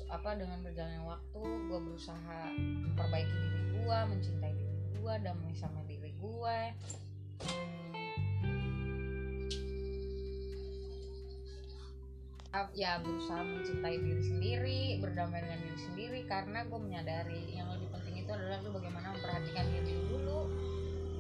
apa 0.10 0.38
dengan 0.38 0.62
berjalannya 0.62 1.02
waktu 1.02 1.42
gua 1.66 1.80
berusaha 1.82 2.54
memperbaiki 2.54 3.34
diri 3.34 3.62
gua 3.82 4.06
mencintai 4.06 4.54
diri 4.54 4.98
gua 5.02 5.18
damai 5.18 5.54
sama 5.58 5.82
diri 5.90 6.14
gua. 6.22 6.70
Hmm. 7.42 7.79
Ya 12.74 12.98
berusaha 13.06 13.46
mencintai 13.46 14.02
diri 14.02 14.24
sendiri 14.26 14.82
berdamai 14.98 15.46
dengan 15.46 15.60
diri 15.62 15.80
sendiri 15.80 16.20
karena 16.26 16.66
gue 16.66 16.80
menyadari 16.82 17.54
yang 17.54 17.70
lebih 17.70 17.94
penting 17.94 18.26
itu 18.26 18.32
adalah 18.34 18.58
lu 18.66 18.74
bagaimana 18.74 19.14
memperhatikan 19.14 19.66
diri 19.70 19.94
lu 19.94 20.18
dulu 20.18 20.40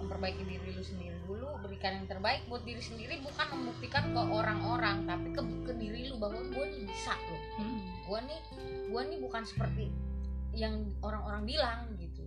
memperbaiki 0.02 0.42
diri 0.42 0.70
lu 0.74 0.82
sendiri 0.82 1.18
dulu 1.30 1.62
berikan 1.62 2.02
yang 2.02 2.08
terbaik 2.10 2.42
buat 2.50 2.66
diri 2.66 2.82
sendiri 2.82 3.22
bukan 3.22 3.46
membuktikan 3.54 4.10
ke 4.10 4.22
orang-orang 4.26 5.06
tapi 5.06 5.30
ke, 5.30 5.42
ke 5.70 5.74
diri 5.78 6.10
lu 6.10 6.18
bahwa 6.18 6.42
gue 6.50 6.66
nih 6.66 6.84
bisa 6.90 7.14
loh 7.14 7.42
Hmm. 7.60 7.82
gue 8.10 8.20
nih 8.26 8.42
gue 8.90 9.02
nih 9.14 9.20
bukan 9.22 9.44
seperti 9.46 9.86
yang 10.58 10.90
orang-orang 11.06 11.46
bilang 11.46 11.80
gitu 12.02 12.26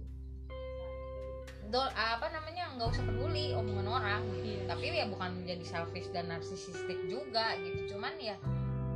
Dol, 1.72 1.88
apa 1.96 2.28
namanya 2.28 2.68
nggak 2.76 2.84
usah 2.92 3.00
peduli 3.00 3.56
omongan 3.56 3.88
orang 3.88 4.22
gitu. 4.36 4.60
Iya. 4.60 4.62
tapi 4.68 4.84
ya 4.92 5.06
bukan 5.08 5.30
menjadi 5.42 5.64
selfish 5.64 6.06
dan 6.12 6.28
narsisistik 6.28 7.00
juga 7.08 7.56
gitu 7.58 7.96
cuman 7.96 8.12
ya 8.20 8.36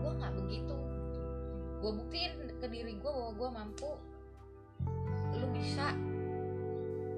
gue 0.06 0.12
nggak 0.22 0.34
begitu. 0.38 0.76
Gue 1.82 1.92
buktiin 1.98 2.32
ke 2.62 2.66
diri 2.70 2.94
gue 2.94 3.10
bahwa 3.10 3.32
gue 3.34 3.48
mampu. 3.50 3.90
Lu 5.34 5.46
bisa. 5.50 5.90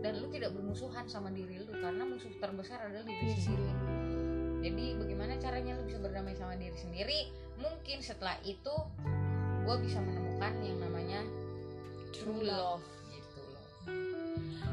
Dan 0.01 0.25
lu 0.25 0.33
tidak 0.33 0.57
bermusuhan 0.57 1.05
sama 1.05 1.29
diri 1.29 1.61
lu 1.61 1.75
karena 1.77 2.09
musuh 2.09 2.33
terbesar 2.41 2.81
adalah 2.81 3.05
diri 3.05 3.29
Diri 3.29 3.37
sendiri. 3.37 3.73
Jadi 4.59 4.85
bagaimana 4.97 5.37
caranya 5.37 5.77
lu 5.77 5.85
bisa 5.85 5.99
berdamai 6.01 6.33
sama 6.33 6.57
diri 6.57 6.79
sendiri? 6.81 7.21
Mungkin 7.61 8.01
setelah 8.01 8.41
itu 8.49 8.75
gue 9.69 9.77
bisa 9.85 10.01
menemukan 10.01 10.53
yang 10.65 10.79
namanya 10.81 11.21
true 12.17 12.41
love 12.41 12.83
gitu 13.13 13.39
loh. 13.45 13.67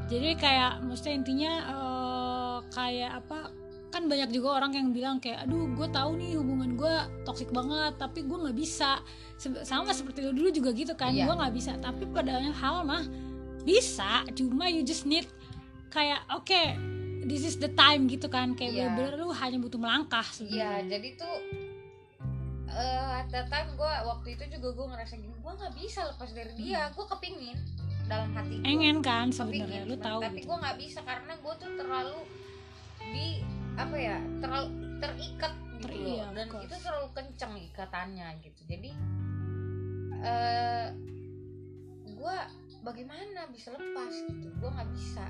Jadi 0.08 0.30
kayak 0.40 0.80
maksudnya 0.88 1.16
intinya 1.20 1.54
eh, 1.68 2.58
kayak 2.72 3.12
apa 3.20 3.65
kan 3.96 4.04
banyak 4.06 4.28
juga 4.30 4.60
orang 4.60 4.76
yang 4.76 4.92
bilang 4.92 5.18
kayak 5.18 5.48
aduh 5.48 5.72
gue 5.72 5.88
tahu 5.88 6.20
nih 6.20 6.36
hubungan 6.36 6.76
gue 6.76 6.96
toksik 7.24 7.48
banget 7.50 7.96
tapi 7.96 8.28
gue 8.28 8.36
nggak 8.36 8.52
bisa 8.54 9.00
sama 9.64 9.96
seperti 9.96 10.20
lu 10.20 10.36
dulu 10.36 10.52
juga 10.52 10.70
gitu 10.72 10.92
kan 10.94 11.16
Iya. 11.16 11.24
gue 11.24 11.36
nggak 11.40 11.54
bisa 11.56 11.72
tapi 11.80 12.04
pada 12.06 12.44
hal 12.44 12.84
mah 12.84 13.08
bisa 13.64 14.28
cuma 14.36 14.68
you 14.68 14.84
just 14.84 15.08
need 15.08 15.24
kayak 15.88 16.20
oke 16.28 16.62
this 17.24 17.42
is 17.42 17.56
the 17.56 17.72
time 17.72 18.04
gitu 18.06 18.28
kan 18.28 18.52
kayak 18.52 18.76
Iya. 18.76 18.92
bener-bener 18.92 19.16
lu 19.18 19.32
hanya 19.32 19.58
butuh 19.58 19.80
melangkah 19.80 20.28
Iya, 20.28 20.36
sebenarnya 20.36 20.84
jadi 20.92 21.10
tuh 21.16 21.36
eh 22.68 23.10
at 23.16 23.32
that 23.32 23.48
time 23.48 23.72
gue 23.74 23.92
waktu 24.04 24.28
itu 24.36 24.44
juga 24.52 24.68
gue 24.76 24.86
ngerasa 24.92 25.16
gini, 25.16 25.32
gue 25.32 25.54
nggak 25.56 25.74
bisa 25.74 26.00
lepas 26.04 26.30
dari 26.30 26.52
dia, 26.60 26.92
gue 26.92 27.06
kepingin 27.08 27.56
dalam 28.06 28.30
hati 28.36 28.60
gue. 28.60 28.68
engen 28.68 29.00
kan 29.00 29.32
sebenarnya 29.32 29.88
lu 29.88 29.96
tahu 29.96 30.20
Tapi 30.20 30.38
gitu. 30.38 30.52
gue 30.52 30.58
nggak 30.60 30.78
bisa 30.78 31.00
karena 31.02 31.34
gue 31.34 31.54
tuh 31.56 31.72
terlalu 31.74 32.20
di 33.08 33.28
apa 33.76 33.96
ya, 33.96 34.18
terlalu 34.40 34.68
terikat 34.98 35.54
gitu 35.76 35.86
Ter- 35.86 36.00
loh. 36.00 36.18
of 36.18 36.32
dan 36.34 36.48
itu 36.64 36.76
terlalu 36.80 37.08
kenceng 37.12 37.54
ikatannya 37.60 38.28
gitu. 38.42 38.62
Jadi 38.66 38.90
eh 40.22 40.88
gue 42.08 42.38
bagaimana 42.82 43.46
bisa 43.52 43.70
lepas 43.72 44.12
gitu, 44.12 44.48
gue 44.50 44.70
nggak 44.72 44.90
bisa. 44.92 45.26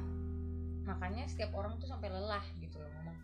Makanya 0.85 1.25
setiap 1.25 1.51
orang 1.51 1.75
tuh 1.75 1.89
sampai 1.89 2.09
lelah 2.09 2.45
gitu 2.57 2.77
loh 2.77 2.89
ngomong 2.93 3.17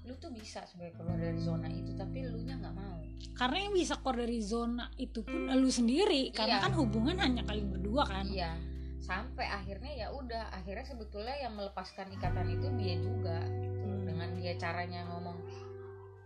lu 0.00 0.16
tuh 0.16 0.32
bisa 0.32 0.64
sebagai 0.64 0.96
keluar 0.96 1.12
dari 1.14 1.36
zona 1.36 1.68
itu 1.68 1.92
tapi 1.92 2.24
lu 2.24 2.40
nya 2.40 2.56
nggak 2.56 2.72
mau 2.72 3.04
karena 3.36 3.68
yang 3.68 3.74
bisa 3.76 4.00
keluar 4.00 4.24
dari 4.24 4.40
zona 4.40 4.88
itu 4.96 5.20
pun 5.20 5.44
lu 5.46 5.68
sendiri 5.68 6.32
karena 6.32 6.56
Iya. 6.56 6.64
kan 6.64 6.72
hubungan 6.72 7.16
hanya 7.20 7.44
kalian 7.44 7.68
berdua 7.68 8.08
kan 8.08 8.24
iya 8.24 8.56
sampai 9.00 9.48
akhirnya 9.48 9.92
ya 9.96 10.08
udah 10.12 10.52
akhirnya 10.52 10.84
sebetulnya 10.84 11.34
yang 11.40 11.56
melepaskan 11.56 12.12
ikatan 12.12 12.46
itu 12.52 12.66
dia 12.76 12.94
juga 13.00 13.38
gitu 13.48 13.80
Hmm. 13.80 14.04
dengan 14.04 14.28
dia 14.36 14.52
caranya 14.54 15.08
ngomong 15.08 15.38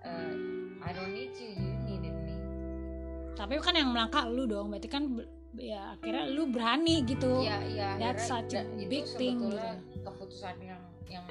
eh, 0.02 0.34
I 0.82 0.90
don't 0.90 1.14
need 1.14 1.32
you 1.32 1.54
you 1.54 1.72
needed 1.86 2.16
me 2.18 2.34
tapi 3.34 3.56
kan 3.58 3.72
yang 3.72 3.94
melangkah 3.94 4.26
lu 4.26 4.44
dong 4.44 4.68
berarti 4.68 4.90
kan 4.90 5.06
ya 5.54 5.94
akhirnya 5.94 6.26
lu 6.28 6.50
berani 6.50 7.06
gitu 7.06 7.46
iya 7.46 7.62
iya 7.62 7.88
That's 7.94 8.26
such 8.26 8.58
a 8.58 8.66
big 8.84 9.06
thing, 9.14 9.38
sebetulnya 9.38 9.78
gitu. 9.86 10.02
keputusan 10.02 10.56
yang 10.60 10.82
yang 11.06 11.26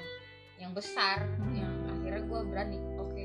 yang 0.58 0.72
besar 0.72 1.28
Hmm. 1.38 1.54
yang 1.54 1.74
akhirnya 1.92 2.24
gue 2.24 2.40
berani 2.48 2.78
oke 2.96 3.24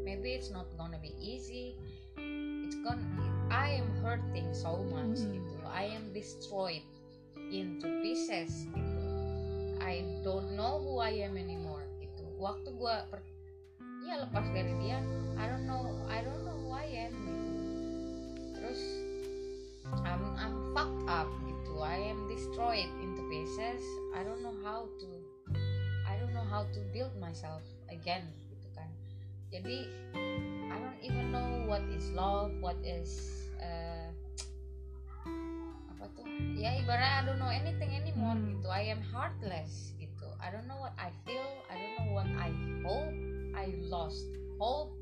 maybe 0.00 0.32
it's 0.32 0.48
not 0.48 0.64
gonna 0.74 0.96
be 0.96 1.12
easy 1.20 1.76
it's 2.64 2.80
gonna 2.80 3.04
I 3.52 3.76
am 3.76 3.92
hurting 4.00 4.48
so 4.56 4.80
much 4.88 5.20
Hmm. 5.20 5.36
gitu 5.36 5.54
I 5.68 5.92
am 5.92 6.08
destroyed 6.16 6.82
into 7.50 7.86
pieces 8.00 8.70
gitu. 8.70 9.10
I 9.82 10.06
don't 10.22 10.54
know 10.54 10.78
who 10.78 11.02
I 11.02 11.26
am 11.26 11.34
anymore 11.34 11.82
gitu. 11.98 12.22
Waktu 12.38 12.70
gue 12.78 12.94
per, 13.10 13.20
ya 14.06 14.22
lepas 14.22 14.46
dari 14.54 14.72
dia 14.78 15.02
I 15.34 15.44
don't 15.50 15.66
know 15.66 15.82
I 16.06 16.22
don't 16.22 16.46
know 16.46 16.56
who 16.62 16.70
I 16.70 16.86
am 17.10 17.12
gitu. 17.12 17.50
Terus 18.54 18.80
I'm 20.06 20.22
I'm 20.38 20.54
fucked 20.72 21.04
up 21.10 21.26
gitu. 21.42 21.82
I 21.82 21.98
am 22.06 22.30
destroyed 22.30 22.90
into 23.02 23.22
pieces. 23.26 23.82
I 24.14 24.22
don't 24.22 24.46
know 24.46 24.54
how 24.62 24.86
to 24.86 25.08
I 26.06 26.14
don't 26.22 26.30
know 26.30 26.46
how 26.46 26.70
to 26.70 26.80
build 26.94 27.18
myself 27.18 27.66
again 27.90 28.30
gitu 28.46 28.68
kan. 28.78 28.90
Jadi 29.50 29.90
I 30.70 30.76
don't 30.78 31.00
even 31.02 31.34
know 31.34 31.66
what 31.66 31.82
is 31.90 32.06
love 32.14 32.54
what 32.62 32.78
is 32.86 33.10
uh, 33.58 33.89
tuh. 36.14 36.26
Ya 36.56 36.76
ibarat 36.76 37.20
I 37.20 37.20
don't 37.24 37.40
know 37.40 37.50
anything 37.52 37.92
anymore 37.94 38.36
Hmm. 38.36 38.56
gitu. 38.56 38.68
I 38.68 38.90
am 38.90 39.00
heartless 39.00 39.96
gitu. 39.96 40.28
I 40.40 40.52
don't 40.52 40.66
know 40.66 40.78
what 40.78 40.94
I 41.00 41.12
feel. 41.24 41.48
I 41.68 41.76
don't 41.76 41.94
know 42.00 42.10
what 42.12 42.28
I 42.36 42.50
hope. 42.84 43.12
I've 43.56 43.80
lost 43.86 44.28
hope. 44.60 44.92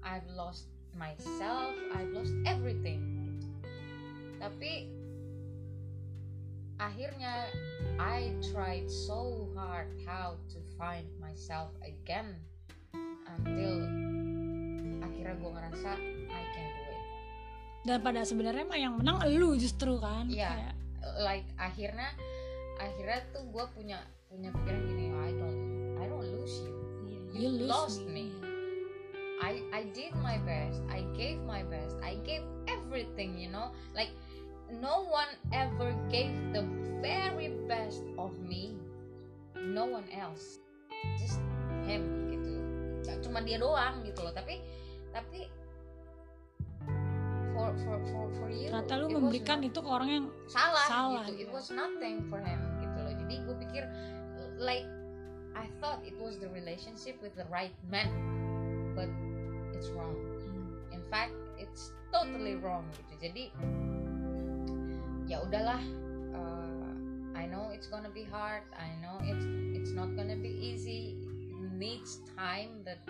I've 0.00 0.26
lost 0.32 0.68
myself. 0.96 1.76
I've 1.94 2.10
lost 2.12 2.32
everything 2.48 3.00
gitu. 3.36 3.48
tapi 4.40 4.88
akhirnya 6.80 7.52
I 8.00 8.32
tried 8.40 8.88
so 8.88 9.52
hard 9.52 9.92
how 10.08 10.40
to 10.48 10.58
find 10.80 11.04
myself 11.20 11.68
again 11.84 12.40
until 13.28 13.84
akhirnya 15.04 15.36
gue 15.36 15.50
ngerasa 15.52 15.92
I 16.00 16.19
dan 17.84 17.98
pada 18.04 18.20
sebenarnya 18.24 18.64
mah 18.68 18.78
yang 18.78 18.94
menang 19.00 19.24
lu 19.32 19.56
justru 19.56 19.96
kan 19.96 20.28
Iya. 20.28 20.52
Kayak, 20.52 20.74
like 21.24 21.48
akhirnya 21.56 22.08
akhirnya 22.76 23.20
tuh 23.32 23.44
gue 23.48 23.64
punya 23.72 23.98
punya 24.28 24.52
pikiran 24.52 24.82
gini 24.84 25.04
I 25.12 25.30
don't 25.32 25.60
I 25.96 26.04
don't 26.08 26.24
lose 26.24 26.56
you 26.64 26.74
iya, 27.08 27.20
You 27.32 27.48
lost 27.64 28.04
me. 28.04 28.36
I 29.40 29.64
I 29.72 29.88
did 29.96 30.12
my 30.20 30.36
best. 30.44 30.84
I 30.92 31.08
gave 31.16 31.40
my 31.48 31.64
best. 31.64 31.96
I 32.04 32.20
gave 32.28 32.44
everything, 32.68 33.40
you 33.40 33.48
know. 33.48 33.72
Like 33.96 34.12
no 34.68 35.08
one 35.08 35.32
ever 35.48 35.96
gave 36.12 36.36
the 36.52 36.68
very 37.00 37.56
best 37.64 38.04
of 38.20 38.36
me. 38.44 38.76
No 39.56 39.88
one 39.88 40.04
else. 40.12 40.60
Just 41.16 41.40
him 41.88 42.28
gitu. 42.28 42.60
Cuma 43.24 43.40
dia 43.40 43.56
doang 43.56 44.04
gitu 44.04 44.20
loh. 44.20 44.36
Tapi 44.36 44.60
tapi 45.16 45.48
for 47.60 47.76
for 47.84 47.96
for 48.08 48.24
for 48.40 48.48
you 48.48 48.72
ternyata 48.72 48.96
lu 48.96 49.06
memberikan 49.12 49.60
not- 49.60 49.68
itu 49.68 49.78
ke 49.84 49.90
orang 49.92 50.08
yang 50.08 50.26
salah, 50.48 50.86
Salah, 50.88 51.24
gitu. 51.28 51.32
It 51.36 51.38
gitu. 51.44 51.52
was 51.52 51.68
nothing 51.68 52.24
for 52.32 52.40
him 52.40 52.60
gitu 52.80 52.96
loh. 53.04 53.12
Jadi 53.12 53.34
gue 53.44 53.56
pikir 53.68 53.84
like 54.56 54.88
I 55.52 55.68
thought 55.82 56.00
it 56.06 56.16
was 56.16 56.40
the 56.40 56.48
relationship 56.56 57.20
with 57.20 57.36
the 57.36 57.44
right 57.52 57.74
man, 57.92 58.08
but 58.96 59.10
it's 59.76 59.92
wrong. 59.92 60.16
In 60.94 61.02
fact, 61.12 61.36
it's 61.60 61.92
totally 62.14 62.56
wrong 62.56 62.86
gitu. 62.96 63.28
Jadi 63.28 63.44
ya 65.28 65.44
udahlah. 65.44 65.82
uh, 66.32 66.94
I 67.34 67.46
know 67.46 67.70
it's 67.74 67.90
gonna 67.90 68.10
be 68.10 68.22
hard. 68.26 68.62
I 68.74 68.90
know 69.02 69.18
it's 69.22 69.44
it's 69.74 69.92
not 69.92 70.14
gonna 70.14 70.38
be 70.38 70.50
easy. 70.50 71.18
It 71.50 71.70
needs 71.74 72.22
time 72.38 72.82
that 72.86 73.02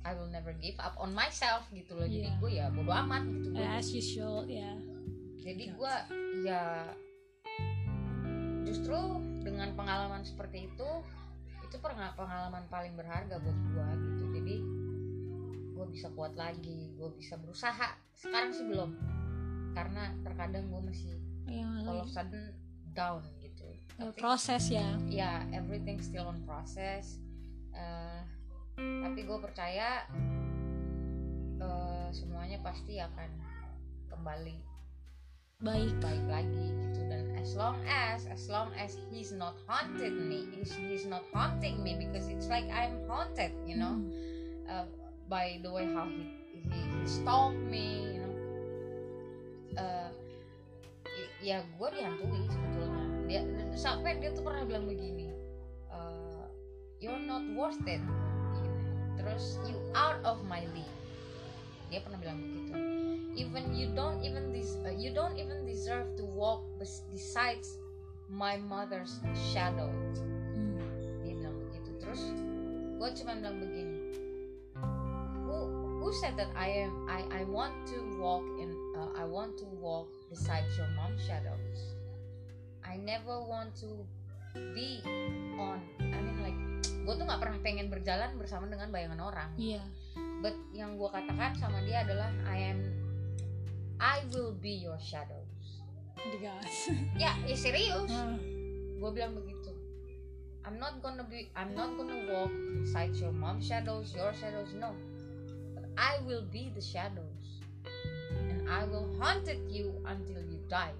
I 0.00 0.16
will 0.16 0.32
never 0.32 0.56
give 0.56 0.80
up 0.80 0.96
on 0.96 1.12
myself 1.12 1.68
gitu 1.70 1.92
loh. 1.92 2.08
Jadi 2.08 2.24
Iya. 2.24 2.40
gue 2.40 2.50
ya 2.50 2.66
bodo 2.72 2.88
amat 2.88 3.22
gitu. 3.28 3.48
Gua 3.52 3.68
as 3.76 3.88
usual 3.90 4.48
ya. 4.48 4.72
Jadi 5.40 5.64
gue 5.72 5.94
ya 6.42 6.88
justru 8.64 8.96
dengan 9.42 9.72
pengalaman 9.74 10.22
seperti 10.22 10.68
itu 10.68 10.90
itu 11.60 11.76
pernah 11.78 12.10
pengalaman 12.14 12.64
paling 12.66 12.96
berharga 12.96 13.36
buat 13.38 13.58
gue 13.70 13.88
gitu. 14.00 14.24
Jadi 14.40 14.56
gue 15.70 15.86
bisa 15.92 16.08
kuat 16.12 16.32
lagi 16.34 16.96
gue 16.96 17.10
bisa 17.16 17.36
berusaha. 17.36 17.96
Sekarang 18.16 18.52
sih 18.52 18.64
belum. 18.64 18.90
Karena 19.72 20.12
terkadang 20.24 20.68
gue 20.68 20.80
masih 20.82 21.14
yang 21.44 21.84
all 21.84 22.04
of 22.04 22.10
sudden 22.10 22.56
down 22.92 23.20
gitu. 23.38 23.68
Ya, 24.00 24.08
Tapi- 24.08 24.16
proses 24.16 24.64
ya. 24.72 24.96
ya 25.06 25.32
everything 25.52 26.00
still 26.00 26.24
on 26.24 26.40
process. 26.42 27.20
Eh, 27.70 28.20
tapi 28.78 29.20
gue 29.26 29.38
percaya 29.42 30.06
eh, 31.58 32.08
semuanya 32.14 32.58
pasti 32.62 32.98
akan 33.00 33.30
kembali 34.10 34.56
baik. 35.62 35.94
baik 36.00 36.24
lagi 36.28 36.66
gitu. 36.72 37.00
Dan 37.10 37.36
as 37.36 37.52
long 37.56 37.76
as 37.86 38.26
as 38.30 38.48
long 38.48 38.70
as 38.76 38.96
he's 39.10 39.32
not 39.32 39.56
haunted 39.66 40.14
me 40.14 40.46
he's, 40.54 40.72
he's 40.76 41.06
not 41.08 41.24
haunting 41.34 41.82
me 41.82 41.96
because 41.96 42.28
it's 42.28 42.48
like 42.48 42.66
I'm 42.70 43.04
haunted 43.10 43.52
you 43.64 43.76
know? 43.76 43.96
Hmm. 43.98 44.10
uh, 44.68 44.86
by 45.30 45.58
the 45.62 45.70
way 45.70 45.86
how 45.90 46.06
he 46.10 46.26
he, 46.52 46.80
he 46.80 47.04
stalked 47.06 47.58
me 47.58 48.18
you 48.18 48.20
know? 48.22 48.34
Uh, 49.78 50.10
ya 51.40 51.64
gue 51.64 51.88
dihantui 51.88 52.44
sebetulnya. 52.50 53.04
Dia 53.30 53.40
sampai 53.78 54.18
dia 54.18 54.34
tuh 54.34 54.42
pernah 54.42 54.66
bilang 54.66 54.90
begini 54.90 55.30
uh, 55.88 56.44
you're 56.98 57.22
not 57.22 57.42
worth 57.54 57.80
it 57.86 58.02
terus 59.20 59.60
you 59.68 59.76
out 59.92 60.16
of 60.24 60.40
my 60.48 60.64
league. 60.72 60.96
Dia 61.92 62.00
pernah 62.00 62.16
bilang 62.16 62.40
begitu. 62.40 62.72
Even 63.36 63.76
you 63.76 63.92
don't 63.92 64.24
even 64.24 64.48
des- 64.48 64.80
uh, 64.86 64.94
you 64.94 65.12
don't 65.12 65.36
even 65.36 65.68
deserve 65.68 66.08
to 66.16 66.24
walk 66.24 66.64
bes- 66.80 67.04
besides 67.12 67.76
my 68.32 68.56
mother's 68.56 69.20
shadow. 69.52 69.90
Hmm. 70.56 70.80
dia 71.20 71.36
bilang 71.36 71.56
begitu. 71.68 71.90
Terus 72.00 72.20
gue 72.96 73.10
cuma 73.20 73.36
bilang 73.36 73.56
begini. 73.60 73.98
Who 75.44 75.56
who 76.00 76.08
said 76.16 76.38
that 76.40 76.48
I 76.56 76.86
am 76.86 77.10
I 77.10 77.26
I 77.28 77.42
want 77.44 77.74
to 77.92 77.98
walk 78.22 78.46
in 78.56 78.72
uh, 78.96 79.12
I 79.18 79.26
want 79.26 79.58
to 79.60 79.66
walk 79.82 80.08
beside 80.30 80.64
your 80.78 80.88
mom's 80.96 81.20
shadows? 81.26 81.98
I 82.86 82.96
never 82.96 83.42
want 83.42 83.74
to 83.82 84.06
be 84.54 85.02
on 85.58 85.82
I 85.98 86.18
mean 86.22 86.38
like 86.42 86.69
gue 87.00 87.14
tuh 87.16 87.24
nggak 87.24 87.40
pernah 87.40 87.58
pengen 87.64 87.88
berjalan 87.88 88.36
bersama 88.36 88.68
dengan 88.68 88.92
bayangan 88.92 89.20
orang. 89.20 89.50
Iya. 89.56 89.82
But 90.44 90.56
yang 90.72 90.96
gue 91.00 91.08
katakan 91.08 91.56
sama 91.56 91.80
dia 91.84 92.04
adalah 92.04 92.28
I 92.48 92.72
am 92.72 92.80
I 94.00 94.24
will 94.32 94.56
be 94.56 94.80
your 94.80 94.96
shadows. 95.00 95.80
Digas 96.20 96.92
ya 97.16 97.32
ya 97.44 97.56
serius. 97.56 98.08
Hmm. 98.08 98.36
gue 99.00 99.10
bilang 99.16 99.32
begitu. 99.32 99.72
I'm 100.60 100.76
not 100.76 101.00
gonna 101.00 101.24
be 101.24 101.48
I'm 101.56 101.72
not 101.72 101.96
gonna 101.96 102.28
walk 102.28 102.52
beside 102.84 103.16
your 103.16 103.32
mom 103.32 103.64
shadows 103.64 104.12
your 104.12 104.36
shadows 104.36 104.76
no. 104.76 104.92
But 105.72 105.88
I 105.96 106.20
will 106.28 106.44
be 106.44 106.68
the 106.76 106.84
shadows. 106.84 107.64
And 108.28 108.68
I 108.68 108.84
will 108.84 109.08
haunt 109.16 109.48
you 109.72 109.96
until 110.04 110.40
you 110.44 110.60
die. 110.68 110.96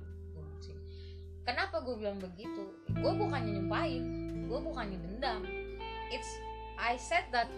Kenapa 1.40 1.82
gue 1.82 1.96
bilang 1.98 2.20
begitu? 2.20 2.68
Gue 2.94 3.12
bukannya 3.16 3.58
nyumpahin 3.58 4.30
gue 4.50 4.58
bukannya 4.58 4.98
dendam 4.98 5.46
it's 6.10 6.30
I 6.76 6.98
said 6.98 7.30
that 7.30 7.48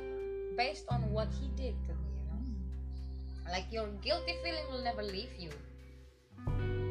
based 0.56 0.84
on 0.92 1.00
what 1.10 1.28
he 1.40 1.48
did 1.56 1.74
to 1.88 1.92
me 1.96 2.08
you 2.20 2.24
know? 2.28 2.42
Like 3.48 3.66
your 3.72 3.88
guilty 4.04 4.36
feeling 4.44 4.66
will 4.70 4.84
never 4.84 5.02
leave 5.02 5.32
you. 5.40 5.50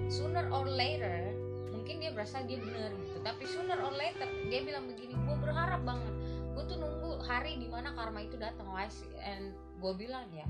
Sooner 0.09 0.49
or 0.51 0.67
later 0.67 1.31
mungkin 1.71 2.03
dia 2.03 2.11
berasa 2.11 2.43
dia 2.43 2.59
bener 2.59 2.91
gitu. 3.05 3.17
Tapi 3.23 3.43
sooner 3.47 3.77
or 3.79 3.93
later 3.95 4.27
dia 4.49 4.61
bilang 4.65 4.89
begini 4.89 5.15
gue 5.15 5.37
berharap 5.39 5.81
banget. 5.85 6.13
Gue 6.51 6.63
tuh 6.67 6.77
nunggu 6.81 7.23
hari 7.23 7.55
di 7.61 7.69
mana 7.71 7.95
karma 7.95 8.25
itu 8.25 8.35
datang 8.35 8.67
wise 8.73 9.05
and 9.21 9.55
gue 9.79 9.93
bilang 9.95 10.25
ya. 10.33 10.47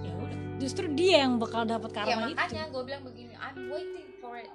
Ya 0.00 0.12
udah 0.16 0.38
justru 0.60 0.92
dia 0.92 1.24
yang 1.26 1.40
bakal 1.40 1.64
dapat 1.64 1.90
ya 1.92 1.96
karma 2.04 2.20
itu. 2.30 2.36
makanya 2.36 2.64
gue 2.70 2.82
bilang 2.84 3.02
begini 3.02 3.32
I'm 3.36 3.70
waiting 3.72 4.08
for 4.20 4.36
it. 4.36 4.50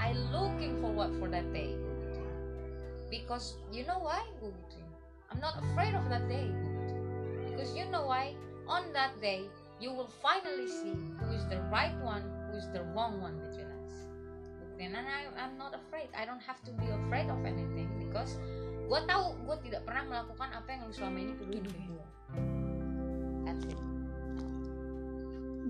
I 0.00 0.16
looking 0.32 0.80
forward 0.80 1.12
for 1.20 1.28
that 1.28 1.46
day. 1.52 1.76
Because 3.12 3.54
you 3.70 3.86
know 3.86 4.02
why? 4.02 4.24
Gue 4.42 4.50
gituin 4.50 4.83
I'm 5.30 5.40
not 5.40 5.58
afraid 5.62 5.94
of 5.94 6.08
that 6.08 6.28
day. 6.28 6.50
Because 7.50 7.74
you 7.76 7.86
know 7.90 8.06
why? 8.06 8.34
On 8.66 8.92
that 8.92 9.20
day 9.20 9.44
you 9.80 9.92
will 9.92 10.10
finally 10.22 10.68
see 10.68 10.94
who 11.20 11.32
is 11.34 11.44
the 11.48 11.60
right 11.72 11.94
one 12.00 12.22
who 12.50 12.58
is 12.58 12.68
the 12.72 12.82
wrong 12.94 13.20
one 13.20 13.36
between 13.38 13.66
us. 13.66 13.92
And 14.78 14.96
I, 14.96 15.30
I'm 15.40 15.56
not 15.56 15.74
afraid. 15.74 16.08
I 16.16 16.24
don't 16.24 16.42
have 16.42 16.62
to 16.64 16.72
be 16.72 16.86
afraid 16.90 17.30
of 17.30 17.40
anything 17.46 17.88
because 17.98 18.36
gue 18.84 19.00
tahu 19.08 19.32
gue 19.48 19.56
tidak 19.70 19.88
pernah 19.88 20.04
melakukan 20.04 20.48
apa 20.52 20.68
yang 20.76 20.80
lu 20.84 20.92
selama 20.92 21.18
ini 21.24 21.32
ke 21.40 21.44
gue 21.48 21.60
that's 23.48 23.64
it. 23.64 23.80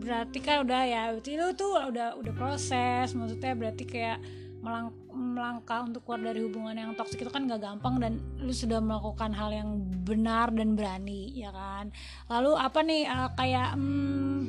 Berarti 0.04 0.38
kan 0.42 0.66
udah 0.66 0.82
ya 0.84 1.02
berarti 1.14 1.32
lu 1.38 1.48
tuh 1.54 1.78
udah 1.78 2.18
udah 2.18 2.34
proses. 2.34 3.14
Maksudnya 3.14 3.54
berarti 3.54 3.84
kayak 3.86 4.18
melang- 4.64 4.96
melangkah 5.12 5.84
untuk 5.84 6.08
keluar 6.08 6.32
dari 6.32 6.40
hubungan 6.40 6.72
yang 6.72 6.90
toksik 6.96 7.20
itu 7.20 7.28
kan 7.28 7.44
gak 7.44 7.60
gampang 7.60 8.00
dan 8.00 8.16
lu 8.40 8.50
sudah 8.50 8.80
melakukan 8.80 9.36
hal 9.36 9.52
yang 9.52 9.76
benar 10.02 10.48
dan 10.56 10.72
berani 10.72 11.36
ya 11.36 11.52
kan? 11.52 11.92
Lalu 12.32 12.52
apa 12.56 12.80
nih 12.80 13.02
eh, 13.04 13.30
kayak 13.36 13.70
hmm, 13.76 14.40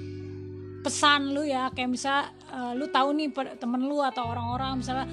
pesan 0.87 1.35
lu 1.35 1.43
ya? 1.43 1.67
Kayak 1.75 1.89
misal 1.91 2.31
eh, 2.47 2.71
lu 2.79 2.87
tahu 2.87 3.11
nih 3.11 3.27
temen 3.59 3.83
lu 3.83 3.99
atau 3.99 4.23
orang-orang 4.31 4.79
misalnya 4.79 5.05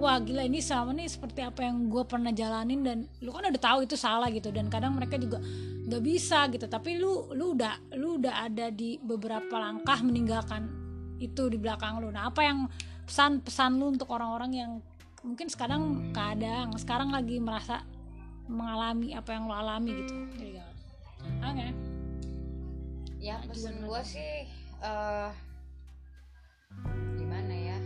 wah 0.00 0.16
gila 0.16 0.44
ini 0.44 0.64
sama 0.64 0.96
nih 0.96 1.08
seperti 1.08 1.44
apa 1.44 1.60
yang 1.64 1.92
gue 1.92 2.04
pernah 2.08 2.32
jalanin 2.32 2.80
dan 2.80 2.98
lu 3.20 3.32
kan 3.32 3.48
udah 3.48 3.60
tahu 3.60 3.88
itu 3.88 3.96
salah 3.96 4.28
gitu. 4.28 4.52
Dan 4.52 4.68
kadang 4.68 4.92
mereka 4.92 5.16
juga 5.16 5.40
nggak 5.88 6.02
bisa 6.04 6.44
gitu. 6.52 6.68
Tapi 6.68 7.00
lu 7.00 7.32
lu 7.32 7.56
udah 7.56 7.96
lu 7.96 8.20
udah 8.20 8.44
ada 8.44 8.68
di 8.68 9.00
beberapa 9.00 9.56
langkah 9.56 10.04
meninggalkan 10.04 10.68
itu 11.20 11.48
di 11.48 11.56
belakang 11.60 12.00
lu. 12.00 12.08
Nah 12.12 12.28
apa 12.28 12.40
yang 12.44 12.68
pesan 13.10 13.42
pesan 13.42 13.82
lu 13.82 13.90
untuk 13.90 14.06
orang-orang 14.14 14.54
yang 14.54 14.72
mungkin 15.26 15.50
sekarang 15.50 16.14
kadang 16.14 16.70
sekarang 16.78 17.10
lagi 17.10 17.42
merasa 17.42 17.82
mengalami 18.46 19.18
apa 19.18 19.34
yang 19.34 19.50
lo 19.50 19.54
alami 19.58 19.98
gitu. 19.98 20.14
Jadi 20.38 20.54
gak? 20.54 20.70
Oke 21.42 21.66
ya 23.20 23.36
Nah, 23.36 23.50
pesan 23.52 23.74
gimana 23.82 23.86
gue 23.90 24.02
sih 24.06 24.32
eh 24.80 25.30
gimana 27.18 27.52
ya? 27.52 27.78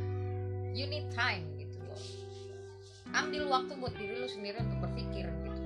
You 0.77 0.87
need 0.93 1.09
time 1.11 1.57
gitu 1.57 1.81
loh. 1.89 2.01
Ambil 3.16 3.49
waktu 3.49 3.72
buat 3.81 3.97
diri 3.97 4.20
lu 4.20 4.29
sendiri 4.29 4.61
untuk 4.61 4.85
berpikir 4.85 5.25
gitu. 5.25 5.62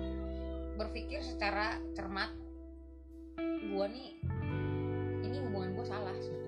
Berpikir 0.79 1.21
secara 1.27 1.83
cermat 1.99 2.31
gue 3.43 3.87
nih 3.91 4.11
ini 5.27 5.37
hubungan 5.51 5.75
gue 5.77 5.87
salah 5.87 6.15
sebetulnya 6.17 6.39
gitu 6.39 6.48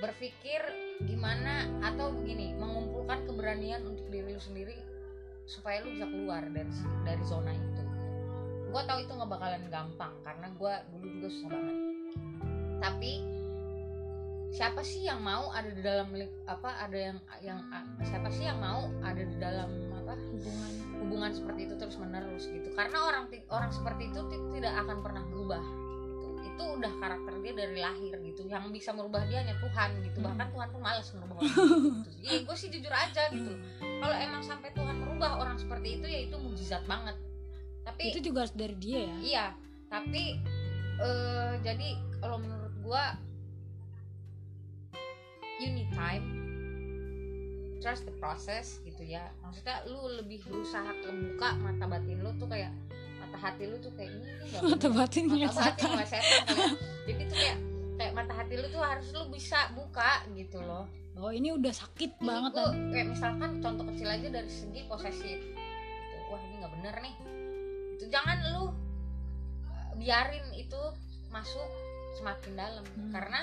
berpikir 0.00 0.60
gimana 1.08 1.68
atau 1.80 2.12
begini 2.12 2.52
mengumpulkan 2.56 3.24
keberanian 3.24 3.84
untuk 3.84 4.04
diri 4.12 4.36
lu 4.36 4.40
sendiri 4.40 4.76
supaya 5.46 5.80
lu 5.80 5.94
bisa 5.96 6.06
keluar 6.10 6.42
dari 6.52 6.72
dari 7.06 7.22
zona 7.24 7.52
itu. 7.54 7.82
Gue 8.68 8.82
tahu 8.84 8.98
itu 9.00 9.12
nggak 9.14 9.30
bakalan 9.30 9.62
gampang 9.72 10.12
karena 10.20 10.46
gue 10.52 10.74
dulu 10.92 11.06
juga 11.16 11.28
susah 11.32 11.48
banget. 11.48 11.76
Tapi 12.76 13.12
siapa 14.52 14.80
sih 14.84 15.04
yang 15.04 15.20
mau 15.20 15.48
ada 15.52 15.68
di 15.68 15.82
dalam 15.82 16.12
apa 16.46 16.70
ada 16.80 16.96
yang 16.96 17.18
yang 17.40 17.60
siapa 18.04 18.28
sih 18.32 18.46
yang 18.46 18.60
mau 18.60 18.88
ada 19.00 19.22
di 19.22 19.36
dalam 19.36 19.68
apa 19.96 20.14
hubungan 20.32 20.72
hubungan 21.02 21.30
seperti 21.32 21.60
itu 21.70 21.74
terus 21.80 21.96
menerus 21.96 22.44
gitu. 22.52 22.68
Karena 22.76 23.06
orang 23.06 23.32
orang 23.48 23.70
seperti 23.72 24.12
itu 24.12 24.20
ti- 24.28 24.44
tidak 24.60 24.74
akan 24.84 24.98
pernah 25.00 25.22
berubah. 25.30 25.85
Itu 26.46 26.62
udah 26.62 26.92
karakter 27.02 27.34
dia 27.42 27.52
dari 27.52 27.78
lahir 27.82 28.14
gitu 28.22 28.46
yang 28.46 28.70
bisa 28.70 28.94
merubah 28.94 29.26
dia 29.26 29.42
hanya 29.42 29.58
Tuhan 29.58 29.90
gitu. 30.06 30.18
Hmm. 30.22 30.26
bahkan 30.30 30.46
Tuhan 30.54 30.68
pun 30.70 30.80
malas 30.80 31.06
merubah 31.12 31.36
orang 31.42 31.54
gitu. 32.06 32.10
Jadi 32.22 32.36
gue 32.46 32.56
sih 32.56 32.68
jujur 32.70 32.92
aja 32.94 33.22
gitu. 33.34 33.52
Kalau 33.82 34.16
emang 34.16 34.42
sampai 34.42 34.70
Tuhan 34.72 34.96
merubah 35.02 35.30
orang 35.42 35.56
seperti 35.58 36.00
itu 36.00 36.06
ya 36.06 36.20
itu 36.30 36.36
mujizat 36.38 36.82
banget. 36.86 37.16
Tapi 37.86 38.02
itu 38.14 38.20
juga 38.30 38.46
harus 38.46 38.54
dari 38.54 38.76
dia 38.78 39.00
ya? 39.06 39.16
Iya. 39.22 39.46
Tapi 39.86 40.22
eh 40.96 41.54
jadi 41.60 41.88
kalau 42.18 42.40
menurut 42.40 42.74
gua 42.82 43.14
you 45.62 45.70
need 45.72 45.90
time. 45.94 46.24
Trust 47.84 48.08
the 48.08 48.14
process 48.18 48.82
gitu 48.82 49.04
ya. 49.04 49.30
Maksudnya 49.46 49.86
lu 49.86 50.10
lebih 50.18 50.42
berusaha 50.48 50.90
kebuka 51.06 51.54
mata 51.60 51.86
batin 51.86 52.18
lu 52.24 52.34
tuh 52.34 52.50
kayak 52.50 52.74
mata 53.26 53.38
hati 53.42 53.62
lu 53.66 53.76
tuh 53.82 53.90
kayak 53.98 54.14
ini 54.14 54.30
mata 54.70 54.86
batinnya 54.86 55.50
mata 55.50 55.58
batin 55.58 55.74
setan. 55.74 55.90
sama 55.90 56.04
setan 56.06 56.46
kayak 56.46 56.70
jadi 57.10 57.22
tuh 57.26 57.36
kayak 57.36 57.58
kayak 57.98 58.12
mata 58.14 58.32
hati 58.38 58.54
lu 58.54 58.66
tuh 58.70 58.82
harus 58.86 59.06
lu 59.10 59.22
bisa 59.34 59.58
buka 59.74 60.12
gitu 60.38 60.58
loh. 60.62 60.86
Oh 61.16 61.32
ini 61.32 61.48
udah 61.50 61.72
sakit 61.72 62.20
Ini 62.20 62.28
banget 62.28 62.52
gua 62.54 62.70
kan 62.70 62.92
kayak 62.92 63.06
misalkan 63.10 63.50
contoh 63.64 63.84
kecil 63.90 64.08
aja 64.12 64.28
dari 64.30 64.50
segi 64.52 64.80
posesif 64.86 65.40
gitu. 65.42 66.18
wah 66.30 66.38
ini 66.38 66.54
nggak 66.62 66.72
bener 66.78 66.94
nih. 67.02 67.14
Itu 67.98 68.04
jangan 68.12 68.38
lu 68.54 68.64
uh, 68.70 68.72
biarin 69.98 70.46
itu 70.54 70.80
masuk 71.34 71.68
semakin 72.20 72.52
dalam. 72.54 72.84
Hmm. 72.94 73.10
karena 73.12 73.40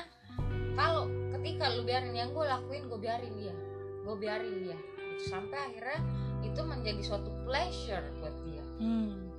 kalau 0.74 1.06
ketika 1.38 1.70
lu 1.76 1.86
biarin 1.86 2.16
yang 2.16 2.32
gue 2.32 2.46
lakuin 2.46 2.88
gue 2.88 3.00
biarin 3.04 3.34
dia. 3.36 3.56
Gue 4.08 4.16
biarin 4.16 4.56
dia. 4.64 4.80
Gitu. 5.14 5.30
sampai 5.30 5.60
akhirnya 5.70 6.00
itu 6.42 6.62
menjadi 6.66 7.02
suatu 7.06 7.30
pleasure 7.46 8.06
buat 8.22 8.36
dia. 8.46 8.66
Hmm. 8.82 9.33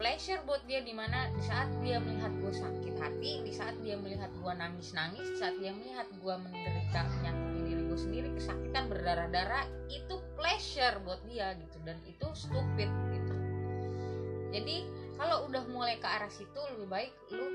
Pleasure 0.00 0.40
buat 0.48 0.62
dia 0.64 0.80
di 0.80 0.96
mana 0.96 1.28
di 1.36 1.42
saat 1.44 1.68
dia 1.84 2.00
melihat 2.00 2.32
gue 2.40 2.52
sakit 2.52 2.94
hati 2.96 3.32
di 3.44 3.52
saat 3.52 3.76
dia 3.84 3.94
melihat 3.98 4.30
gue 4.34 4.52
nangis 4.56 4.92
nangis 4.96 5.26
di 5.30 5.38
saat 5.38 5.56
dia 5.60 5.72
melihat 5.74 6.08
gue 6.10 6.34
menderita 6.38 7.00
menyakiti 7.18 7.60
diri 7.68 7.82
gue 7.86 7.98
sendiri 7.98 8.28
kesakitan 8.32 8.88
berdarah 8.88 9.28
darah 9.28 9.64
itu 9.92 10.16
pleasure 10.36 10.96
buat 11.04 11.20
dia 11.28 11.54
gitu. 11.60 11.76
Dan 11.84 11.98
itu 12.08 12.26
stupid 12.34 12.90
gitu. 13.14 13.34
Jadi 14.52 14.76
kalau 15.16 15.48
udah 15.48 15.64
mulai 15.70 15.96
ke 15.96 16.08
arah 16.08 16.28
situ 16.28 16.60
lebih 16.76 16.88
baik 16.88 17.12
lu 17.32 17.46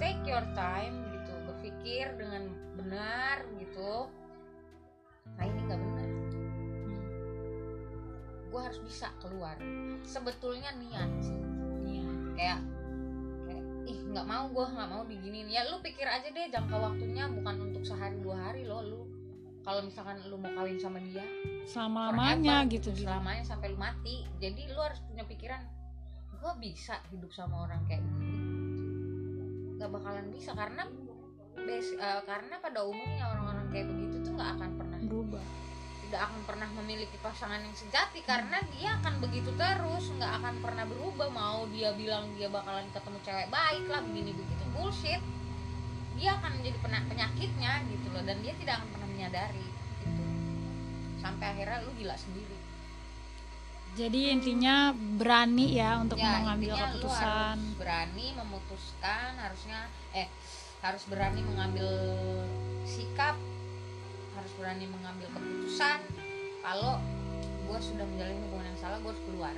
take 0.00 0.22
your 0.26 0.44
time 0.54 1.06
gitu. 1.12 1.32
Berpikir 1.46 2.14
dengan 2.18 2.50
benar 2.78 3.46
gitu. 3.58 4.10
Nah 5.34 5.44
ini 5.44 5.60
nggak 5.66 5.80
benar. 5.80 6.08
Gue 8.50 8.60
harus 8.62 8.80
bisa 8.82 9.10
keluar. 9.20 9.58
Sebetulnya 10.06 10.72
niat 10.78 11.10
sih. 11.22 11.45
Kayak 12.36 12.60
kayak 13.48 13.64
ih 13.88 13.98
nggak 14.12 14.26
mau 14.28 14.44
gue 14.52 14.66
nggak 14.68 14.88
mau 14.92 15.02
diginin 15.08 15.48
ya 15.48 15.64
lu 15.72 15.80
pikir 15.80 16.06
aja 16.06 16.28
deh 16.28 16.46
jangka 16.52 16.76
waktunya 16.76 17.24
bukan 17.32 17.56
untuk 17.72 17.82
sehari 17.82 18.20
dua 18.20 18.36
hari 18.38 18.68
loh 18.68 18.82
lu. 18.84 19.02
Kalau 19.66 19.82
misalkan 19.82 20.22
lu 20.30 20.38
mau 20.38 20.52
kawin 20.54 20.78
sama 20.78 21.02
dia 21.02 21.26
selama 21.66 22.14
lamanya 22.14 22.62
gitu 22.70 22.94
gitu 22.94 23.10
selamanya 23.10 23.42
sampai 23.42 23.74
lu 23.74 23.78
mati 23.82 24.22
jadi 24.38 24.70
lu 24.70 24.78
harus 24.78 25.02
punya 25.02 25.26
pikiran 25.26 25.58
gue 26.38 26.52
bisa 26.62 27.02
hidup 27.10 27.34
sama 27.34 27.66
orang 27.66 27.82
kayak 27.90 28.06
gini. 28.06 28.30
Nggak 29.74 29.90
bakalan 29.90 30.30
bisa 30.30 30.54
karena 30.54 30.86
base, 31.58 31.98
eh, 31.98 32.22
karena 32.22 32.54
pada 32.62 32.86
umumnya 32.86 33.26
orang-orang 33.26 33.66
kayak 33.74 33.90
begitu 33.90 34.22
tuh 34.22 34.32
nggak 34.38 34.50
akan 34.54 34.70
pernah 34.78 35.00
berubah 35.02 35.44
tidak 36.06 36.30
akan 36.30 36.40
pernah 36.46 36.68
memiliki 36.70 37.18
pasangan 37.18 37.58
yang 37.58 37.74
sejati 37.74 38.22
karena 38.22 38.62
dia 38.78 38.94
akan 39.02 39.18
begitu 39.18 39.50
terus 39.58 40.06
nggak 40.14 40.32
akan 40.38 40.54
pernah 40.62 40.86
berubah. 40.86 41.28
Mau 41.34 41.66
dia 41.74 41.90
bilang 41.98 42.30
dia 42.38 42.46
bakalan 42.46 42.86
ketemu 42.94 43.18
cewek 43.26 43.48
baik 43.50 43.86
lah 43.90 44.00
begini 44.06 44.30
begitu 44.30 44.64
bullshit. 44.70 45.22
Dia 46.14 46.38
akan 46.38 46.62
menjadi 46.62 46.78
penyakitnya 47.10 47.72
gitu 47.90 48.06
loh 48.14 48.22
dan 48.22 48.38
dia 48.40 48.54
tidak 48.56 48.80
akan 48.80 48.88
pernah 48.94 49.08
menyadari 49.10 49.66
gitu 50.06 50.24
sampai 51.18 51.46
akhirnya 51.52 51.82
lu 51.82 51.92
gila 51.98 52.16
sendiri. 52.16 52.58
Jadi 53.96 54.20
intinya 54.28 54.92
berani 54.94 55.80
ya 55.80 55.98
untuk 55.98 56.20
ya 56.20 56.38
mengambil 56.38 56.76
keputusan. 56.76 57.56
harus 57.56 57.76
berani 57.80 58.26
memutuskan 58.36 59.30
harusnya 59.40 59.88
eh 60.12 60.28
harus 60.84 61.02
berani 61.08 61.40
mengambil 61.42 61.88
sikap 62.84 63.34
harus 64.46 64.62
berani 64.62 64.86
mengambil 64.86 65.26
keputusan 65.34 65.98
kalau 66.62 67.02
gue 67.66 67.78
sudah 67.82 68.06
menjalin 68.06 68.38
hubungan 68.46 68.70
yang 68.70 68.78
salah 68.78 69.02
gue 69.02 69.10
harus 69.10 69.24
keluar 69.26 69.54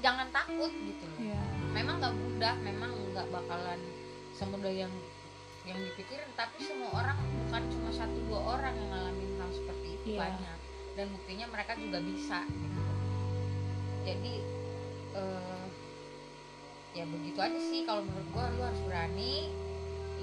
jangan 0.00 0.24
takut 0.32 0.72
gitu 0.72 1.04
loh 1.04 1.20
Iya. 1.20 1.42
memang 1.76 2.00
nggak 2.00 2.16
mudah 2.16 2.54
memang 2.64 2.96
nggak 3.12 3.28
bakalan 3.28 3.76
semudah 4.32 4.72
yang 4.72 4.88
yang 5.68 5.76
dipikirin 5.84 6.32
tapi 6.32 6.64
semua 6.64 6.96
orang 6.96 7.20
bukan 7.44 7.60
cuma 7.68 7.92
satu 7.92 8.16
dua 8.24 8.56
orang 8.56 8.72
yang 8.72 8.88
ngalamin 8.88 9.36
hal 9.36 9.50
seperti 9.52 10.00
itu 10.00 10.06
Iya. 10.16 10.20
banyak 10.24 10.58
dan 10.96 11.06
buktinya 11.12 11.46
mereka 11.52 11.72
juga 11.76 11.98
bisa 12.00 12.38
gitu 12.48 12.80
jadi 14.08 14.34
eh, 15.12 15.64
ya 16.96 17.04
begitu 17.04 17.36
aja 17.36 17.60
sih 17.60 17.84
kalau 17.84 18.00
menurut 18.00 18.28
gua 18.32 18.48
lu 18.48 18.64
harus 18.64 18.80
berani 18.88 19.52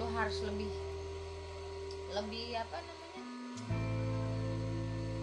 lu 0.01 0.09
harus 0.17 0.41
lebih 0.41 0.73
lebih 2.09 2.57
apa 2.57 2.81
namanya 2.81 2.94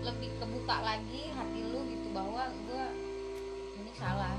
lebih 0.03 0.31
kebuka 0.43 0.77
lagi 0.83 1.31
hati 1.31 1.61
lu 1.63 1.87
gitu 1.87 2.09
bahwa 2.11 2.51
gua 2.67 2.85
ini 3.79 3.93
salah. 3.95 4.35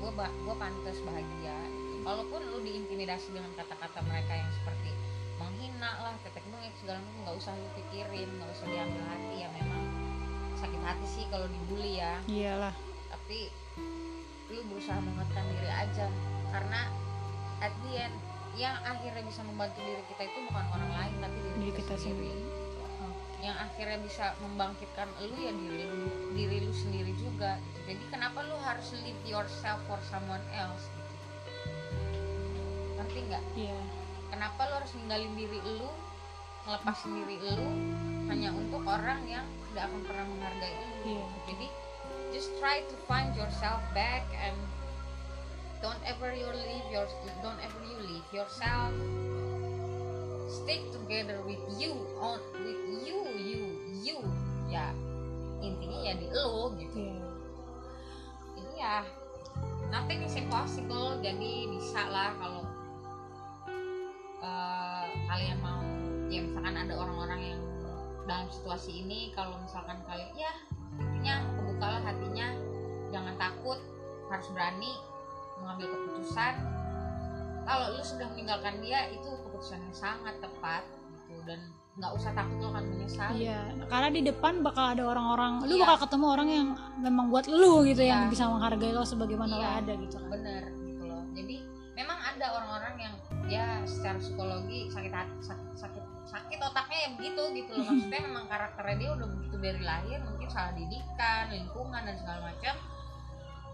Gue 0.00 0.10
gue 0.16 0.56
pantas 0.56 0.98
bahagia. 1.04 1.58
Walaupun 2.00 2.40
lu 2.48 2.64
diintimidasi 2.64 3.36
dengan 3.36 3.52
kata-kata 3.60 4.00
mereka 4.08 4.32
yang 4.32 4.50
seperti 4.56 4.96
menghina 5.36 5.92
lah 6.00 6.16
tetek 6.24 6.44
bengek 6.48 6.72
segala 6.80 7.00
macam 7.04 7.20
nggak 7.24 7.36
usah 7.36 7.52
lu 7.52 7.68
pikirin 7.76 8.28
nggak 8.40 8.50
usah 8.56 8.66
diambil 8.66 9.04
hati. 9.12 9.34
Ya 9.44 9.48
memang 9.60 9.84
sakit 10.56 10.80
hati 10.80 11.06
sih 11.06 11.24
kalau 11.28 11.44
dibully 11.44 12.00
ya. 12.00 12.16
Iyalah. 12.24 12.74
Tapi 13.12 13.52
lu 14.48 14.60
berusaha 14.72 14.96
menguatkan 15.04 15.44
diri 15.52 15.68
aja. 15.68 16.08
Karena 16.48 16.88
at 17.60 17.76
the 17.84 17.92
end 17.92 18.16
yang 18.56 18.74
akhirnya 18.82 19.22
bisa 19.22 19.44
membantu 19.44 19.78
diri 19.84 20.02
kita 20.10 20.22
itu 20.26 20.38
bukan 20.48 20.64
orang 20.74 20.90
lain 20.96 21.14
tapi 21.22 21.36
diri, 21.44 21.56
Diri 21.60 21.72
kita 21.76 21.94
sendiri. 22.00 22.59
Yang 23.40 23.56
akhirnya 23.56 23.96
bisa 24.04 24.36
membangkitkan 24.44 25.08
lu 25.24 25.36
ya 25.40 25.52
diri 25.52 25.84
lu 25.88 26.08
diri 26.36 26.58
lu 26.60 26.72
sendiri 26.76 27.12
juga 27.16 27.56
gitu. 27.72 27.96
jadi 27.96 28.04
kenapa 28.12 28.44
lu 28.44 28.56
harus 28.60 28.92
live 29.00 29.22
yourself 29.24 29.80
for 29.88 29.96
someone 30.12 30.44
else 30.52 30.84
gitu 30.92 31.14
ngerti 33.00 33.18
nggak 33.32 33.44
iya 33.56 33.80
kenapa 34.28 34.60
lu 34.68 34.74
harus 34.84 34.92
ninggalin 34.92 35.32
diri 35.32 35.60
lu 35.64 35.88
ngelepasin 36.68 37.10
diri 37.16 37.36
lu 37.40 37.68
hanya 38.28 38.52
untuk 38.52 38.84
orang 38.84 39.24
yang 39.24 39.46
tidak 39.72 39.88
akan 39.88 40.00
pernah 40.04 40.24
menghargai 40.28 40.74
lu 40.76 40.88
Iya. 41.00 41.24
jadi 41.48 41.66
just 42.36 42.52
try 42.60 42.84
to 42.92 42.96
find 43.08 43.32
yourself 43.32 43.80
back 43.96 44.28
and 44.36 44.54
don't 45.80 46.00
ever 46.04 46.28
you 46.36 46.44
leave 46.68 46.86
your 46.92 47.08
don't 47.40 47.58
ever 47.64 47.80
you 47.88 47.98
leave 48.04 48.28
yourself 48.36 48.92
stick 50.50 50.82
together 50.90 51.38
with 51.46 51.62
you 51.78 51.94
on 52.18 52.42
with 52.66 52.82
you 53.06 53.18
you 53.38 53.62
you. 54.02 54.18
Ya 54.66 54.90
intinya 55.62 55.98
ya 56.10 56.14
di 56.18 56.26
lo 56.34 56.74
gitu. 56.74 56.98
Iya. 56.98 57.22
ini 58.58 58.74
ya 58.82 58.96
nothing 59.94 60.26
is 60.26 60.34
impossible. 60.34 61.22
Jadi 61.22 61.70
bisa 61.70 62.02
lah 62.10 62.34
kalau 62.34 62.66
eh, 64.42 65.06
kalian 65.30 65.58
mau 65.62 65.82
ya 66.26 66.42
misalkan 66.42 66.74
ada 66.74 66.94
orang-orang 66.98 67.40
yang 67.54 67.62
dalam 68.26 68.46
situasi 68.50 69.06
ini 69.06 69.30
kalau 69.34 69.58
misalkan 69.62 70.02
kalian 70.06 70.34
ya 70.34 70.52
intinya 70.98 71.46
kebukalah 71.54 72.02
hatinya. 72.02 72.50
Jangan 73.10 73.34
takut 73.38 73.78
harus 74.30 74.46
berani 74.54 74.94
mengambil 75.58 75.90
keputusan 75.94 76.79
kalau 77.62 77.86
lu 77.92 78.02
sudah 78.02 78.26
meninggalkan 78.28 78.80
dia 78.80 79.08
itu 79.08 79.28
keputusan 79.44 79.78
yang 79.80 79.94
sangat 79.94 80.34
tepat 80.38 80.82
gitu 81.24 81.40
dan 81.44 81.60
nggak 81.94 82.12
usah 82.16 82.32
takut 82.32 82.56
lo 82.56 82.68
akan 82.70 82.84
menyesal 82.86 83.30
Iya, 83.34 83.60
karena 83.86 84.08
di 84.08 84.22
depan 84.24 84.62
bakal 84.62 84.94
ada 84.94 85.04
orang-orang, 85.04 85.52
lu 85.68 85.74
Iya. 85.74 85.82
bakal 85.84 85.98
ketemu 86.08 86.26
orang 86.26 86.48
yang 86.48 86.66
memang 86.96 87.26
buat 87.28 87.44
lu 87.44 87.84
gitu 87.84 88.00
yang 88.00 88.26
Iya. 88.26 88.32
bisa 88.32 88.44
menghargai 88.46 88.90
lo 88.90 89.02
sebagaimana 89.04 89.52
lo 89.52 89.60
Iya. 89.60 89.78
ada 89.84 89.92
gitu 89.98 90.16
kan. 90.16 90.28
bener 90.30 90.62
gitu 90.80 91.02
loh 91.04 91.22
jadi 91.34 91.56
memang 91.92 92.18
ada 92.18 92.46
orang-orang 92.56 92.94
yang 92.96 93.14
ya 93.50 93.66
secara 93.84 94.16
psikologi 94.16 94.86
sakit 94.88 95.10
hati 95.12 95.34
sakit 95.42 95.66
sakit, 95.74 96.04
sakit 96.24 96.58
otaknya 96.62 96.98
ya 97.04 97.08
begitu 97.18 97.42
gitu 97.58 97.70
loh 97.74 97.84
maksudnya 97.90 98.20
memang 98.22 98.44
karakternya 98.46 98.96
dia 98.96 99.10
udah 99.12 99.28
begitu 99.36 99.56
dari 99.58 99.80
lahir 99.82 100.18
mungkin 100.22 100.48
salah 100.48 100.72
didikan 100.72 101.44
lingkungan 101.50 102.02
dan 102.06 102.14
segala 102.16 102.40
macam 102.48 102.74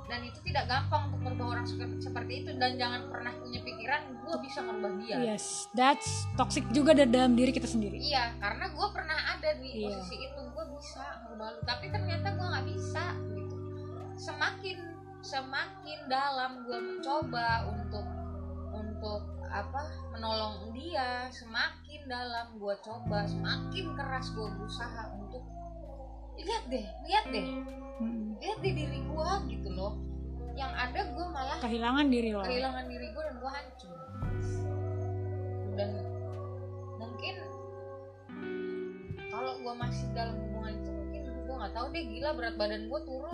dan 0.06 0.22
itu 0.22 0.38
tidak 0.42 0.64
gampang 0.66 1.10
untuk 1.10 1.20
merubah 1.20 1.46
orang 1.52 1.66
seperti, 1.66 2.32
itu 2.40 2.50
dan 2.54 2.78
jangan 2.78 3.10
pernah 3.10 3.34
punya 3.34 3.58
pikiran 3.60 4.00
gue 4.16 4.36
bisa 4.40 4.58
merubah 4.60 4.92
dia 4.98 5.16
Yes, 5.34 5.66
that's 5.72 6.06
toxic 6.34 6.62
juga 6.70 6.92
dari 6.92 7.10
dalam 7.10 7.34
diri 7.34 7.50
kita 7.50 7.66
sendiri. 7.66 7.98
iya 7.98 8.30
karena 8.38 8.70
gue 8.70 8.88
pernah 8.90 9.18
ada 9.32 9.50
di 9.58 9.68
Iya. 9.76 9.90
posisi 9.92 10.16
itu 10.20 10.40
gue 10.46 10.64
bisa 10.74 11.04
merubah 11.24 11.48
lu 11.52 11.60
tapi 11.62 11.86
ternyata 11.88 12.26
gue 12.32 12.46
nggak 12.46 12.66
bisa 12.70 13.04
gitu 13.32 13.56
semakin 14.16 14.78
semakin 15.20 15.98
dalam 16.06 16.62
gue 16.62 16.78
mencoba 16.78 17.48
untuk 17.68 18.06
untuk 18.70 19.22
apa 19.46 19.82
menolong 20.10 20.70
dia 20.70 21.26
semakin 21.30 22.00
dalam 22.06 22.46
gue 22.54 22.74
coba 22.80 23.26
semakin 23.26 23.86
keras 23.94 24.30
gue 24.30 24.46
berusaha 24.52 25.02
untuk 25.16 25.42
lihat 26.38 26.62
deh 26.66 26.86
lihat 27.04 27.26
deh 27.28 27.48
Mm. 27.96 28.36
lihat 28.36 28.58
deh 28.60 28.72
diri 28.74 29.00
gue 29.00 29.28
gitu 29.48 29.68
loh 29.72 29.96
yang 30.52 30.68
ada 30.70 31.00
gue 31.06 31.26
malah 31.26 31.56
Kehilangan 31.58 32.06
diri 32.06 32.28
lo. 32.30 32.44
kehilangan 32.44 32.84
diri 32.86 33.08
gue 33.08 33.22
dan 33.22 33.36
gue 33.36 33.50
hancur 33.50 33.96
dan 35.72 35.90
mungkin 36.96 37.34
kalau 39.26 39.52
gue 39.56 39.74
masih 39.74 40.06
dalam 40.12 40.36
hubungan 40.38 40.72
itu 40.74 40.90
mungkin 40.90 41.22
gue 41.40 41.54
nggak 41.56 41.72
tahu 41.72 41.86
deh 41.88 42.04
gila 42.06 42.30
berat 42.32 42.54
badan 42.56 42.82
gue 42.84 43.00
turun 43.02 43.32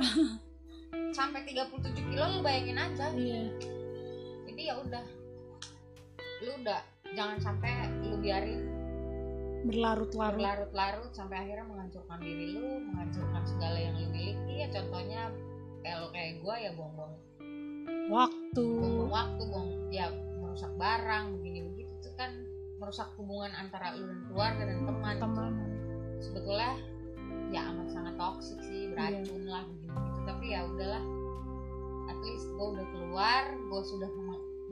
sampai 1.19 1.41
37 1.45 1.83
kilo 2.07 2.25
lu 2.29 2.39
bayangin 2.41 2.79
aja 2.79 3.11
Iya. 3.11 3.43
jadi 4.47 4.63
ya 4.63 4.75
udah 4.79 5.05
lu 6.41 6.51
udah 6.57 6.81
jangan 7.13 7.39
sampai 7.41 7.71
lu 8.01 8.15
biarin 8.17 8.63
Berlarut-larut. 9.63 10.43
berlarut-larut 10.43 11.13
sampai 11.15 11.37
akhirnya 11.47 11.67
menghancurkan 11.71 12.19
diri 12.19 12.59
lu 12.59 12.83
menghancurkan 12.91 13.43
segala 13.47 13.79
yang 13.79 13.95
lu 13.95 14.11
miliki 14.11 14.55
ya 14.59 14.69
contohnya 14.75 15.31
kayak 15.87 15.99
kayak 16.11 16.33
gue 16.43 16.55
ya 16.59 16.71
buang-buang 16.75 17.15
Waktu. 18.11 18.67
buang 18.67 19.11
waktu 19.11 19.43
buang 19.47 19.71
ya 19.95 20.07
merusak 20.43 20.73
barang 20.75 21.39
begini 21.39 21.59
begitu 21.71 21.93
itu 22.03 22.11
kan 22.19 22.31
merusak 22.83 23.09
hubungan 23.15 23.55
antara 23.55 23.95
lu 23.95 24.11
dan 24.11 24.21
keluarga 24.27 24.63
dan 24.67 24.79
teman 24.83 25.17
Teman. 25.23 25.53
sebetulnya 26.19 26.73
ya 27.55 27.61
amat 27.71 27.89
sangat 27.95 28.15
toksik 28.19 28.59
sih 28.67 28.91
beracun 28.91 29.47
lah 29.47 29.63
begini 29.63 29.95
begitu 29.95 30.21
tapi 30.27 30.45
ya 30.51 30.61
udahlah 30.67 31.05
at 32.11 32.19
least 32.27 32.47
gue 32.51 32.67
udah 32.75 32.87
keluar 32.91 33.43
gue 33.55 33.83
sudah 33.87 34.11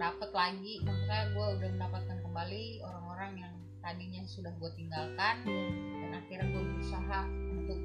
dapet 0.01 0.31
lagi 0.33 0.75
maksudnya 0.83 1.23
gue 1.31 1.47
udah 1.61 1.69
mendapatkan 1.77 2.19
kembali 2.25 2.65
orang-orang 2.83 3.33
yang 3.47 3.55
tadinya 3.81 4.23
sudah 4.29 4.53
gue 4.57 4.71
tinggalkan 4.77 5.45
dan 6.01 6.11
akhirnya 6.15 6.47
gue 6.53 6.63
berusaha 6.63 7.19
untuk 7.57 7.79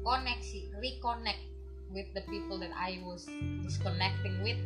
koneksi 0.00 0.60
reconnect 0.78 1.42
with 1.90 2.06
the 2.14 2.22
people 2.30 2.56
that 2.56 2.72
I 2.72 3.02
was 3.02 3.26
disconnecting 3.66 4.40
with. 4.46 4.58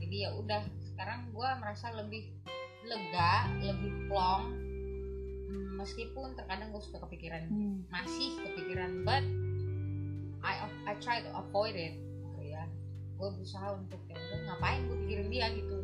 Jadi 0.00 0.24
ya 0.24 0.32
udah 0.34 0.64
sekarang 0.92 1.30
gue 1.36 1.48
merasa 1.60 1.92
lebih 1.94 2.32
lega 2.88 3.52
lebih 3.60 4.08
plong. 4.08 4.56
Meskipun 5.78 6.34
terkadang 6.34 6.74
gue 6.74 6.82
suka 6.82 6.98
kepikiran 7.06 7.46
Hmm. 7.46 7.86
masih 7.92 8.34
kepikiran 8.42 9.06
but 9.06 9.22
I 10.42 10.64
I 10.88 10.94
try 10.98 11.22
to 11.22 11.30
avoid 11.36 11.76
it 11.76 11.94
gitu 11.94 12.42
ya. 12.42 12.66
Gue 13.20 13.28
berusaha 13.36 13.76
untuk 13.76 14.00
ya 14.08 14.16
udah 14.16 14.38
ngapain 14.48 14.88
gue 14.88 14.96
pikirin 15.06 15.28
dia 15.28 15.46
gitu. 15.54 15.78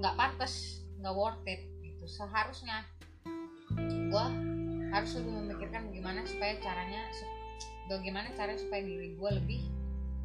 Nggak 0.00 0.14
pantas 0.16 0.82
nggak 0.98 1.14
worth 1.14 1.44
it 1.46 1.62
gitu. 1.84 2.04
Seharusnya 2.08 2.88
gue 3.78 4.26
harus 4.90 5.10
lebih 5.18 5.32
memikirkan 5.38 5.80
bagaimana 5.90 6.20
supaya 6.26 6.58
caranya 6.58 7.02
bagaimana 7.90 8.30
cara 8.38 8.54
supaya 8.54 8.82
diri 8.86 9.18
gue 9.18 9.30
lebih 9.34 9.60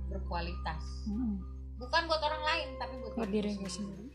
berkualitas. 0.10 0.82
Mm. 1.10 1.42
bukan 1.76 2.02
buat 2.08 2.22
orang 2.24 2.44
lain 2.46 2.68
tapi 2.80 2.94
buat, 3.04 3.14
Buat 3.20 3.32
diri 3.34 3.52
gue 3.58 3.72
sendiri. 3.72 4.08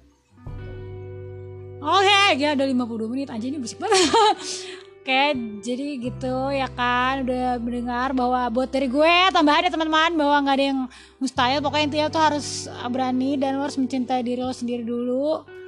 Oke, 1.81 2.23
ya 2.41 2.57
udah 2.57 2.67
52 2.69 3.13
menit 3.13 3.29
aja 3.29 3.45
ini 3.45 3.57
berisik 3.61 3.81
banget. 3.81 4.01
Oke, 5.01 5.23
jadi 5.65 5.87
gitu 5.97 6.53
ya 6.53 6.69
kan 6.77 7.25
udah 7.25 7.57
mendengar 7.57 8.13
bahwa 8.13 8.53
buat 8.53 8.69
dari 8.69 8.85
gue 8.85 9.17
tambahan 9.33 9.65
ya 9.65 9.71
teman-teman 9.73 10.13
bahwa 10.13 10.37
nggak 10.45 10.57
ada 10.61 10.67
yang 10.73 10.81
mustahil. 11.17 11.59
Pokoknya 11.65 11.85
intinya 11.89 12.09
tuh 12.13 12.23
harus 12.23 12.69
berani 12.93 13.41
dan 13.41 13.57
harus 13.57 13.81
mencintai 13.81 14.21
diri 14.21 14.45
lo 14.45 14.53
sendiri 14.53 14.85
dulu 14.85 15.60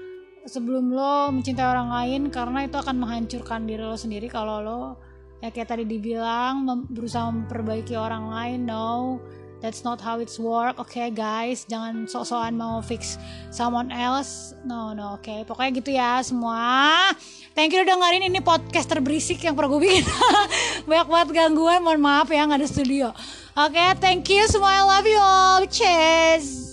sebelum 0.47 0.91
lo 0.91 1.31
mencintai 1.31 1.67
orang 1.67 1.91
lain 1.91 2.21
karena 2.31 2.67
itu 2.67 2.77
akan 2.79 2.97
menghancurkan 2.99 3.63
diri 3.67 3.83
lo 3.83 3.95
sendiri 3.95 4.27
kalau 4.27 4.59
lo 4.63 4.83
ya 5.43 5.51
kayak 5.51 5.75
tadi 5.75 5.85
dibilang 5.87 6.87
berusaha 6.91 7.31
memperbaiki 7.31 7.99
orang 7.99 8.31
lain 8.31 8.61
no. 8.67 9.19
That's 9.63 9.87
not 9.87 10.03
how 10.03 10.19
it's 10.19 10.43
work 10.43 10.83
oke 10.83 10.99
guys. 11.15 11.63
Jangan 11.71 12.11
sok-sokan 12.11 12.59
mau 12.59 12.83
fix 12.83 13.15
someone 13.55 13.95
else. 13.95 14.59
No 14.67 14.91
no 14.91 15.23
oke. 15.23 15.47
Pokoknya 15.47 15.71
gitu 15.79 15.91
ya 15.95 16.19
semua. 16.27 17.15
Thank 17.55 17.79
you 17.79 17.87
udah 17.87 17.95
dengerin. 17.95 18.27
Ini 18.27 18.43
podcast 18.43 18.91
terberisik 18.91 19.39
yang 19.39 19.55
pernah 19.55 19.79
gue 19.79 19.87
bikin. 19.87 20.03
Banyak 20.91 21.07
banget 21.07 21.29
gangguan. 21.31 21.79
Mohon 21.87 22.03
maaf 22.03 22.27
ya 22.35 22.43
nggak 22.43 22.59
ada 22.59 22.67
studio. 22.67 23.15
Oke 23.55 23.87
thank 24.03 24.27
you 24.27 24.43
semua. 24.51 24.83
I 24.83 24.83
love 24.83 25.07
you 25.07 25.23
all. 25.23 25.63
Cheers 25.71 26.72